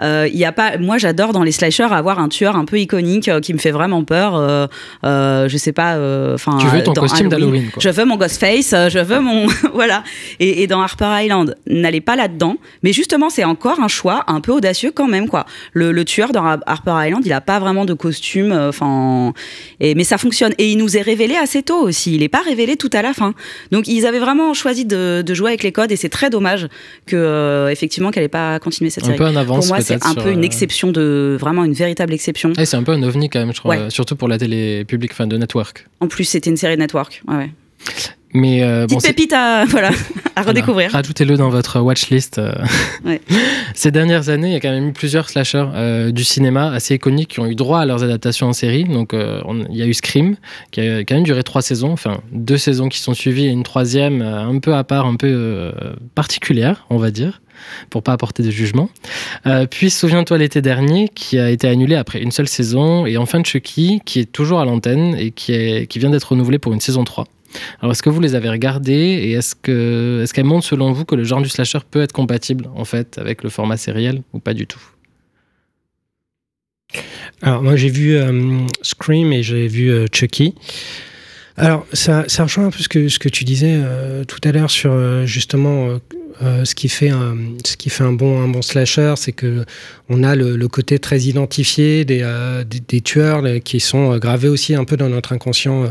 euh, 0.01 0.29
y 0.31 0.45
a 0.45 0.51
pas. 0.51 0.77
Moi, 0.77 0.97
j'adore 0.97 1.33
dans 1.33 1.43
les 1.43 1.51
slashers 1.51 1.87
avoir 1.91 2.19
un 2.19 2.27
tueur 2.29 2.55
un 2.55 2.65
peu 2.65 2.79
iconique 2.79 3.29
euh, 3.29 3.39
qui 3.39 3.53
me 3.53 3.57
fait 3.59 3.71
vraiment 3.71 4.03
peur. 4.03 4.35
Euh, 4.35 4.67
euh, 5.05 5.47
je 5.49 5.57
sais 5.57 5.71
pas. 5.73 5.95
euh, 5.95 6.35
Enfin. 6.35 6.57
Tu 6.59 6.67
veux 6.67 6.83
ton 6.83 6.93
dans 6.93 7.01
costume 7.01 7.27
Halloween, 7.27 7.51
d'Halloween. 7.51 7.71
Je 7.79 7.89
veux 7.89 8.05
mon 8.05 8.17
Ghostface. 8.17 8.71
Je 8.89 8.99
veux 8.99 9.19
mon 9.19 9.47
voilà. 9.73 10.03
Et, 10.39 10.61
et 10.63 10.67
dans 10.67 10.81
Harper 10.81 11.09
Island, 11.23 11.55
n'allez 11.67 12.01
pas 12.01 12.15
là-dedans. 12.15 12.57
Mais 12.83 12.93
justement, 12.93 13.29
c'est 13.29 13.43
encore 13.45 13.79
un 13.79 13.87
choix 13.87 14.23
un 14.27 14.41
peu 14.41 14.51
audacieux 14.51 14.91
quand 14.93 15.07
même 15.07 15.27
quoi. 15.29 15.45
Le, 15.73 15.91
le 15.91 16.05
tueur 16.05 16.31
dans 16.31 16.45
Har- 16.45 16.59
Harper 16.67 16.93
Island, 17.07 17.23
il 17.25 17.33
a 17.33 17.36
a 17.37 17.41
pas 17.41 17.59
vraiment 17.59 17.85
de 17.85 17.93
costume. 17.93 18.51
euh, 18.51 18.69
Enfin, 18.69 19.33
et 19.79 19.95
mais 19.95 20.03
ça 20.03 20.17
fonctionne. 20.17 20.53
Et 20.57 20.69
il 20.71 20.77
nous 20.77 20.97
est 20.97 21.01
révélé 21.01 21.35
assez 21.35 21.63
tôt 21.63 21.79
aussi. 21.81 22.15
Il 22.15 22.23
est 22.23 22.29
pas 22.29 22.41
révélé 22.41 22.75
tout 22.75 22.89
à 22.93 23.01
la 23.01 23.13
fin. 23.13 23.33
Donc 23.71 23.87
ils 23.87 24.05
avaient 24.05 24.19
vraiment 24.19 24.53
choisi 24.53 24.85
de, 24.85 25.23
de 25.25 25.33
jouer 25.33 25.49
avec 25.51 25.63
les 25.63 25.71
codes 25.71 25.91
et 25.91 25.95
c'est 25.95 26.09
très 26.09 26.29
dommage 26.29 26.67
que 27.05 27.15
euh, 27.15 27.69
effectivement 27.69 28.11
qu'elle 28.11 28.23
ait 28.23 28.27
pas 28.27 28.59
continué 28.59 28.89
cette 28.89 29.03
Un 29.03 29.07
série. 29.07 29.17
peu 29.17 29.25
en 29.25 29.35
avance, 29.35 29.67
Pour 29.67 29.75
moi, 29.75 29.81
c'est 29.83 30.05
un 30.05 30.13
peu 30.15 30.31
une 30.31 30.39
euh, 30.41 30.43
exception 30.43 30.91
de 30.91 31.37
vraiment 31.39 31.63
une 31.63 31.73
véritable 31.73 32.13
exception. 32.13 32.51
Et 32.57 32.65
c'est 32.65 32.77
un 32.77 32.83
peu 32.83 32.91
un 32.91 33.03
ovni 33.03 33.29
quand 33.29 33.39
même, 33.39 33.53
je 33.53 33.59
crois, 33.59 33.75
Ouais. 33.77 33.89
surtout 33.89 34.15
pour 34.15 34.27
la 34.27 34.37
télé 34.37 34.83
publique, 34.85 35.11
enfin 35.13 35.27
de 35.27 35.37
network. 35.37 35.85
En 36.01 36.07
plus, 36.07 36.23
c'était 36.25 36.49
une 36.49 36.57
série 36.57 36.75
de 36.75 36.81
network. 36.81 37.21
Ouais, 37.27 37.35
ouais. 37.35 37.49
Mais 38.33 38.61
euh, 38.63 38.85
Petite 38.87 39.03
pépite 39.07 39.33
à 39.33 39.65
voilà 39.69 39.87
à 39.89 39.91
Voilà. 40.43 40.49
redécouvrir. 40.49 40.91
Rajoutez-le 40.91 41.37
dans 41.37 41.49
votre 41.49 41.79
watchlist. 41.79 42.37
euh. 42.39 42.53
Ouais. 43.05 43.21
Ces 43.73 43.89
dernières 43.91 44.29
années, 44.29 44.47
il 44.47 44.53
y 44.53 44.55
a 44.55 44.59
quand 44.59 44.69
même 44.71 44.89
eu 44.89 44.93
plusieurs 44.93 45.29
slashers 45.29 45.65
euh, 45.73 46.11
du 46.11 46.23
cinéma 46.23 46.71
assez 46.71 46.95
iconiques 46.95 47.29
qui 47.29 47.39
ont 47.39 47.45
eu 47.47 47.55
droit 47.55 47.79
à 47.79 47.85
leurs 47.85 48.03
adaptations 48.03 48.47
en 48.47 48.53
série. 48.53 48.83
Donc, 48.83 49.13
euh, 49.13 49.41
on- 49.45 49.65
il 49.69 49.77
y 49.77 49.81
a 49.81 49.85
eu 49.85 49.93
Scream, 49.93 50.35
qui 50.71 50.81
a 50.81 50.99
quand 50.99 51.15
même 51.15 51.23
duré 51.23 51.43
trois 51.43 51.61
saisons, 51.61 51.91
enfin 51.91 52.19
deux 52.31 52.57
saisons 52.57 52.89
qui 52.89 52.99
sont 52.99 53.13
suivies 53.13 53.45
et 53.47 53.49
une 53.49 53.63
troisième 53.63 54.21
un 54.21 54.59
peu 54.59 54.75
à 54.75 54.83
part, 54.83 55.05
un 55.07 55.15
peu 55.15 55.71
particulière, 56.15 56.85
on 56.89 56.97
va 56.97 57.11
dire, 57.11 57.41
pour 57.89 58.03
pas 58.03 58.13
apporter 58.13 58.43
de 58.43 58.51
jugement. 58.51 58.89
Euh, 59.45 59.65
puis, 59.65 59.89
souviens-toi 59.89 60.37
l'été 60.37 60.61
dernier, 60.61 61.09
qui 61.13 61.39
a 61.39 61.49
été 61.49 61.67
annulé 61.67 61.95
après 61.95 62.21
une 62.21 62.31
seule 62.31 62.47
saison, 62.47 63.05
et 63.05 63.17
enfin 63.17 63.41
Chucky, 63.43 64.01
qui 64.05 64.19
est 64.19 64.31
toujours 64.31 64.59
à 64.59 64.65
l'antenne 64.65 65.15
et 65.17 65.31
qui, 65.31 65.53
est, 65.53 65.87
qui 65.87 65.99
vient 65.99 66.09
d'être 66.09 66.25
renouvelé 66.31 66.59
pour 66.59 66.73
une 66.73 66.81
saison 66.81 67.03
3. 67.03 67.25
Alors, 67.79 67.91
est-ce 67.91 68.03
que 68.03 68.09
vous 68.09 68.19
les 68.19 68.35
avez 68.35 68.49
regardées 68.49 68.93
et 68.93 69.31
est-ce 69.31 69.55
que 69.55 70.21
est-ce 70.23 70.33
qu'elles 70.33 70.45
montrent 70.45 70.67
selon 70.67 70.91
vous 70.91 71.05
que 71.05 71.15
le 71.15 71.23
genre 71.23 71.41
du 71.41 71.49
slasher 71.49 71.79
peut 71.89 72.01
être 72.01 72.13
compatible 72.13 72.69
en 72.75 72.85
fait 72.85 73.17
avec 73.17 73.43
le 73.43 73.49
format 73.49 73.77
sériel 73.77 74.23
ou 74.33 74.39
pas 74.39 74.53
du 74.53 74.67
tout? 74.67 74.81
Alors, 77.41 77.61
moi, 77.61 77.75
j'ai 77.75 77.89
vu 77.89 78.15
euh, 78.15 78.59
Scream 78.81 79.31
et 79.31 79.43
j'ai 79.43 79.67
vu 79.67 79.91
euh, 79.91 80.05
Chucky. 80.11 80.55
Alors, 81.55 81.85
ça, 81.93 82.23
rejoint 82.39 82.67
un 82.67 82.71
peu 82.71 82.79
ce 82.79 82.89
que, 82.89 83.09
ce 83.09 83.19
que 83.19 83.29
tu 83.29 83.43
disais 83.43 83.75
euh, 83.77 84.23
tout 84.23 84.39
à 84.43 84.51
l'heure 84.51 84.69
sur 84.69 85.25
justement 85.25 85.99
ce, 86.39 86.75
qui 86.75 86.87
fait 86.87 87.09
un, 87.09 87.35
ce 87.65 87.75
qui 87.77 87.89
fait 87.89 88.03
un 88.03 88.13
bon, 88.13 88.43
un 88.43 88.47
bon 88.47 88.61
slasher, 88.61 89.15
c'est 89.17 89.31
que 89.31 89.65
on 90.07 90.23
a 90.23 90.35
le, 90.35 90.67
côté 90.67 90.99
très 90.99 91.21
identifié 91.21 92.05
des, 92.05 92.23
des, 92.87 93.01
tueurs 93.01 93.43
qui 93.63 93.79
sont 93.79 94.15
gravés 94.19 94.49
aussi 94.49 94.75
un 94.75 94.83
peu 94.83 94.97
dans 94.97 95.09
notre 95.09 95.33
inconscient. 95.33 95.85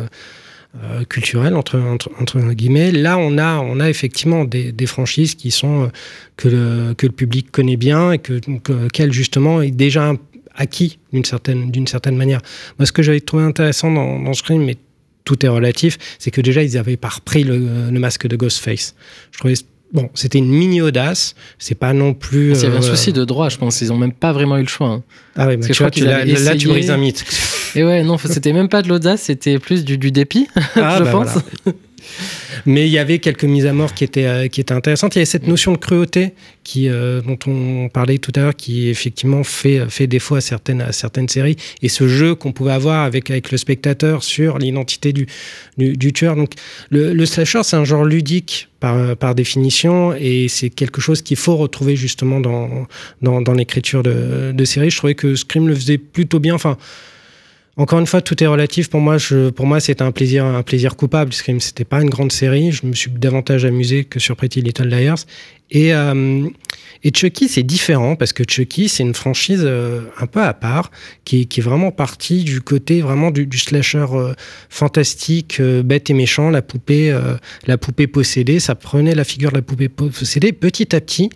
Euh, 0.85 1.05
culturel 1.05 1.55
entre, 1.55 1.79
entre, 1.79 2.11
entre 2.21 2.41
guillemets. 2.53 2.93
Là, 2.93 3.19
on 3.19 3.39
a, 3.39 3.59
on 3.59 3.81
a 3.81 3.89
effectivement 3.89 4.45
des, 4.45 4.73
des 4.73 4.87
franchises 4.87 5.35
qui 5.35 5.51
sont 5.51 5.85
euh, 5.85 5.87
que 6.37 6.49
le, 6.49 6.95
que 6.95 7.07
le 7.07 7.13
public 7.13 7.51
connaît 7.51 7.77
bien 7.77 8.13
et 8.13 8.19
que, 8.19 8.41
que 8.63 8.89
qu'elle 8.89 9.13
justement 9.13 9.63
est 9.63 9.71
déjà 9.71 10.13
acquis 10.55 10.99
d'une 11.13 11.25
certaine, 11.25 11.71
d'une 11.71 11.87
certaine 11.87 12.17
manière. 12.17 12.41
Moi, 12.79 12.87
ce 12.87 12.93
que 12.93 13.03
j'avais 13.03 13.21
trouvé 13.21 13.43
intéressant 13.45 13.91
dans, 13.91 14.19
dans 14.21 14.33
Scream, 14.33 14.65
mais 14.65 14.77
tout 15.25 15.45
est 15.45 15.49
relatif, 15.49 15.99
c'est 16.19 16.31
que 16.31 16.41
déjà, 16.41 16.63
ils 16.63 16.79
avaient 16.79 16.97
pas 16.97 17.09
repris 17.09 17.43
le, 17.45 17.91
le 17.91 17.99
masque 18.01 18.27
de 18.27 18.37
Ghostface. 18.37 18.95
Je 19.33 19.39
trouvais, 19.39 19.55
bon, 19.93 20.09
c'était 20.15 20.39
une 20.39 20.49
mini 20.49 20.81
audace, 20.81 21.35
c'est 21.59 21.75
pas 21.75 21.93
non 21.93 22.15
plus. 22.15 22.53
Il 22.53 22.63
y 22.63 22.67
avait 22.67 22.77
un 22.77 22.79
euh, 22.79 22.83
souci 22.83 23.13
de 23.13 23.25
droit, 23.25 23.49
je 23.49 23.57
pense. 23.59 23.81
Ils 23.81 23.93
ont 23.93 23.99
même 23.99 24.13
pas 24.13 24.33
vraiment 24.33 24.57
eu 24.57 24.63
le 24.63 24.69
choix. 24.69 24.89
hein. 24.89 25.03
Ah 25.35 25.49
oui, 25.49 25.57
Parce 25.57 25.67
que 25.67 25.75
je 25.75 25.79
crois 25.79 25.91
là, 26.45 26.57
tu 26.57 26.69
brises 26.69 26.91
un 26.91 26.97
mythe. 26.97 27.25
Et 27.77 27.85
ouais, 27.85 28.03
non, 28.03 28.19
c'était 28.19 28.53
même 28.53 28.69
pas 28.69 28.83
de 28.83 28.89
l'audace, 28.89 29.23
c'était 29.23 29.59
plus 29.59 29.85
du, 29.85 29.99
du 29.99 30.11
dépit, 30.11 30.49
Ah, 30.77 30.97
je 30.99 31.05
bah 31.05 31.11
pense. 31.13 31.29
voilà. 31.65 31.79
Mais 32.67 32.87
il 32.87 32.93
y 32.93 32.99
avait 32.99 33.19
quelques 33.19 33.45
mises 33.45 33.67
à 33.67 33.73
mort 33.73 33.93
qui 33.95 34.05
étaient, 34.05 34.27
euh, 34.27 34.49
qui 34.49 34.61
étaient 34.61 34.73
intéressantes. 34.73 35.15
Il 35.15 35.19
y 35.19 35.21
avait 35.21 35.27
cette 35.27 35.47
notion 35.47 35.73
de 35.73 35.77
cruauté 35.77 36.33
qui, 36.65 36.89
euh, 36.89 37.21
dont 37.21 37.39
on 37.47 37.89
parlait 37.89 38.19
tout 38.19 38.33
à 38.37 38.41
l'heure, 38.41 38.57
qui 38.57 38.89
effectivement 38.89 39.43
fait, 39.45 39.89
fait 39.89 40.07
défaut 40.07 40.37
à 40.37 40.41
certaines, 40.41 40.81
à 40.81 40.93
certaines 40.93 41.29
séries. 41.29 41.57
Et 41.83 41.89
ce 41.89 42.09
jeu 42.09 42.35
qu'on 42.35 42.53
pouvait 42.53 42.73
avoir 42.73 43.05
avec, 43.05 43.31
avec 43.31 43.51
le 43.51 43.59
spectateur 43.59 44.23
sur 44.23 44.59
l'identité 44.59 45.13
du, 45.13 45.27
du, 45.79 45.97
du 45.97 46.13
tueur. 46.13 46.37
Donc 46.37 46.53
le, 46.91 47.13
le 47.13 47.27
slasher, 47.27 47.63
c'est 47.65 47.77
un 47.77 47.85
genre 47.85 48.05
ludique 48.05 48.69
par, 48.81 49.17
par 49.17 49.35
définition 49.35 50.15
et 50.19 50.49
c'est 50.49 50.71
quelque 50.71 51.01
chose 51.01 51.23
qu'il 51.23 51.37
faut 51.37 51.57
retrouver 51.57 51.97
justement 51.97 52.41
dans, 52.41 52.87
dans, 53.23 53.43
dans 53.43 53.53
l'écriture 53.53 54.03
de, 54.03 54.53
de 54.53 54.65
séries. 54.65 54.91
Je 54.91 54.97
trouvais 54.97 55.15
que 55.15 55.35
Scream 55.35 55.69
le 55.69 55.75
faisait 55.75 55.99
plutôt 55.99 56.39
bien. 56.41 56.55
Enfin, 56.55 56.79
encore 57.79 57.99
une 57.99 58.07
fois, 58.07 58.23
tout 58.23 58.43
est 58.43 58.47
relatif. 58.47 58.89
Pour 58.89 59.01
moi, 59.01 59.17
pour 59.55 59.67
moi, 59.67 59.81
c'était 59.81 60.03
un 60.03 60.11
plaisir, 60.11 60.47
un 60.47 60.63
plaisir 60.63 60.97
coupable. 60.97 61.35
Scream, 61.35 61.61
c'était 61.61 61.85
pas 61.85 62.01
une 62.01 62.09
grande 62.09 62.33
série. 62.33 62.73
Je 62.73 62.87
me 62.87 62.95
suis 62.95 63.11
davantage 63.11 63.67
amusé 63.67 64.05
que 64.05 64.19
sur 64.19 64.35
Pretty 64.35 64.63
Little 64.63 64.89
Liars. 64.89 65.27
Et, 65.71 65.93
euh, 65.93 66.49
Chucky, 67.15 67.49
c'est 67.49 67.63
différent 67.63 68.17
parce 68.17 68.33
que 68.33 68.45
Chucky, 68.49 68.89
c'est 68.89 69.03
une 69.03 69.15
franchise 69.15 69.63
euh, 69.65 70.01
un 70.19 70.27
peu 70.27 70.43
à 70.43 70.55
part, 70.55 70.91
qui, 71.25 71.43
est- 71.43 71.61
vraiment 71.61 71.91
partie 71.91 72.45
du 72.45 72.61
côté 72.63 73.01
vraiment 73.03 73.31
du, 73.31 73.59
slasher 73.59 74.07
euh, 74.13 74.33
fantastique, 74.71 75.61
bête 75.61 76.09
et 76.09 76.15
méchant, 76.15 76.49
la 76.51 76.63
poupée, 76.63 77.15
la 77.67 77.77
poupée 77.79 78.07
possédée. 78.07 78.59
Ça 78.59 78.75
prenait 78.75 79.15
la 79.15 79.25
figure 79.25 79.51
de 79.51 79.57
la 79.57 79.63
poupée 79.63 79.89
possédée 79.91 80.53
petit 80.53 80.97
à 80.97 81.01
petit 81.03 81.29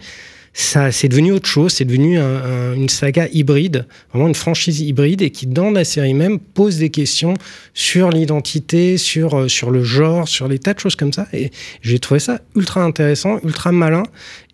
ça 0.52 0.90
c'est 0.90 1.08
devenu 1.08 1.32
autre 1.32 1.48
chose, 1.48 1.72
c'est 1.72 1.84
devenu 1.84 2.18
un- 2.18 2.24
un- 2.42 2.74
une 2.74 2.88
saga 2.88 3.28
hybride, 3.32 3.86
vraiment 4.12 4.28
une 4.28 4.34
franchise 4.34 4.80
hybride 4.80 5.22
et 5.22 5.30
qui 5.30 5.46
dans 5.46 5.70
la 5.70 5.84
série 5.84 6.12
même 6.14 6.38
pose 6.40 6.78
des 6.78 6.90
questions 6.90 7.34
sur 7.72 8.10
l'identité, 8.10 8.96
sur 8.98 9.38
euh, 9.38 9.48
sur 9.48 9.70
le 9.70 9.84
genre, 9.84 10.26
sur 10.28 10.48
des 10.48 10.58
tas 10.58 10.74
de 10.74 10.80
choses 10.80 10.96
comme 10.96 11.12
ça 11.12 11.26
et 11.32 11.50
j'ai 11.82 11.98
trouvé 12.00 12.18
ça 12.20 12.40
ultra 12.56 12.82
intéressant, 12.82 13.38
ultra 13.44 13.70
malin 13.72 14.02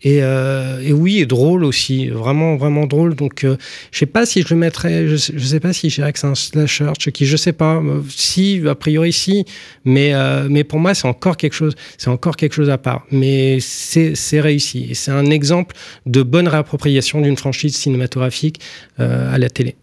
et, 0.02 0.22
euh, 0.22 0.80
et 0.82 0.92
oui 0.92 1.18
et 1.18 1.26
drôle 1.26 1.64
aussi, 1.64 2.08
vraiment 2.08 2.56
vraiment 2.56 2.86
drôle. 2.86 3.14
Donc 3.14 3.44
euh, 3.44 3.56
je 3.92 3.98
sais 3.98 4.06
pas 4.06 4.26
si 4.26 4.42
je 4.42 4.52
le 4.54 4.60
mettrais, 4.60 5.08
je 5.08 5.16
sais, 5.16 5.38
sais 5.38 5.60
pas 5.60 5.72
si 5.72 5.90
je 5.90 5.96
dirais 5.96 6.12
que 6.12 6.18
c'est 6.18 6.26
un 6.26 6.34
slasher, 6.34 6.92
Chucky, 6.98 7.26
je 7.26 7.36
sais 7.36 7.52
pas, 7.52 7.76
euh, 7.76 8.02
si 8.08 8.62
a 8.66 8.74
priori 8.74 9.12
si, 9.12 9.44
mais 9.84 10.14
euh, 10.14 10.48
mais 10.50 10.64
pour 10.64 10.78
moi 10.78 10.94
c'est 10.94 11.08
encore 11.08 11.36
quelque 11.36 11.54
chose, 11.54 11.74
c'est 11.98 12.10
encore 12.10 12.36
quelque 12.36 12.54
chose 12.54 12.70
à 12.70 12.78
part, 12.78 13.06
mais 13.10 13.58
c'est 13.60 14.14
c'est 14.14 14.40
réussi. 14.40 14.88
Et 14.90 14.94
c'est 14.94 15.12
un 15.12 15.30
exemple 15.30 15.76
de 16.06 16.22
bonne 16.22 16.48
réappropriation 16.48 17.20
d'une 17.20 17.36
franchise 17.36 17.76
cinématographique 17.76 18.60
euh, 19.00 19.34
à 19.34 19.38
la 19.38 19.50
télé. 19.50 19.76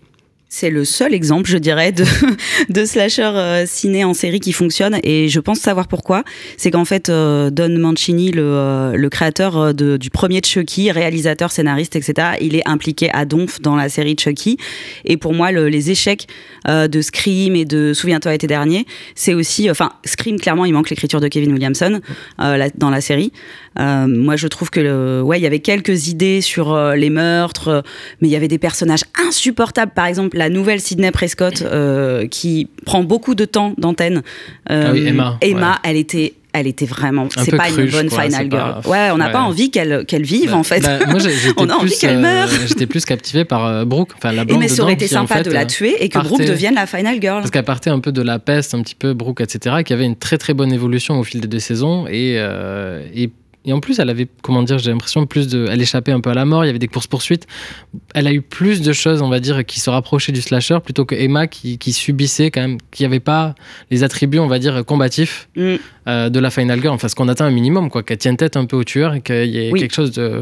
C'est 0.56 0.70
le 0.70 0.86
seul 0.86 1.16
exemple, 1.16 1.50
je 1.50 1.58
dirais, 1.58 1.92
de, 1.92 2.06
de 2.70 2.86
slasher 2.86 3.24
euh, 3.24 3.66
ciné 3.66 4.04
en 4.04 4.14
série 4.14 4.40
qui 4.40 4.54
fonctionne. 4.54 5.00
Et 5.02 5.28
je 5.28 5.40
pense 5.40 5.58
savoir 5.58 5.88
pourquoi. 5.88 6.24
C'est 6.58 6.70
qu'en 6.70 6.86
fait, 6.86 7.10
euh, 7.10 7.50
Don 7.50 7.76
Mancini, 7.80 8.30
le, 8.32 8.44
euh, 8.44 8.92
le 8.96 9.10
créateur 9.10 9.74
du 9.74 10.10
premier 10.12 10.42
Chucky, 10.46 10.92
réalisateur, 10.92 11.52
scénariste, 11.52 11.96
etc., 11.96 12.38
il 12.40 12.56
est 12.56 12.68
impliqué 12.68 13.10
à 13.14 13.26
donf 13.26 13.62
dans 13.62 13.76
la 13.76 13.90
série 13.90 14.16
Chucky. 14.16 14.58
Et 15.06 15.18
pour 15.18 15.34
moi, 15.34 15.52
le- 15.52 15.70
les 15.70 15.90
échecs 15.90 16.28
de 16.68 17.02
Scream 17.02 17.56
et 17.56 17.66
de 17.66 17.92
Souviens-toi 17.94 18.32
l'été 18.34 18.46
dernier, 18.46 18.86
c'est 19.16 19.34
aussi. 19.34 19.72
Enfin, 19.72 19.92
Scream, 20.06 20.40
clairement, 20.40 20.66
il 20.66 20.74
manque 20.74 20.92
l'écriture 20.92 21.20
de 21.20 21.28
Kevin 21.30 21.52
Williamson 21.52 22.00
dans 22.38 22.90
la 22.92 23.02
série. 23.02 23.34
Moi, 23.78 24.36
je 24.36 24.48
trouve 24.48 24.70
que 24.70 25.22
ouais, 25.22 25.40
il 25.40 25.44
y 25.44 25.48
avait 25.48 25.60
quelques 25.60 26.08
idées 26.10 26.42
sur 26.42 26.78
les 26.94 27.10
meurtres, 27.10 27.84
mais 28.22 28.28
il 28.28 28.32
y 28.32 28.36
avait 28.36 28.48
des 28.48 28.60
personnages 28.60 29.04
insupportables. 29.28 29.92
Par 29.96 30.06
exemple, 30.06 30.38
la 30.44 30.50
nouvelle 30.50 30.80
Sydney 30.80 31.12
Prescott 31.12 31.62
euh, 31.62 32.28
qui 32.28 32.68
prend 32.86 33.04
beaucoup 33.04 33.36
de 33.36 33.46
temps 33.46 33.74
d'antenne. 33.78 34.22
Euh, 34.70 34.86
Ah 34.88 34.92
oui, 34.94 35.06
Emma, 35.08 35.38
Emma, 35.42 35.72
ouais. 35.72 35.78
elle 35.84 35.98
était. 35.98 36.34
Elle 36.56 36.68
était 36.68 36.86
vraiment. 36.86 37.28
C'est 37.36 37.58
pas 37.58 37.68
une 37.72 37.90
bonne 37.90 38.10
quoi, 38.10 38.24
final 38.26 38.48
girl. 38.52 38.52
pas- 38.84 38.88
Ouais, 38.88 39.10
on 39.12 39.18
n'a 39.18 39.26
ouais. 39.26 39.32
pas 39.32 39.42
envie 39.42 39.72
qu'elle 39.72 40.06
qu'elle 40.06 40.22
vive 40.22 40.52
Bah, 40.52 40.58
en 40.58 40.62
fait. 40.62 40.82
bah, 40.82 41.00
moi, 41.08 41.18
on 41.58 41.68
a 41.68 41.74
envie 41.74 41.98
qu'elle 41.98 42.18
euh, 42.18 42.22
meure. 42.22 42.48
J'étais 42.68 42.86
plus 42.86 43.06
captivé 43.06 43.44
par 43.44 43.66
euh, 43.66 43.86
Brooke, 43.86 44.12
enfin 44.16 44.32
la 44.34 44.44
Et 44.44 44.46
mais 44.58 44.68
ça 44.68 44.76
dedans, 44.76 44.84
aurait 44.84 44.94
été 44.94 45.08
qui, 45.08 45.18
en 45.18 45.22
sympa 45.22 45.38
fait, 45.38 45.44
de 45.46 45.52
la 45.52 45.66
tuer 45.66 45.96
et 46.04 46.10
que 46.10 46.20
Brooke 46.20 46.38
partait- 46.38 46.46
devienne 46.52 46.76
la 46.76 46.86
final 46.86 47.20
girl. 47.20 47.40
Parce 47.40 47.50
qu'elle 47.50 47.64
partait 47.64 47.90
un 47.90 48.00
peu 48.00 48.12
de 48.12 48.22
la 48.22 48.38
peste, 48.38 48.76
un 48.76 48.84
petit 48.84 48.94
peu 48.94 49.14
Brooke, 49.16 49.42
etc., 49.42 49.78
qui 49.84 49.94
avait 49.94 50.06
une 50.06 50.16
très 50.16 50.38
très 50.38 50.54
bonne 50.54 50.72
évolution 50.72 51.18
au 51.20 51.24
fil 51.24 51.42
des 51.42 51.48
deux 51.48 51.58
saisons. 51.58 52.06
Et, 52.08 52.36
euh, 52.38 53.02
et, 53.16 53.32
et 53.66 53.74
en 53.74 53.80
plus, 53.80 54.00
elle 54.00 54.10
avait, 54.10 54.28
comment 54.42 54.64
dire, 54.64 54.78
j'ai 54.78 54.92
l'impression, 54.92 55.26
plus 55.26 55.48
de. 55.48 55.68
Elle 55.70 55.82
échappait 55.82 56.12
un 56.12 56.20
peu 56.20 56.30
à 56.30 56.34
la 56.34 56.46
mort, 56.46 56.66
il 56.66 56.68
y 56.68 56.70
avait 56.70 56.80
des 56.80 56.88
courses-poursuites. 56.88 57.48
Elle 58.14 58.28
a 58.28 58.34
eu 58.34 58.42
plus 58.42 58.82
de 58.82 58.92
choses, 58.92 59.22
on 59.22 59.30
va 59.30 59.40
dire, 59.40 59.66
qui 59.66 59.80
se 59.80 59.90
rapprochaient 59.90 60.32
du 60.32 60.42
slasher 60.42 60.80
plutôt 60.84 61.06
que 61.06 61.16
Emma 61.16 61.48
qui, 61.48 61.78
subissait 61.94 62.52
quand 62.52 62.62
même, 62.62 62.78
qui 62.92 63.04
n'avait 63.04 63.20
pas 63.20 63.56
les 63.92 64.04
attributs, 64.04 64.40
on 64.40 64.48
va 64.48 64.60
dire, 64.60 64.84
combatifs 64.86 65.48
Mm. 65.56 65.76
Euh, 66.08 66.30
de 66.30 66.40
la 66.40 66.50
Final 66.50 66.82
Girl. 66.82 66.94
Enfin, 66.94 67.08
ce 67.08 67.16
qu'on 67.16 67.28
attend 67.28 67.46
un 67.46 67.52
minimum, 67.52 67.90
quoi, 67.90 68.04
qu'elle 68.04 68.18
tienne 68.18 68.38
tête 68.38 68.58
un 68.58 68.66
peu 68.66 68.76
au 68.78 68.84
tueur 68.84 69.14
et 69.14 69.22
qu'il 69.22 69.46
y 69.46 69.68
ait 69.68 69.72
Oui. 69.72 69.80
quelque 69.80 69.94
chose 69.94 70.12
de. 70.12 70.42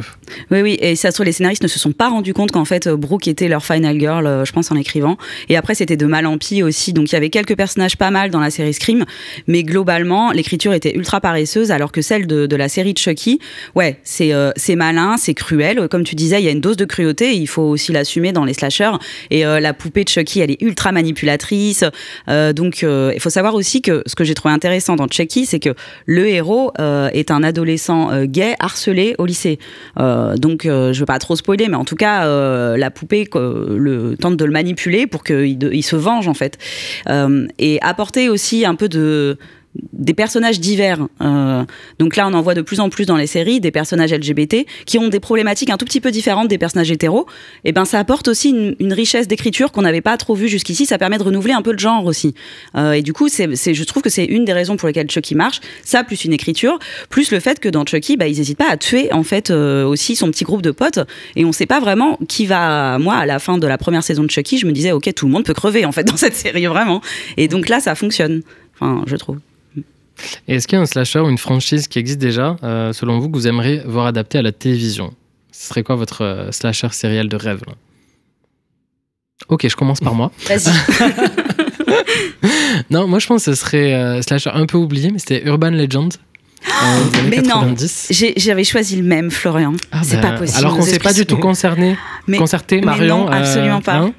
Oui, 0.50 0.62
oui, 0.62 0.78
et 0.82 0.96
ça 0.96 1.12
se 1.12 1.16
trouve, 1.16 1.26
les 1.26 1.32
scénaristes 1.32 1.64
ne 1.64 1.68
se 1.68 1.80
sont 1.80 1.92
pas 1.92 2.10
rendus 2.10 2.34
compte 2.34 2.52
qu'en 2.52 2.66
fait, 2.66 2.88
Brooke 2.90 3.28
était 3.28 3.48
leur 3.48 3.64
final 3.66 4.00
girl, 4.00 4.26
euh, 4.26 4.46
je 4.46 4.52
pense, 4.52 4.72
en 4.72 4.76
écrivant. 4.76 5.18
Et 5.50 5.58
après, 5.58 5.76
c'était 5.76 5.98
de 5.98 6.06
mal 6.06 6.26
en 6.26 6.38
pis 6.38 6.64
aussi. 6.64 6.94
Donc, 6.94 7.12
il 7.12 7.14
y 7.14 7.16
avait 7.16 7.30
quelques 7.30 7.56
personnages 7.56 7.98
pas 7.98 8.12
mal 8.12 8.32
dans 8.32 8.40
la 8.40 8.50
série 8.50 8.74
Scream, 8.74 9.06
mais 9.48 9.64
globalement, 9.64 10.32
l'écriture 10.32 10.74
était 10.74 10.96
ultra 10.96 11.22
paresseuse, 11.22 11.72
alors 11.72 11.92
que 11.92 12.02
celle 12.02 12.28
de, 12.28 12.46
de 12.46 12.56
la 12.56 12.70
série 12.70 12.94
de 12.94 13.00
Chucky, 13.00 13.40
ouais, 13.76 14.00
c'est 14.04 14.34
euh, 14.34 14.52
c'est 14.56 14.76
malin, 14.76 15.18
c'est 15.18 15.34
cruel. 15.34 15.88
Comme 15.90 16.04
tu 16.04 16.16
disais, 16.16 16.42
il 16.42 16.46
y 16.46 16.48
a 16.48 16.52
une 16.52 16.62
dose 16.62 16.78
de 16.78 16.86
cruauté, 16.86 17.36
il 17.36 17.48
faut 17.48 17.64
aussi 17.64 17.92
l'assumer 17.92 18.32
dans 18.32 18.46
les 18.46 18.54
slashers. 18.54 18.92
Et 19.30 19.44
la 19.44 19.74
poupée 19.74 20.04
de 20.04 20.10
Chucky, 20.10 20.40
elle 20.40 20.52
est 20.52 20.62
ultra 20.62 20.92
manipulatrice. 20.92 21.84
Donc, 22.28 22.82
il 22.84 23.20
faut 23.20 23.30
savoir 23.30 23.56
aussi 23.56 23.82
que 23.82 24.04
ce 24.06 24.16
que 24.16 24.24
j'ai 24.24 24.34
trouvé 24.34 24.54
intéressant 24.54 24.96
dans 24.96 25.08
Chucky, 25.08 25.46
c'est 25.52 25.60
que 25.60 25.76
le 26.06 26.28
héros 26.28 26.72
euh, 26.80 27.10
est 27.14 27.30
un 27.30 27.44
adolescent 27.44 28.12
euh, 28.12 28.26
gay 28.26 28.56
harcelé 28.60 29.16
au 29.20 29.26
lycée. 29.26 29.60
Euh, 30.00 30.36
donc, 30.36 30.64
je 30.64 30.98
veux 30.98 31.06
pas 31.06 31.20
trop 31.20 31.36
spoiler, 31.36 31.68
mais 31.68 31.76
en 31.76 31.86
tout 31.86 31.96
cas, 31.96 32.26
la 32.78 32.92
poupée 32.92 33.26
tente 33.26 34.38
de 34.38 34.46
le 34.46 34.52
manipuler 34.52 35.08
pour 35.08 35.24
qu'il 35.24 35.84
se 35.84 35.96
venge, 35.96 36.28
en 36.28 36.34
fait. 36.34 36.58
Et 37.60 37.80
apporter 37.82 38.30
aussi 38.30 38.66
un 38.66 38.76
peu 38.76 38.88
de 38.90 39.38
des 39.94 40.14
personnages 40.14 40.60
divers. 40.60 41.08
Euh, 41.22 41.64
donc 42.00 42.16
là, 42.16 42.28
on 42.28 42.34
en 42.34 42.42
voit 42.42 42.56
de 42.56 42.62
plus 42.62 42.80
en 42.80 42.90
plus 42.90 43.06
dans 43.06 43.16
les 43.16 43.28
séries 43.28 43.60
des 43.60 43.72
personnages 43.72 44.14
LGBT 44.14 44.66
qui 44.86 44.98
ont 44.98 45.08
des 45.08 45.20
problématiques 45.20 45.70
un 45.70 45.78
tout 45.78 45.86
petit 45.86 46.02
peu 46.02 46.12
différentes 46.12 46.48
des 46.50 46.58
personnages 46.58 46.92
hétéros. 46.92 47.26
Et 47.64 47.72
ben, 47.72 47.86
ça 47.86 48.00
apporte 48.00 48.28
aussi 48.28 48.50
une, 48.50 48.92
richesse 48.92 49.28
d'écriture 49.28 49.72
qu'on 49.72 49.84
n'avait 49.84 50.02
pas 50.02 50.18
trop 50.18 50.36
vue 50.36 50.50
jusqu'ici. 50.50 50.86
Ça 50.86 50.98
permet 50.98 51.18
de 51.18 51.24
renouveler 51.24 51.54
un 51.54 51.62
peu 51.62 51.72
le 51.72 51.78
genre 51.78 52.06
aussi. 52.06 52.34
Euh, 52.76 52.94
et 52.94 53.02
du 53.02 53.14
coup, 53.14 53.30
c'est, 53.30 53.56
je 53.56 53.84
trouve 53.84 54.04
que 54.04 54.10
c'est 54.10 54.26
une 54.26 54.44
des 54.44 54.54
raisons 54.54 54.76
pour 54.76 54.88
lesquelles 54.88 55.10
Chucky 55.10 55.36
marche. 55.36 55.62
Ça, 55.86 56.04
plus 56.04 56.26
une 56.26 56.34
écriture, 56.34 56.78
plus 57.10 57.32
le 57.32 57.40
fait 57.40 57.60
que 57.60 57.70
dans 57.70 57.86
Chucky, 57.86 58.18
bah, 58.18 58.28
ils 58.28 58.38
n'hésitent 58.38 58.58
pas 58.58 58.70
à 58.70 58.78
tuer 58.78 59.14
en 59.14 59.24
fait 59.24 59.52
euh, 59.52 59.86
aussi 59.86 60.16
son 60.18 60.30
petit 60.30 60.44
groupe 60.44 60.62
de 60.62 60.72
potes. 60.72 61.00
Et 61.38 61.46
on 61.46 61.54
sait 61.54 61.66
pas 61.66 61.80
vraiment 61.80 62.20
qui 62.28 62.46
va. 62.46 63.00
Moi, 63.00 63.16
à 63.16 63.26
la 63.26 63.40
fin 63.40 63.58
de 63.58 63.68
la 63.68 63.78
première 63.78 64.04
saison 64.04 64.24
de 64.24 64.32
Chucky, 64.32 64.58
je 64.58 64.66
me 64.66 64.74
disais, 64.74 64.92
ok, 64.92 65.14
tout 65.16 65.28
le 65.28 65.32
monde 65.32 65.46
peut 65.46 65.54
crever 65.54 65.86
en 65.86 65.94
fait 65.94 66.04
dans 66.12 66.18
cette 66.18 66.36
série 66.36 66.66
vraiment. 66.66 67.02
Et 67.38 67.48
donc 67.48 67.70
là, 67.70 67.80
ça 67.80 67.96
fonctionne. 67.96 68.42
Enfin, 68.76 69.04
je 69.08 69.16
trouve. 69.16 69.38
Et 70.48 70.56
est-ce 70.56 70.68
qu'il 70.68 70.76
y 70.78 70.80
a 70.80 70.82
un 70.82 70.86
slasher 70.86 71.20
ou 71.20 71.30
une 71.30 71.38
franchise 71.38 71.88
qui 71.88 71.98
existe 72.00 72.20
déjà, 72.20 72.56
euh, 72.64 72.94
selon 72.94 73.20
vous, 73.20 73.30
que 73.30 73.36
vous 73.36 73.48
aimeriez 73.48 73.82
voir 73.86 74.06
adapté 74.06 74.38
à 74.38 74.42
la 74.42 74.52
télévision? 74.52 75.14
Ce 75.52 75.70
serait 75.70 75.84
quoi 75.84 75.96
votre 75.96 76.24
euh, 76.24 76.52
slasher 76.52 76.90
sériel 76.92 77.28
de 77.30 77.36
rêve 77.38 77.62
là? 77.68 77.74
Ok, 79.50 79.68
je 79.68 79.76
commence 79.76 80.00
par 80.00 80.14
moi. 80.14 80.32
Vas-y. 80.48 80.72
Non, 82.90 83.08
moi 83.08 83.20
je 83.20 83.28
pense 83.28 83.46
que 83.46 83.54
ce 83.54 83.60
serait 83.62 83.94
euh, 83.94 84.22
slasher 84.22 84.50
un 84.54 84.66
peu 84.66 84.78
oublié, 84.78 85.10
mais 85.12 85.20
c'était 85.20 85.44
Urban 85.46 85.72
Legend. 85.72 86.14
euh, 86.66 87.04
mais 87.30 87.38
non. 87.42 87.62
90. 87.62 88.08
J'ai- 88.12 88.34
J'avais 88.38 88.64
choisi 88.64 88.96
le 88.98 89.04
même, 89.04 89.30
Florian. 89.32 89.74
Ah 89.92 90.02
c'est 90.04 90.18
bah, 90.18 90.32
pas 90.32 90.38
possible. 90.38 90.58
Alors 90.60 90.76
qu'on 90.76 90.82
s'est 90.84 91.00
pas 91.00 91.14
du 91.14 91.26
tout 91.26 91.38
concerné, 91.38 91.98
Mais- 92.28 92.38
concerté, 92.38 92.78
mais 92.80 92.86
Marion. 92.86 93.26
non, 93.26 93.28
absolument 93.28 93.82
pas. 93.82 93.96
hein? 93.96 94.14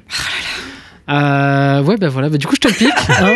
Euh, 1.10 1.82
ouais, 1.82 1.96
ben 1.96 2.08
voilà, 2.08 2.28
bah, 2.28 2.38
du 2.38 2.46
coup 2.46 2.54
je 2.54 2.60
te 2.60 2.68
le 2.68 2.74
pique. 2.74 2.88
hein. 3.08 3.34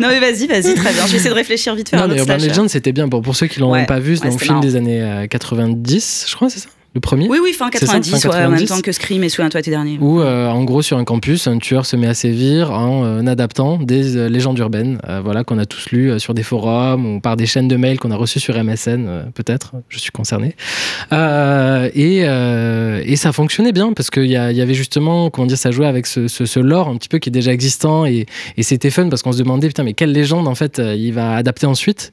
non, 0.00 0.08
mais 0.08 0.20
vas-y, 0.20 0.46
vas-y, 0.46 0.74
très 0.74 0.92
bien. 0.92 1.04
Je 1.06 1.10
vais 1.12 1.16
essayer 1.16 1.30
de 1.30 1.34
réfléchir 1.34 1.74
vite 1.74 1.88
fait 1.88 1.96
non, 1.96 2.04
un 2.04 2.08
mais 2.08 2.18
Urban. 2.18 2.36
Legend 2.36 2.68
c'était 2.68 2.92
bien. 2.92 3.08
Bon, 3.08 3.20
pour 3.22 3.34
ceux 3.36 3.46
qui 3.48 3.58
l'ont 3.60 3.70
Ouais, 3.72 3.86
pas 3.86 3.98
vu, 3.98 4.16
c'est 4.16 4.26
ouais, 4.28 4.34
un 4.34 4.38
film 4.38 4.54
marrant. 4.54 4.60
des 4.66 4.76
années 4.76 5.02
euh, 5.02 5.26
90, 5.26 6.26
je 6.28 6.34
crois, 6.36 6.48
c'est 6.48 6.60
ça? 6.60 6.68
Le 6.94 7.00
premier 7.00 7.26
Oui, 7.26 7.38
oui, 7.42 7.52
fin 7.54 7.70
C'est 7.72 7.86
ça, 7.86 7.94
90, 7.94 8.20
fin 8.22 8.28
ouais, 8.28 8.34
en 8.34 8.50
même 8.50 8.50
90. 8.58 8.68
temps 8.68 8.80
que 8.82 8.92
Scream 8.92 9.24
et 9.24 9.30
Souviens-toi 9.30 9.60
l'été 9.60 9.70
dernier. 9.70 9.96
Où, 9.98 10.20
euh, 10.20 10.48
en 10.48 10.62
gros, 10.64 10.82
sur 10.82 10.98
un 10.98 11.04
campus, 11.04 11.46
un 11.46 11.56
tueur 11.56 11.86
se 11.86 11.96
met 11.96 12.06
à 12.06 12.12
sévir 12.12 12.70
en 12.72 13.04
euh, 13.04 13.26
adaptant 13.26 13.78
des 13.78 14.16
euh, 14.16 14.28
légendes 14.28 14.58
urbaines, 14.58 14.98
voilà, 15.24 15.42
qu'on 15.42 15.58
a 15.58 15.64
tous 15.64 15.90
lues 15.90 16.20
sur 16.20 16.34
des 16.34 16.42
forums 16.42 17.06
ou 17.06 17.20
par 17.20 17.36
des 17.36 17.46
chaînes 17.46 17.68
de 17.68 17.76
mails 17.76 17.98
qu'on 17.98 18.10
a 18.10 18.16
reçues 18.16 18.40
sur 18.40 18.62
MSN, 18.62 19.30
peut-être, 19.34 19.72
je 19.88 19.98
suis 19.98 20.10
concerné. 20.10 20.54
Et, 21.12 22.18
et 22.18 23.16
ça 23.16 23.32
fonctionnait 23.32 23.72
bien 23.72 23.92
parce 23.92 24.10
qu'il 24.10 24.26
y, 24.26 24.32
y 24.32 24.36
avait 24.36 24.74
justement, 24.74 25.30
comment 25.30 25.46
dire, 25.46 25.58
ça 25.58 25.70
jouait 25.70 25.86
avec 25.86 26.06
ce, 26.06 26.28
ce, 26.28 26.44
ce 26.44 26.60
lore 26.60 26.88
un 26.88 26.96
petit 26.96 27.08
peu 27.08 27.18
qui 27.18 27.30
est 27.30 27.32
déjà 27.32 27.52
existant 27.52 28.04
et, 28.04 28.26
et 28.56 28.62
c'était 28.62 28.90
fun 28.90 29.08
parce 29.08 29.22
qu'on 29.22 29.32
se 29.32 29.38
demandait, 29.38 29.68
putain, 29.68 29.84
mais 29.84 29.94
quelle 29.94 30.12
légende 30.12 30.46
en 30.48 30.54
fait 30.54 30.80
il 30.96 31.12
va 31.12 31.36
adapter 31.36 31.66
ensuite? 31.66 32.12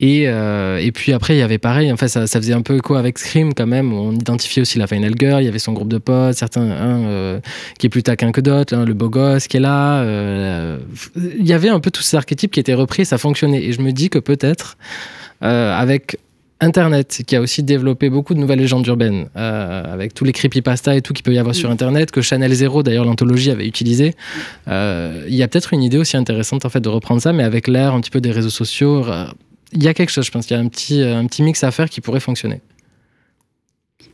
Et, 0.00 0.24
euh, 0.26 0.78
et 0.78 0.92
puis 0.92 1.12
après, 1.12 1.36
il 1.36 1.38
y 1.38 1.42
avait 1.42 1.58
pareil, 1.58 1.92
en 1.92 1.96
fait, 1.96 2.08
ça, 2.08 2.26
ça 2.26 2.40
faisait 2.40 2.54
un 2.54 2.62
peu 2.62 2.76
écho 2.76 2.94
avec 2.94 3.18
Scream 3.18 3.54
quand 3.54 3.66
même. 3.66 3.92
On 3.92 4.12
identifiait 4.12 4.62
aussi 4.62 4.78
la 4.78 4.86
Final 4.86 5.12
Girl, 5.18 5.42
il 5.42 5.44
y 5.44 5.48
avait 5.48 5.58
son 5.58 5.72
groupe 5.72 5.88
de 5.88 5.98
potes, 5.98 6.34
certains 6.34 6.62
un, 6.62 7.04
euh, 7.04 7.40
qui 7.78 7.86
est 7.86 7.90
plus 7.90 8.02
taquin 8.02 8.32
que 8.32 8.40
d'autres, 8.40 8.74
hein, 8.74 8.84
le 8.84 8.94
beau 8.94 9.08
gosse 9.08 9.46
qui 9.46 9.58
est 9.58 9.60
là. 9.60 10.00
euh, 10.02 10.78
il 11.16 11.46
y 11.46 11.52
avait 11.52 11.68
un 11.68 11.80
peu 11.80 11.90
tous 11.90 12.02
ces 12.02 12.16
archétypes 12.16 12.50
qui 12.50 12.60
étaient 12.60 12.74
repris, 12.74 13.04
ça 13.04 13.18
fonctionnait. 13.18 13.62
Et 13.62 13.72
je 13.72 13.80
me 13.82 13.92
dis 13.92 14.10
que 14.10 14.18
peut-être, 14.18 14.76
avec 15.40 16.18
Internet, 16.60 17.22
qui 17.26 17.36
a 17.36 17.40
aussi 17.40 17.62
développé 17.62 18.10
beaucoup 18.10 18.34
de 18.34 18.38
nouvelles 18.38 18.58
légendes 18.58 18.86
urbaines, 18.86 19.28
euh, 19.36 19.94
avec 19.94 20.12
tous 20.12 20.24
les 20.24 20.32
creepypasta 20.32 20.94
et 20.94 21.00
tout 21.00 21.14
qu'il 21.14 21.22
peut 21.22 21.32
y 21.32 21.38
avoir 21.38 21.54
sur 21.54 21.70
Internet, 21.70 22.10
que 22.10 22.20
Chanel 22.20 22.52
Zero, 22.52 22.82
d'ailleurs 22.82 23.06
l'anthologie, 23.06 23.50
avait 23.50 23.66
utilisé. 23.66 24.14
Euh, 24.68 25.24
Il 25.26 25.34
y 25.34 25.42
a 25.42 25.48
peut-être 25.48 25.72
une 25.72 25.82
idée 25.82 25.96
aussi 25.96 26.18
intéressante 26.18 26.66
en 26.66 26.68
fait 26.68 26.80
de 26.80 26.88
reprendre 26.90 27.22
ça, 27.22 27.32
mais 27.32 27.44
avec 27.44 27.66
l'ère 27.66 27.94
un 27.94 28.00
petit 28.00 28.10
peu 28.10 28.20
des 28.20 28.30
réseaux 28.30 28.50
sociaux. 28.50 29.06
Euh, 29.72 29.76
Il 29.76 29.82
y 29.82 29.88
a 29.88 29.94
quelque 29.94 30.10
chose, 30.10 30.24
je 30.26 30.30
pense 30.30 30.46
qu'il 30.46 30.56
y 30.56 30.60
a 30.60 30.62
un 30.62 30.68
petit, 30.68 31.02
un 31.02 31.26
petit 31.26 31.42
mix 31.42 31.62
à 31.64 31.70
faire 31.70 31.88
qui 31.88 32.00
pourrait 32.00 32.20
fonctionner. 32.20 32.60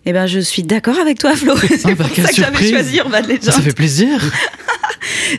Eh 0.04 0.12
ben, 0.12 0.26
je 0.26 0.38
suis 0.38 0.62
d'accord 0.62 0.98
avec 0.98 1.18
toi, 1.18 1.34
Flo. 1.34 1.56
C'est 1.56 1.80
Ah 1.84 1.96
pour 1.96 2.06
ça 2.06 2.10
que 2.14 2.22
j'avais 2.22 2.32
surprise. 2.32 2.70
choisi 2.70 2.96
Urban 2.98 3.22
Legend. 3.22 3.42
Ça 3.42 3.60
fait 3.60 3.74
plaisir. 3.74 4.20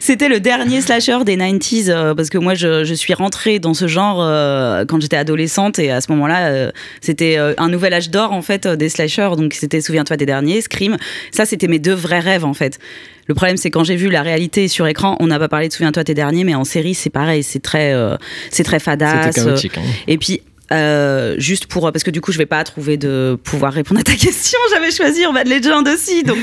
C'était 0.01 0.29
le 0.29 0.39
dernier 0.39 0.81
slasher 0.81 1.19
des 1.25 1.37
90s 1.37 1.89
euh, 1.89 2.13
parce 2.15 2.29
que 2.29 2.37
moi 2.37 2.53
je, 2.55 2.83
je 2.83 2.93
suis 2.93 3.13
rentrée 3.13 3.59
dans 3.59 3.73
ce 3.73 3.87
genre 3.87 4.17
euh, 4.21 4.85
quand 4.85 5.01
j'étais 5.01 5.17
adolescente 5.17 5.79
et 5.79 5.91
à 5.91 6.01
ce 6.01 6.11
moment-là 6.11 6.47
euh, 6.49 6.71
c'était 7.01 7.37
euh, 7.37 7.53
un 7.57 7.69
nouvel 7.69 7.93
âge 7.93 8.09
d'or 8.09 8.31
en 8.33 8.41
fait 8.41 8.65
euh, 8.65 8.75
des 8.75 8.89
slashers 8.89 9.31
donc 9.37 9.53
c'était 9.53 9.81
souviens-toi 9.81 10.17
des 10.17 10.25
derniers 10.25 10.61
Scream 10.61 10.97
ça 11.31 11.45
c'était 11.45 11.67
mes 11.67 11.79
deux 11.79 11.93
vrais 11.93 12.19
rêves 12.19 12.45
en 12.45 12.53
fait 12.53 12.79
le 13.27 13.33
problème 13.35 13.57
c'est 13.57 13.71
quand 13.71 13.83
j'ai 13.83 13.95
vu 13.95 14.09
la 14.09 14.21
réalité 14.21 14.67
sur 14.67 14.87
écran 14.87 15.15
on 15.19 15.27
n'a 15.27 15.39
pas 15.39 15.47
parlé 15.49 15.67
de 15.67 15.73
souviens-toi 15.73 16.03
tes 16.03 16.13
derniers 16.13 16.43
mais 16.43 16.55
en 16.55 16.63
série 16.63 16.93
c'est 16.93 17.09
pareil 17.09 17.43
c'est 17.43 17.61
très 17.61 17.93
euh, 17.93 18.15
c'est 18.51 18.63
très 18.63 18.79
fadasse 18.79 19.33
C'était 19.35 19.45
chaotique. 19.45 19.77
hein. 19.77 19.81
et 20.07 20.17
puis, 20.17 20.41
euh, 20.71 21.35
juste 21.37 21.67
pour. 21.67 21.91
Parce 21.91 22.03
que 22.03 22.11
du 22.11 22.21
coup, 22.21 22.31
je 22.31 22.37
vais 22.37 22.45
pas 22.45 22.63
trouver 22.63 22.97
de 22.97 23.37
pouvoir 23.43 23.73
répondre 23.73 23.99
à 23.99 24.03
ta 24.03 24.13
question. 24.15 24.59
J'avais 24.71 24.91
choisi 24.91 25.23
Urban 25.23 25.43
Legend 25.45 25.87
aussi. 25.87 26.23
Donc, 26.23 26.37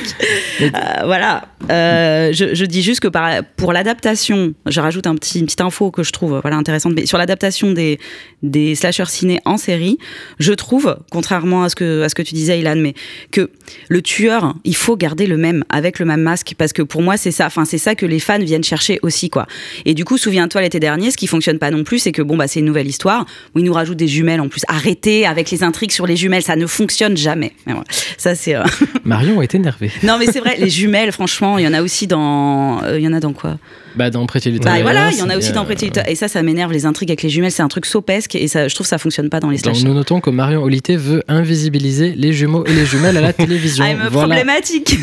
euh, 0.61 0.69
voilà. 1.05 1.49
Euh, 1.71 2.33
je, 2.33 2.55
je 2.55 2.65
dis 2.65 2.83
juste 2.83 3.01
que 3.01 3.09
par, 3.09 3.43
pour 3.57 3.73
l'adaptation, 3.73 4.55
je 4.67 4.81
rajoute 4.81 5.07
un 5.07 5.15
petit, 5.15 5.41
une 5.41 5.47
petite 5.47 5.61
info 5.61 5.91
que 5.91 6.03
je 6.03 6.13
trouve 6.13 6.41
voilà, 6.41 6.57
intéressante. 6.57 6.95
Mais 6.95 7.07
sur 7.07 7.19
l'adaptation 7.19 7.73
des, 7.73 7.99
des 8.43 8.75
slashers 8.75 9.07
ciné 9.07 9.41
en 9.45 9.57
série, 9.57 9.99
je 10.39 10.53
trouve, 10.53 10.97
contrairement 11.11 11.65
à 11.65 11.69
ce 11.69 11.77
que, 11.77 12.03
à 12.03 12.09
ce 12.09 12.15
que 12.15 12.23
tu 12.23 12.35
disais, 12.35 12.59
Ilan, 12.59 12.77
mais 12.77 12.95
que 13.31 13.51
le 13.89 14.03
tueur, 14.03 14.55
il 14.65 14.77
faut 14.77 14.97
garder 14.97 15.27
le 15.27 15.37
même, 15.37 15.65
avec 15.69 15.99
le 15.99 16.07
même 16.07 16.23
masque. 16.23 16.55
Parce 16.57 16.73
que 16.73 16.83
pour 16.83 17.03
moi, 17.03 17.17
c'est 17.17 17.31
ça. 17.31 17.47
Enfin, 17.47 17.65
c'est 17.65 17.79
ça 17.79 17.95
que 17.95 18.07
les 18.07 18.21
fans 18.21 18.39
viennent 18.39 18.65
chercher 18.65 18.99
aussi, 19.03 19.29
quoi. 19.29 19.47
Et 19.85 19.95
du 19.95 20.05
coup, 20.05 20.19
souviens-toi 20.19 20.63
l'été 20.63 20.81
dernier, 20.81 21.11
ce 21.11 21.17
qui 21.17 21.27
fonctionne 21.27 21.59
pas 21.59 21.71
non 21.71 21.85
plus, 21.85 21.99
c'est 21.99 22.13
que 22.13 22.23
bon, 22.23 22.37
bah, 22.37 22.49
c'est 22.49 22.61
une 22.61 22.67
nouvelle 22.67 22.87
histoire 22.87 23.27
où 23.55 23.59
ils 23.59 23.65
nous 23.65 23.73
rajoutent 23.73 23.99
des 23.99 24.14
jumelles 24.15 24.41
en 24.41 24.49
plus. 24.49 24.63
Arrêtez 24.69 25.27
avec 25.27 25.51
les 25.51 25.63
intrigues 25.63 25.93
sur 25.93 26.07
les 26.07 26.17
jumelles, 26.17 26.43
ça 26.43 26.57
ne 26.57 26.67
fonctionne 26.67 27.17
jamais. 27.17 27.53
Mais 27.67 27.73
voilà. 27.73 27.87
Ça, 28.17 28.35
c'est. 28.35 28.55
euh, 28.55 28.63
Marion 29.05 29.43
est 29.43 29.55
énervé. 29.55 29.91
non, 30.03 30.17
mais 30.19 30.27
c'est 30.27 30.41
vrai, 30.41 30.57
les 30.59 30.71
jumelles, 30.71 31.13
franchement, 31.13 31.59
il 31.59 31.65
y 31.65 31.69
en 31.69 31.75
a 31.75 31.83
aussi 31.83 32.07
dans. 32.07 32.83
euh, 32.85 32.99
Il 32.99 33.05
y 33.05 33.09
en 33.09 33.13
a 33.13 33.21
dans 33.21 33.33
quoi? 33.33 33.59
Bah, 33.97 34.11
dans 34.11 34.27
Pretty 34.27 34.51
Little 34.51 34.65
Bah 34.65 34.83
voilà, 34.83 35.11
il 35.13 35.19
y 35.19 35.23
en 35.23 35.31
a 35.31 35.37
aussi 35.37 35.51
et, 35.51 35.53
dans 35.53 35.63
euh, 35.63 35.67
Pretty 35.67 35.85
Little- 35.87 36.03
Et 36.09 36.17
ça, 36.17 36.27
ça 36.27 36.43
m'énerve, 36.43 36.73
les 36.73 36.85
intrigues 36.85 37.11
avec 37.11 37.23
les 37.23 37.29
jumelles, 37.29 37.53
c'est 37.53 37.63
un 37.63 37.69
truc 37.69 37.87
sopesque 37.87 38.35
et 38.35 38.49
ça, 38.49 38.67
je 38.67 38.75
trouve 38.75 38.87
ça 38.89 38.99
fonctionne 38.99 39.29
pas 39.31 39.39
dans 39.39 39.51
les 39.51 39.59
slashers. 39.59 39.85
nous 39.85 39.95
notons 39.95 40.21
que 40.21 40.31
Marion 40.31 40.63
Olité 40.65 40.97
veut 40.97 41.23
invisibiliser 41.29 42.13
les 42.17 42.33
jumeaux 42.33 42.65
et 42.67 42.73
les 42.73 42.87
jumelles 42.87 43.17
à 43.17 43.21
la 43.21 43.33
télévision. 43.45 43.85
I'm 43.85 44.09
voilà. 44.11 44.35
problématique. 44.35 44.99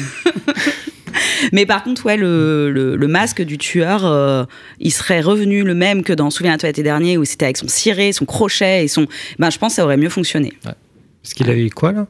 Mais 1.52 1.66
par 1.66 1.84
contre, 1.84 2.06
ouais, 2.06 2.18
le, 2.18 2.72
le, 2.72 2.96
le 2.96 3.08
masque 3.08 3.42
du 3.42 3.58
tueur, 3.58 4.06
euh, 4.06 4.44
il 4.80 4.92
serait 4.92 5.22
revenu 5.22 5.64
le 5.64 5.74
même 5.76 6.04
que 6.04 6.14
dans 6.14 6.30
Souviens-toi 6.30 6.70
l'été 6.70 6.84
dernier 6.84 7.18
où 7.18 7.26
c'était 7.26 7.46
avec 7.46 7.58
son 7.58 7.68
ciré, 7.68 8.12
son 8.14 8.26
crochet 8.26 8.84
et 8.84 8.88
son. 8.88 9.08
Ben, 9.40 9.50
je 9.50 9.58
pense 9.58 9.74
que 9.74 9.76
ça 9.78 9.86
aurait 9.86 9.98
mieux 9.98 10.10
fonctionné. 10.10 10.54
Parce 11.24 11.36
qu'il 11.36 11.50
avait 11.52 11.66
eu 11.66 11.70
quoi 11.70 11.92
là? 11.92 12.08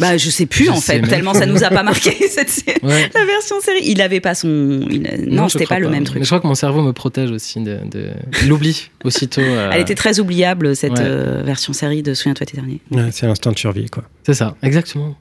Bah, 0.00 0.16
je 0.16 0.28
sais 0.30 0.46
plus 0.46 0.64
Je 0.66 0.70
en 0.70 0.80
fait, 0.80 1.00
tellement 1.02 1.32
ça 1.34 1.44
nous 1.46 1.62
a 1.64 1.68
pas 1.68 1.82
marqué 1.82 2.10
cette 2.28 2.48
série. 2.50 2.78
Ouais. 2.82 3.10
La 3.14 3.24
version 3.26 3.60
série. 3.60 3.80
Il 3.84 4.00
avait 4.00 4.20
pas 4.20 4.34
son. 4.34 4.80
il- 4.90 5.02
Non, 5.28 5.48
je 5.48 5.52
c'était 5.54 5.66
pas, 5.66 5.78
le 5.78 5.88
même 5.90 6.04
truc. 6.04 6.18
Mais 6.18 6.24
je 6.24 6.28
crois 6.28 6.40
que 6.40 6.46
mon 6.46 6.54
cerveau 6.54 6.82
me 6.82 6.92
protège 6.92 7.30
aussi 7.30 7.60
de, 7.60 7.78
de... 7.90 8.10
l'oubli 8.46 8.90
aussitôt. 9.04 9.40
euh, 9.42 9.70
Elle 9.72 9.80
était 9.82 9.94
très 9.94 10.20
oubliable 10.20 10.74
cette 10.76 10.92
Ouais. 10.92 10.98
euh, 11.00 11.42
version 11.44 11.72
série 11.74 12.02
de 12.02 12.14
Souviens-toi 12.14 12.46
l'été 12.46 12.56
dernier. 12.58 12.80
Ouais, 12.90 13.10
C'est 13.12 13.26
l'instant 13.26 13.52
de 13.52 13.58
survie 13.58 13.88
quoi. 13.90 14.04
C'est 14.24 14.34
ça, 14.34 14.54
exactement. 14.62 15.16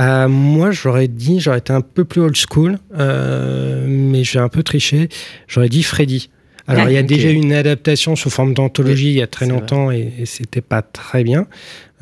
Euh, 0.00 0.28
moi, 0.28 0.70
j'aurais 0.72 1.08
dit, 1.08 1.40
j'aurais 1.40 1.58
été 1.58 1.72
un 1.72 1.80
peu 1.80 2.04
plus 2.04 2.20
old 2.20 2.36
school, 2.36 2.78
euh, 2.98 3.86
mais 3.88 4.24
j'ai 4.24 4.38
un 4.38 4.48
peu 4.48 4.62
triché. 4.62 5.08
J'aurais 5.48 5.68
dit 5.70 5.82
Freddy. 5.82 6.30
Alors, 6.68 6.88
il 6.88 6.94
y 6.94 6.98
a 6.98 7.00
Ok. 7.00 7.06
déjà 7.06 7.30
eu 7.30 7.34
une 7.34 7.52
adaptation 7.52 8.16
sous 8.16 8.28
forme 8.28 8.52
d'anthologie 8.52 9.04
Oui, 9.06 9.12
il 9.12 9.18
y 9.18 9.22
a 9.22 9.28
très 9.28 9.46
longtemps 9.46 9.92
et, 9.92 10.12
et 10.18 10.26
c'était 10.26 10.60
pas 10.60 10.82
très 10.82 11.22
bien. 11.22 11.46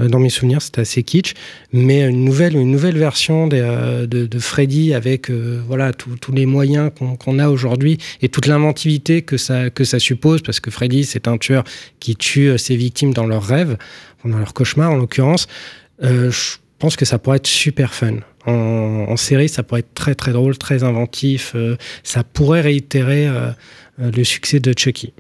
Euh, 0.01 0.09
dans 0.09 0.19
mes 0.19 0.31
souvenirs, 0.31 0.63
c'était 0.63 0.81
assez 0.81 1.03
kitsch. 1.03 1.35
Mais 1.75 2.09
une 2.09 2.25
nouvelle, 2.25 2.57
une 2.57 2.71
nouvelle 2.71 2.97
version 2.97 3.47
des, 3.47 3.61
euh, 3.61 4.07
de, 4.07 4.25
de 4.25 4.39
Freddy 4.39 4.95
avec 4.95 5.31
euh, 5.31 5.61
voilà 5.69 5.93
tous 5.93 6.33
les 6.33 6.47
moyens 6.47 6.91
qu'on 7.21 7.39
a 7.39 7.49
aujourd'hui 7.51 7.99
et 8.23 8.31
toute 8.31 8.47
l'inventivité 8.47 9.21
que 9.21 9.37
ça, 9.37 9.69
que 9.69 9.85
ça 9.85 9.99
suppose, 9.99 10.41
parce 10.41 10.61
que 10.61 10.71
Freddy, 10.71 11.05
c'est 11.05 11.29
un 11.29 11.37
tueur 11.37 11.63
qui 12.01 12.17
tue 12.17 12.57
ses 12.57 12.75
victimes 12.77 13.13
dans 13.13 13.27
leurs 13.27 13.45
rêves, 13.45 13.77
dans 14.25 14.39
leurs 14.39 14.55
cauchemars 14.55 14.93
en 14.93 14.97
l'occurrence. 14.97 15.47
Euh, 16.03 16.31
je 16.31 16.57
pense 16.85 16.97
que 16.97 17.05
ça 17.05 17.19
pourrait 17.19 17.37
être 17.39 17.47
super 17.47 17.93
fun. 17.95 18.17
En, 18.47 19.07
en 19.09 19.17
série, 19.17 19.49
ça 19.49 19.63
pourrait 19.63 19.81
être 19.81 19.95
très 19.95 20.15
très 20.15 20.33
drôle, 20.33 20.57
très 20.59 20.85
inventif. 20.85 21.53
euh, 21.55 21.77
ça 22.03 22.23
pourrait 22.25 22.61
réitérer 22.61 23.27
euh, 23.27 23.51
euh, 24.01 24.11
le 24.15 24.25
succès 24.25 24.61
de 24.61 24.73
Chucky. 24.79 25.13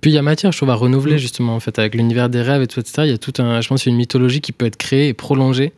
Puis 0.00 0.10
il 0.10 0.14
y 0.14 0.18
a 0.18 0.22
matière, 0.22 0.50
je 0.52 0.58
trouve, 0.58 0.70
à 0.70 0.74
Mm. 0.74 0.78
renouveler 0.78 1.18
justement 1.18 1.54
en 1.54 1.60
fait 1.60 1.78
avec 1.78 1.94
l'univers 1.94 2.28
des 2.28 2.42
rêves 2.42 2.62
et 2.62 2.66
tout, 2.66 2.80
etc. 2.80 3.02
Il 3.04 3.10
y 3.10 3.14
a 3.14 3.18
tout 3.18 3.32
un, 3.38 3.60
je 3.60 3.68
pense, 3.68 3.86
une 3.86 3.96
mythologie 3.96 4.40
qui 4.40 4.52
peut 4.52 4.66
être 4.66 4.76
créée 4.76 5.08
et 5.08 5.14
prolongée 5.14 5.72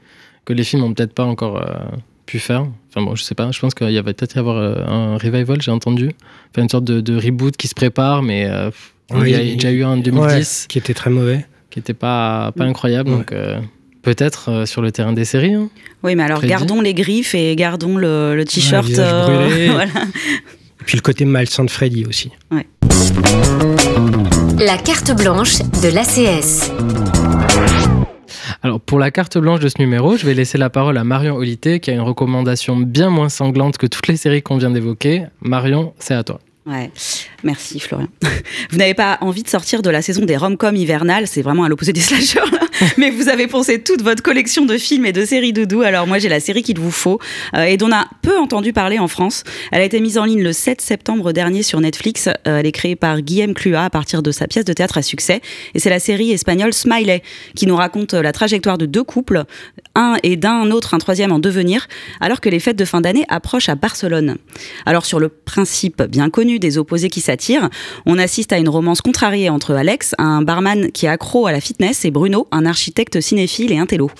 que 0.46 0.52
les 0.54 0.64
films 0.64 0.82
ont 0.84 0.94
peut-être 0.94 1.12
pas 1.12 1.24
encore 1.24 1.58
euh, 1.58 1.74
pu 2.24 2.38
faire. 2.38 2.66
Enfin 2.88 3.02
bon, 3.04 3.14
je 3.14 3.22
sais 3.22 3.34
pas. 3.34 3.50
Je 3.52 3.60
pense 3.60 3.74
qu'il 3.74 3.90
y 3.90 3.96
va 3.96 4.02
peut-être 4.02 4.34
y 4.36 4.38
avoir 4.38 4.56
un 4.90 5.18
revival, 5.18 5.60
j'ai 5.60 5.70
entendu, 5.70 6.10
enfin 6.50 6.62
une 6.62 6.68
sorte 6.70 6.84
de, 6.84 7.00
de 7.00 7.14
reboot 7.16 7.56
qui 7.56 7.68
se 7.68 7.74
prépare, 7.74 8.22
mais 8.22 8.48
il 9.14 9.28
y 9.28 9.34
a 9.34 9.40
déjà 9.54 9.70
eu 9.70 9.84
un 9.84 9.90
en 9.90 9.96
2010 9.98 10.22
Ouais, 10.62 10.66
qui 10.68 10.78
était 10.78 10.94
très 10.94 11.10
mauvais. 11.10 11.44
qui 11.70 11.78
n'était 11.78 11.94
pas, 11.94 12.52
pas 12.56 12.64
Mm. 12.64 12.68
incroyable. 12.70 13.10
Ouais. 13.10 13.16
Donc 13.18 13.32
peut-être 14.06 14.50
euh, 14.52 14.66
sur 14.66 14.82
le 14.82 14.92
terrain 14.92 15.12
des 15.12 15.24
séries. 15.24 15.54
hein. 15.54 15.68
Oui, 16.04 16.14
mais 16.14 16.22
alors 16.22 16.40
gardons 16.40 16.80
les 16.80 16.94
griffes 16.94 17.34
et 17.34 17.56
gardons 17.56 17.96
le, 17.96 18.36
le 18.36 18.44
t-shirt. 18.44 18.86
visage 18.86 19.08
euh, 19.12 19.68
voilà. 19.72 19.90
Et 20.80 20.84
puis 20.84 20.96
le 20.96 21.02
côté 21.02 21.24
malsain 21.24 21.64
de 21.64 21.70
Freddy 21.70 22.06
aussi. 22.06 22.30
La 24.60 24.78
carte 24.78 25.10
blanche 25.16 25.58
de 25.82 25.88
l'ACS. 25.88 26.70
Alors 28.62 28.80
pour 28.80 29.00
la 29.00 29.10
carte 29.10 29.38
blanche 29.38 29.58
de 29.58 29.68
ce 29.68 29.74
numéro, 29.80 30.16
je 30.16 30.24
vais 30.24 30.34
laisser 30.34 30.56
la 30.56 30.70
parole 30.70 30.96
à 30.98 31.02
Marion 31.02 31.34
Olité 31.34 31.80
qui 31.80 31.90
a 31.90 31.94
une 31.94 32.00
recommandation 32.00 32.76
bien 32.76 33.10
moins 33.10 33.28
sanglante 33.28 33.76
que 33.76 33.88
toutes 33.88 34.06
les 34.06 34.16
séries 34.16 34.42
qu'on 34.42 34.56
vient 34.58 34.70
d'évoquer. 34.70 35.24
Marion, 35.40 35.94
c'est 35.98 36.14
à 36.14 36.22
toi. 36.22 36.38
Ouais, 36.64 36.90
merci 37.44 37.80
Florian. 37.80 38.08
Vous 38.70 38.76
n'avez 38.76 38.94
pas 38.94 39.18
envie 39.20 39.42
de 39.44 39.48
sortir 39.48 39.82
de 39.82 39.90
la 39.90 40.02
saison 40.02 40.24
des 40.24 40.36
rom-coms 40.36 40.74
hivernales, 40.76 41.26
c'est 41.26 41.42
vraiment 41.42 41.62
à 41.64 41.68
l'opposé 41.68 41.92
des 41.92 42.00
slashers, 42.00 42.40
là. 42.52 42.58
mais 42.98 43.10
vous 43.10 43.28
avez 43.28 43.46
pensé 43.46 43.82
toute 43.82 44.02
votre 44.02 44.22
collection 44.22 44.66
de 44.66 44.76
films 44.76 45.06
et 45.06 45.12
de 45.12 45.24
séries 45.24 45.52
doudou. 45.52 45.82
Alors 45.82 46.06
moi 46.06 46.18
j'ai 46.18 46.28
la 46.28 46.40
série 46.40 46.62
qu'il 46.62 46.78
vous 46.78 46.90
faut 46.90 47.18
euh, 47.54 47.64
et 47.64 47.76
dont 47.76 47.86
on 47.86 47.92
a 47.92 48.06
peu 48.20 48.36
entendu 48.36 48.72
parler 48.72 48.98
en 48.98 49.06
France. 49.06 49.44
Elle 49.70 49.80
a 49.80 49.84
été 49.84 50.00
mise 50.00 50.18
en 50.18 50.24
ligne 50.24 50.42
le 50.42 50.52
7 50.52 50.80
septembre 50.80 51.32
dernier 51.32 51.62
sur 51.62 51.80
Netflix. 51.80 52.26
Euh, 52.26 52.58
elle 52.58 52.66
est 52.66 52.72
créée 52.72 52.96
par 52.96 53.20
Guillaume 53.20 53.54
Clua 53.54 53.84
à 53.84 53.90
partir 53.90 54.22
de 54.22 54.32
sa 54.32 54.48
pièce 54.48 54.64
de 54.64 54.72
théâtre 54.72 54.98
à 54.98 55.02
succès 55.02 55.40
et 55.74 55.78
c'est 55.78 55.90
la 55.90 56.00
série 56.00 56.32
espagnole 56.32 56.72
Smiley 56.72 57.22
qui 57.54 57.66
nous 57.66 57.76
raconte 57.76 58.14
euh, 58.14 58.22
la 58.22 58.32
trajectoire 58.32 58.78
de 58.78 58.86
deux 58.86 59.04
couples, 59.04 59.44
un 59.94 60.16
et 60.22 60.36
d'un 60.36 60.70
autre 60.70 60.94
un 60.94 60.98
troisième 60.98 61.32
en 61.32 61.38
devenir, 61.38 61.86
alors 62.20 62.40
que 62.40 62.48
les 62.48 62.58
fêtes 62.58 62.76
de 62.76 62.84
fin 62.84 63.00
d'année 63.00 63.24
approchent 63.28 63.68
à 63.68 63.76
Barcelone. 63.76 64.36
Alors 64.84 65.06
sur 65.06 65.20
le 65.20 65.28
principe 65.28 66.02
bien 66.02 66.28
connu 66.28 66.58
des 66.58 66.78
opposés 66.78 67.08
qui 67.08 67.20
s'attirent, 67.20 67.70
on 68.04 68.18
assiste 68.18 68.52
à 68.52 68.58
une 68.58 68.68
romance 68.68 69.00
contrariée 69.00 69.48
entre 69.48 69.74
Alex, 69.74 70.14
un 70.18 70.42
barman 70.42 70.90
qui 70.90 71.06
est 71.06 71.08
accro 71.08 71.46
à 71.46 71.52
la 71.52 71.60
fitness, 71.60 72.04
et 72.04 72.10
Bruno, 72.10 72.48
un 72.50 72.65
architecte 72.66 73.20
cinéphile 73.20 73.72
et 73.72 73.78
intello. 73.78 74.10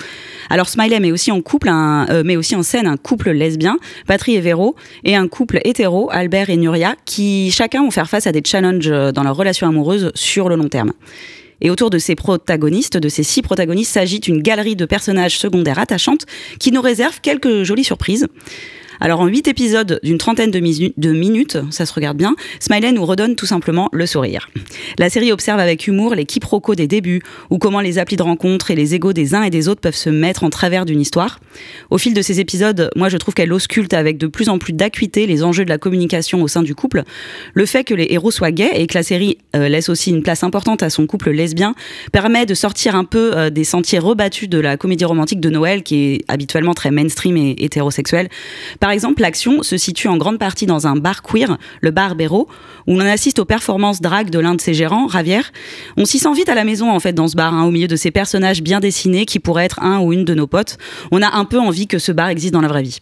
Alors 0.51 0.69
Smiley 0.69 1.01
met 1.01 1.13
aussi 1.13 1.33
en 1.33 1.41
couple, 1.43 1.69
un, 1.69 2.07
euh, 2.09 2.63
scène 2.63 2.87
un 2.87 2.97
couple 2.97 3.31
lesbien, 3.31 3.79
Patry 4.07 4.37
et 4.37 4.41
Véro, 4.41 4.77
et 5.05 5.17
un 5.17 5.29
couple 5.29 5.61
hétéro, 5.65 6.09
Albert 6.13 6.51
et 6.51 6.57
Nuria, 6.57 6.95
qui 7.05 7.51
chacun 7.51 7.83
vont 7.83 7.91
faire 7.91 8.09
face 8.09 8.27
à 8.27 8.33
des 8.33 8.43
challenges 8.45 8.89
euh, 8.89 9.13
dans 9.13 9.23
leur 9.23 9.37
relation 9.37 9.67
amoureuse 9.67 10.13
sur 10.15 10.49
le 10.49 10.57
long 10.57 10.69
terme. 10.69 10.93
Et 11.61 11.71
autour 11.71 11.91
de 11.91 11.99
ces 11.99 12.15
protagonistes, 12.15 12.97
de 12.97 13.09
ces 13.09 13.23
six 13.23 13.43
protagonistes, 13.43 13.93
s'agite 13.93 14.29
une 14.29 14.43
galerie 14.43 14.77
de 14.77 14.85
personnages 14.85 15.39
secondaires 15.39 15.79
attachantes 15.79 16.27
qui 16.59 16.71
nous 16.71 16.83
réservent 16.83 17.21
quelques 17.21 17.63
jolies 17.63 17.85
surprises. 17.85 18.27
Alors 19.01 19.21
en 19.21 19.27
huit 19.27 19.49
épisodes 19.49 20.01
d'une 20.03 20.19
trentaine 20.19 20.51
de, 20.51 20.59
minutes, 21.13 21.59
ça 21.71 21.87
se 21.87 21.93
regarde 21.93 22.17
bien, 22.17 22.35
Smiley 22.61 22.93
nous 22.93 23.05
redonne 23.05 23.37
tout 23.37 23.47
simplement 23.47 23.89
le 23.93 24.07
sourire. 24.07 24.49
La 24.99 25.11
série 25.11 25.33
observe 25.33 25.61
avec 25.61 25.87
humour 25.87 26.15
les 26.15 26.25
quiproquos 26.25 26.75
des 26.75 26.87
débuts, 26.87 27.23
ou 27.51 27.59
comment 27.59 27.81
les 27.81 27.99
applis 27.99 28.17
de 28.17 28.23
rencontre 28.23 28.71
et 28.71 28.75
les 28.75 28.95
égaux 28.95 29.13
des 29.13 29.35
uns 29.35 29.43
et 29.43 29.51
des 29.51 29.69
autres 29.69 29.81
peuvent 29.81 29.95
se 29.95 30.11
mettre 30.11 30.45
en 30.45 30.51
travers 30.51 30.85
d'une 30.85 31.01
histoire. 31.01 31.41
Au 31.91 31.99
fil 31.99 32.15
de 32.15 32.23
ces 32.23 32.41
épisodes, 32.41 32.91
moi 32.97 33.09
je 33.09 33.17
trouve 33.17 33.35
qu'elle 33.35 33.53
ausculte 33.53 33.95
avec 33.95 34.19
de 34.19 34.27
plus 34.27 34.49
en 34.49 34.59
plus 34.59 34.73
d'acuité 34.73 35.27
les 35.27 35.43
enjeux 35.43 35.65
de 35.65 35.71
la 35.71 35.79
communication 35.79 36.43
au 36.43 36.49
sein 36.49 36.63
du 36.63 36.75
couple. 36.75 37.03
Le 37.55 37.67
fait 37.67 37.85
que 37.85 37.95
les 37.95 38.07
héros 38.11 38.31
soient 38.31 38.53
gays 38.53 38.71
et 38.75 38.87
que 38.87 38.95
la 38.95 39.03
série 39.03 39.39
euh, 39.55 39.69
laisse 39.69 39.89
aussi 39.89 40.11
une 40.11 40.23
place 40.23 40.43
importante 40.43 40.83
à 40.83 40.91
son 40.91 41.07
couple 41.07 41.31
lesbien 41.31 41.75
permet 42.13 42.47
de 42.47 42.55
sortir 42.55 42.97
un 42.97 43.05
peu 43.05 43.37
euh, 43.37 43.51
des 43.51 43.65
sentiers 43.65 43.99
rebattus 43.99 44.49
de 44.49 44.59
la 44.59 44.77
comédie 44.77 45.05
romantique 45.05 45.41
de 45.41 45.51
Noël 45.51 45.83
qui 45.83 45.97
est 45.97 46.25
habituellement 46.29 46.75
très 46.75 46.91
mainstream 46.91 47.37
et 47.37 47.57
hétérosexuelle. 47.59 48.29
Par 48.87 48.93
exemple, 48.93 49.21
l'action 49.21 49.65
se 49.65 49.77
situe 49.77 50.07
en 50.07 50.17
grande 50.17 50.39
partie 50.39 50.65
dans 50.65 50.87
un 50.87 50.95
bar 50.95 51.23
queer, 51.23 51.59
le 51.81 51.91
bar 51.91 52.15
Béraud, 52.15 52.47
où 52.87 52.93
l'on 52.93 53.01
assiste 53.01 53.41
aux 53.41 53.45
performances 53.45 54.01
drag 54.01 54.31
de 54.31 54.39
l'un 54.39 54.55
de 54.55 54.61
ses 54.61 54.75
gérants, 54.75 55.09
Ravière. 55.09 55.51
On 55.97 56.05
s'y 56.05 56.21
sent 56.21 56.33
vite 56.35 56.49
à 56.49 56.55
la 56.55 56.63
maison 56.63 56.93
en 56.93 57.01
fait 57.01 57.13
dans 57.13 57.27
ce 57.27 57.35
bar, 57.35 57.53
hein, 57.53 57.65
au 57.65 57.73
milieu 57.73 57.89
de 57.89 57.97
ces 57.97 58.13
personnages 58.13 58.63
bien 58.63 58.79
dessinés 58.79 59.27
qui 59.27 59.41
pourraient 59.41 59.65
être 59.65 59.83
un 59.83 59.99
ou 59.99 60.13
une 60.13 60.25
de 60.25 60.35
nos 60.35 60.47
potes. 60.47 60.79
On 61.11 61.21
a 61.21 61.35
un 61.35 61.45
peu 61.45 61.59
envie 61.59 61.89
que 61.89 61.99
ce 61.99 62.13
bar 62.13 62.29
existe 62.29 62.53
dans 62.55 62.61
la 62.61 62.69
vraie 62.69 62.85
vie. 62.85 63.01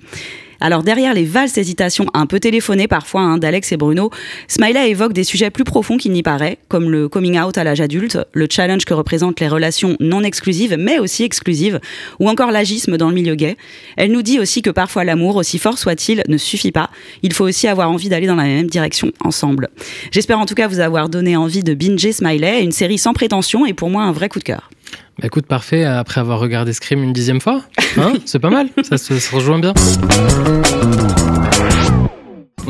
Alors 0.64 0.82
derrière 0.82 1.12
les 1.12 1.26
valses 1.26 1.58
hésitations 1.58 2.06
un 2.14 2.24
peu 2.24 2.40
téléphonées 2.40 2.88
parfois 2.88 3.20
hein, 3.20 3.36
d'Alex 3.36 3.72
et 3.72 3.76
Bruno, 3.76 4.08
Smiley 4.48 4.88
évoque 4.88 5.12
des 5.12 5.22
sujets 5.22 5.50
plus 5.50 5.62
profonds 5.62 5.98
qu'il 5.98 6.12
n'y 6.12 6.22
paraît, 6.22 6.56
comme 6.68 6.90
le 6.90 7.06
coming 7.06 7.38
out 7.38 7.58
à 7.58 7.64
l'âge 7.64 7.82
adulte, 7.82 8.18
le 8.32 8.46
challenge 8.50 8.86
que 8.86 8.94
représentent 8.94 9.40
les 9.40 9.48
relations 9.48 9.98
non 10.00 10.22
exclusives 10.22 10.74
mais 10.78 10.98
aussi 10.98 11.22
exclusives, 11.22 11.80
ou 12.18 12.30
encore 12.30 12.50
l'agisme 12.50 12.96
dans 12.96 13.10
le 13.10 13.14
milieu 13.14 13.34
gay. 13.34 13.58
Elle 13.98 14.10
nous 14.10 14.22
dit 14.22 14.40
aussi 14.40 14.62
que 14.62 14.70
parfois 14.70 15.04
l'amour, 15.04 15.36
aussi 15.36 15.58
fort 15.58 15.76
soit-il, 15.76 16.22
ne 16.28 16.38
suffit 16.38 16.72
pas. 16.72 16.88
Il 17.22 17.34
faut 17.34 17.44
aussi 17.44 17.68
avoir 17.68 17.90
envie 17.90 18.08
d'aller 18.08 18.26
dans 18.26 18.34
la 18.34 18.44
même 18.44 18.68
direction 18.68 19.12
ensemble. 19.20 19.68
J'espère 20.12 20.38
en 20.38 20.46
tout 20.46 20.54
cas 20.54 20.66
vous 20.66 20.80
avoir 20.80 21.10
donné 21.10 21.36
envie 21.36 21.62
de 21.62 21.74
binger 21.74 22.12
Smiley, 22.12 22.62
une 22.62 22.72
série 22.72 22.96
sans 22.96 23.12
prétention 23.12 23.66
et 23.66 23.74
pour 23.74 23.90
moi 23.90 24.04
un 24.04 24.12
vrai 24.12 24.30
coup 24.30 24.38
de 24.38 24.44
cœur. 24.44 24.70
Bah, 25.18 25.26
écoute, 25.26 25.46
parfait, 25.46 25.84
après 25.84 26.20
avoir 26.20 26.40
regardé 26.40 26.72
Scream 26.72 27.02
une 27.02 27.12
dixième 27.12 27.40
fois, 27.40 27.62
hein, 27.96 28.14
c'est 28.24 28.40
pas 28.40 28.50
mal, 28.50 28.68
ça 28.82 28.98
se, 28.98 29.18
se 29.18 29.34
rejoint 29.34 29.58
bien. 29.60 29.72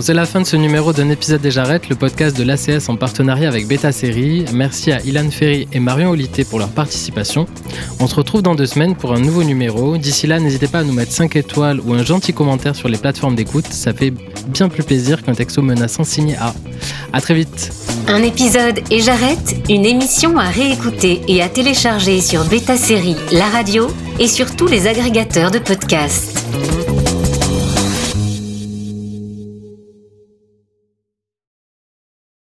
C'est 0.00 0.12
la 0.12 0.26
fin 0.26 0.40
de 0.40 0.46
ce 0.46 0.56
numéro 0.56 0.92
d'un 0.92 1.08
épisode 1.08 1.40
des 1.40 1.50
Jarrettes, 1.50 1.88
le 1.88 1.96
podcast 1.96 2.36
de 2.36 2.42
l'ACS 2.42 2.88
en 2.88 2.96
partenariat 2.96 3.48
avec 3.48 3.66
Beta 3.66 3.90
Série. 3.90 4.44
Merci 4.52 4.92
à 4.92 5.00
Ilan 5.00 5.30
Ferry 5.30 5.66
et 5.72 5.80
Marion 5.80 6.10
Olité 6.10 6.44
pour 6.44 6.58
leur 6.58 6.68
participation. 6.68 7.46
On 8.00 8.06
se 8.06 8.14
retrouve 8.14 8.42
dans 8.42 8.54
deux 8.54 8.66
semaines 8.66 8.96
pour 8.96 9.14
un 9.14 9.20
nouveau 9.20 9.44
numéro. 9.44 9.96
D'ici 9.96 10.26
là, 10.26 10.40
n'hésitez 10.40 10.66
pas 10.68 10.80
à 10.80 10.84
nous 10.84 10.92
mettre 10.92 11.12
5 11.12 11.36
étoiles 11.36 11.80
ou 11.80 11.94
un 11.94 12.04
gentil 12.04 12.34
commentaire 12.34 12.76
sur 12.76 12.88
les 12.88 12.98
plateformes 12.98 13.34
d'écoute. 13.34 13.66
Ça 13.70 13.94
fait 13.94 14.12
bien 14.48 14.68
plus 14.68 14.82
plaisir 14.82 15.22
qu'un 15.22 15.34
texto 15.34 15.62
menaçant 15.62 16.04
signé 16.04 16.36
A. 16.36 16.54
À 17.14 17.22
très 17.22 17.34
vite. 17.34 17.72
Un 18.06 18.22
épisode 18.22 18.80
et 18.90 19.00
j'arrête, 19.00 19.56
une 19.70 19.86
émission 19.86 20.36
à 20.38 20.50
réécouter 20.50 21.22
et 21.28 21.40
à 21.40 21.48
télécharger 21.48 22.20
sur 22.20 22.44
Beta 22.44 22.76
Série, 22.76 23.16
la 23.32 23.46
radio 23.46 23.88
et 24.18 24.28
sur 24.28 24.54
tous 24.54 24.66
les 24.66 24.86
agrégateurs 24.86 25.50
de 25.50 25.60
podcasts. 25.60 26.44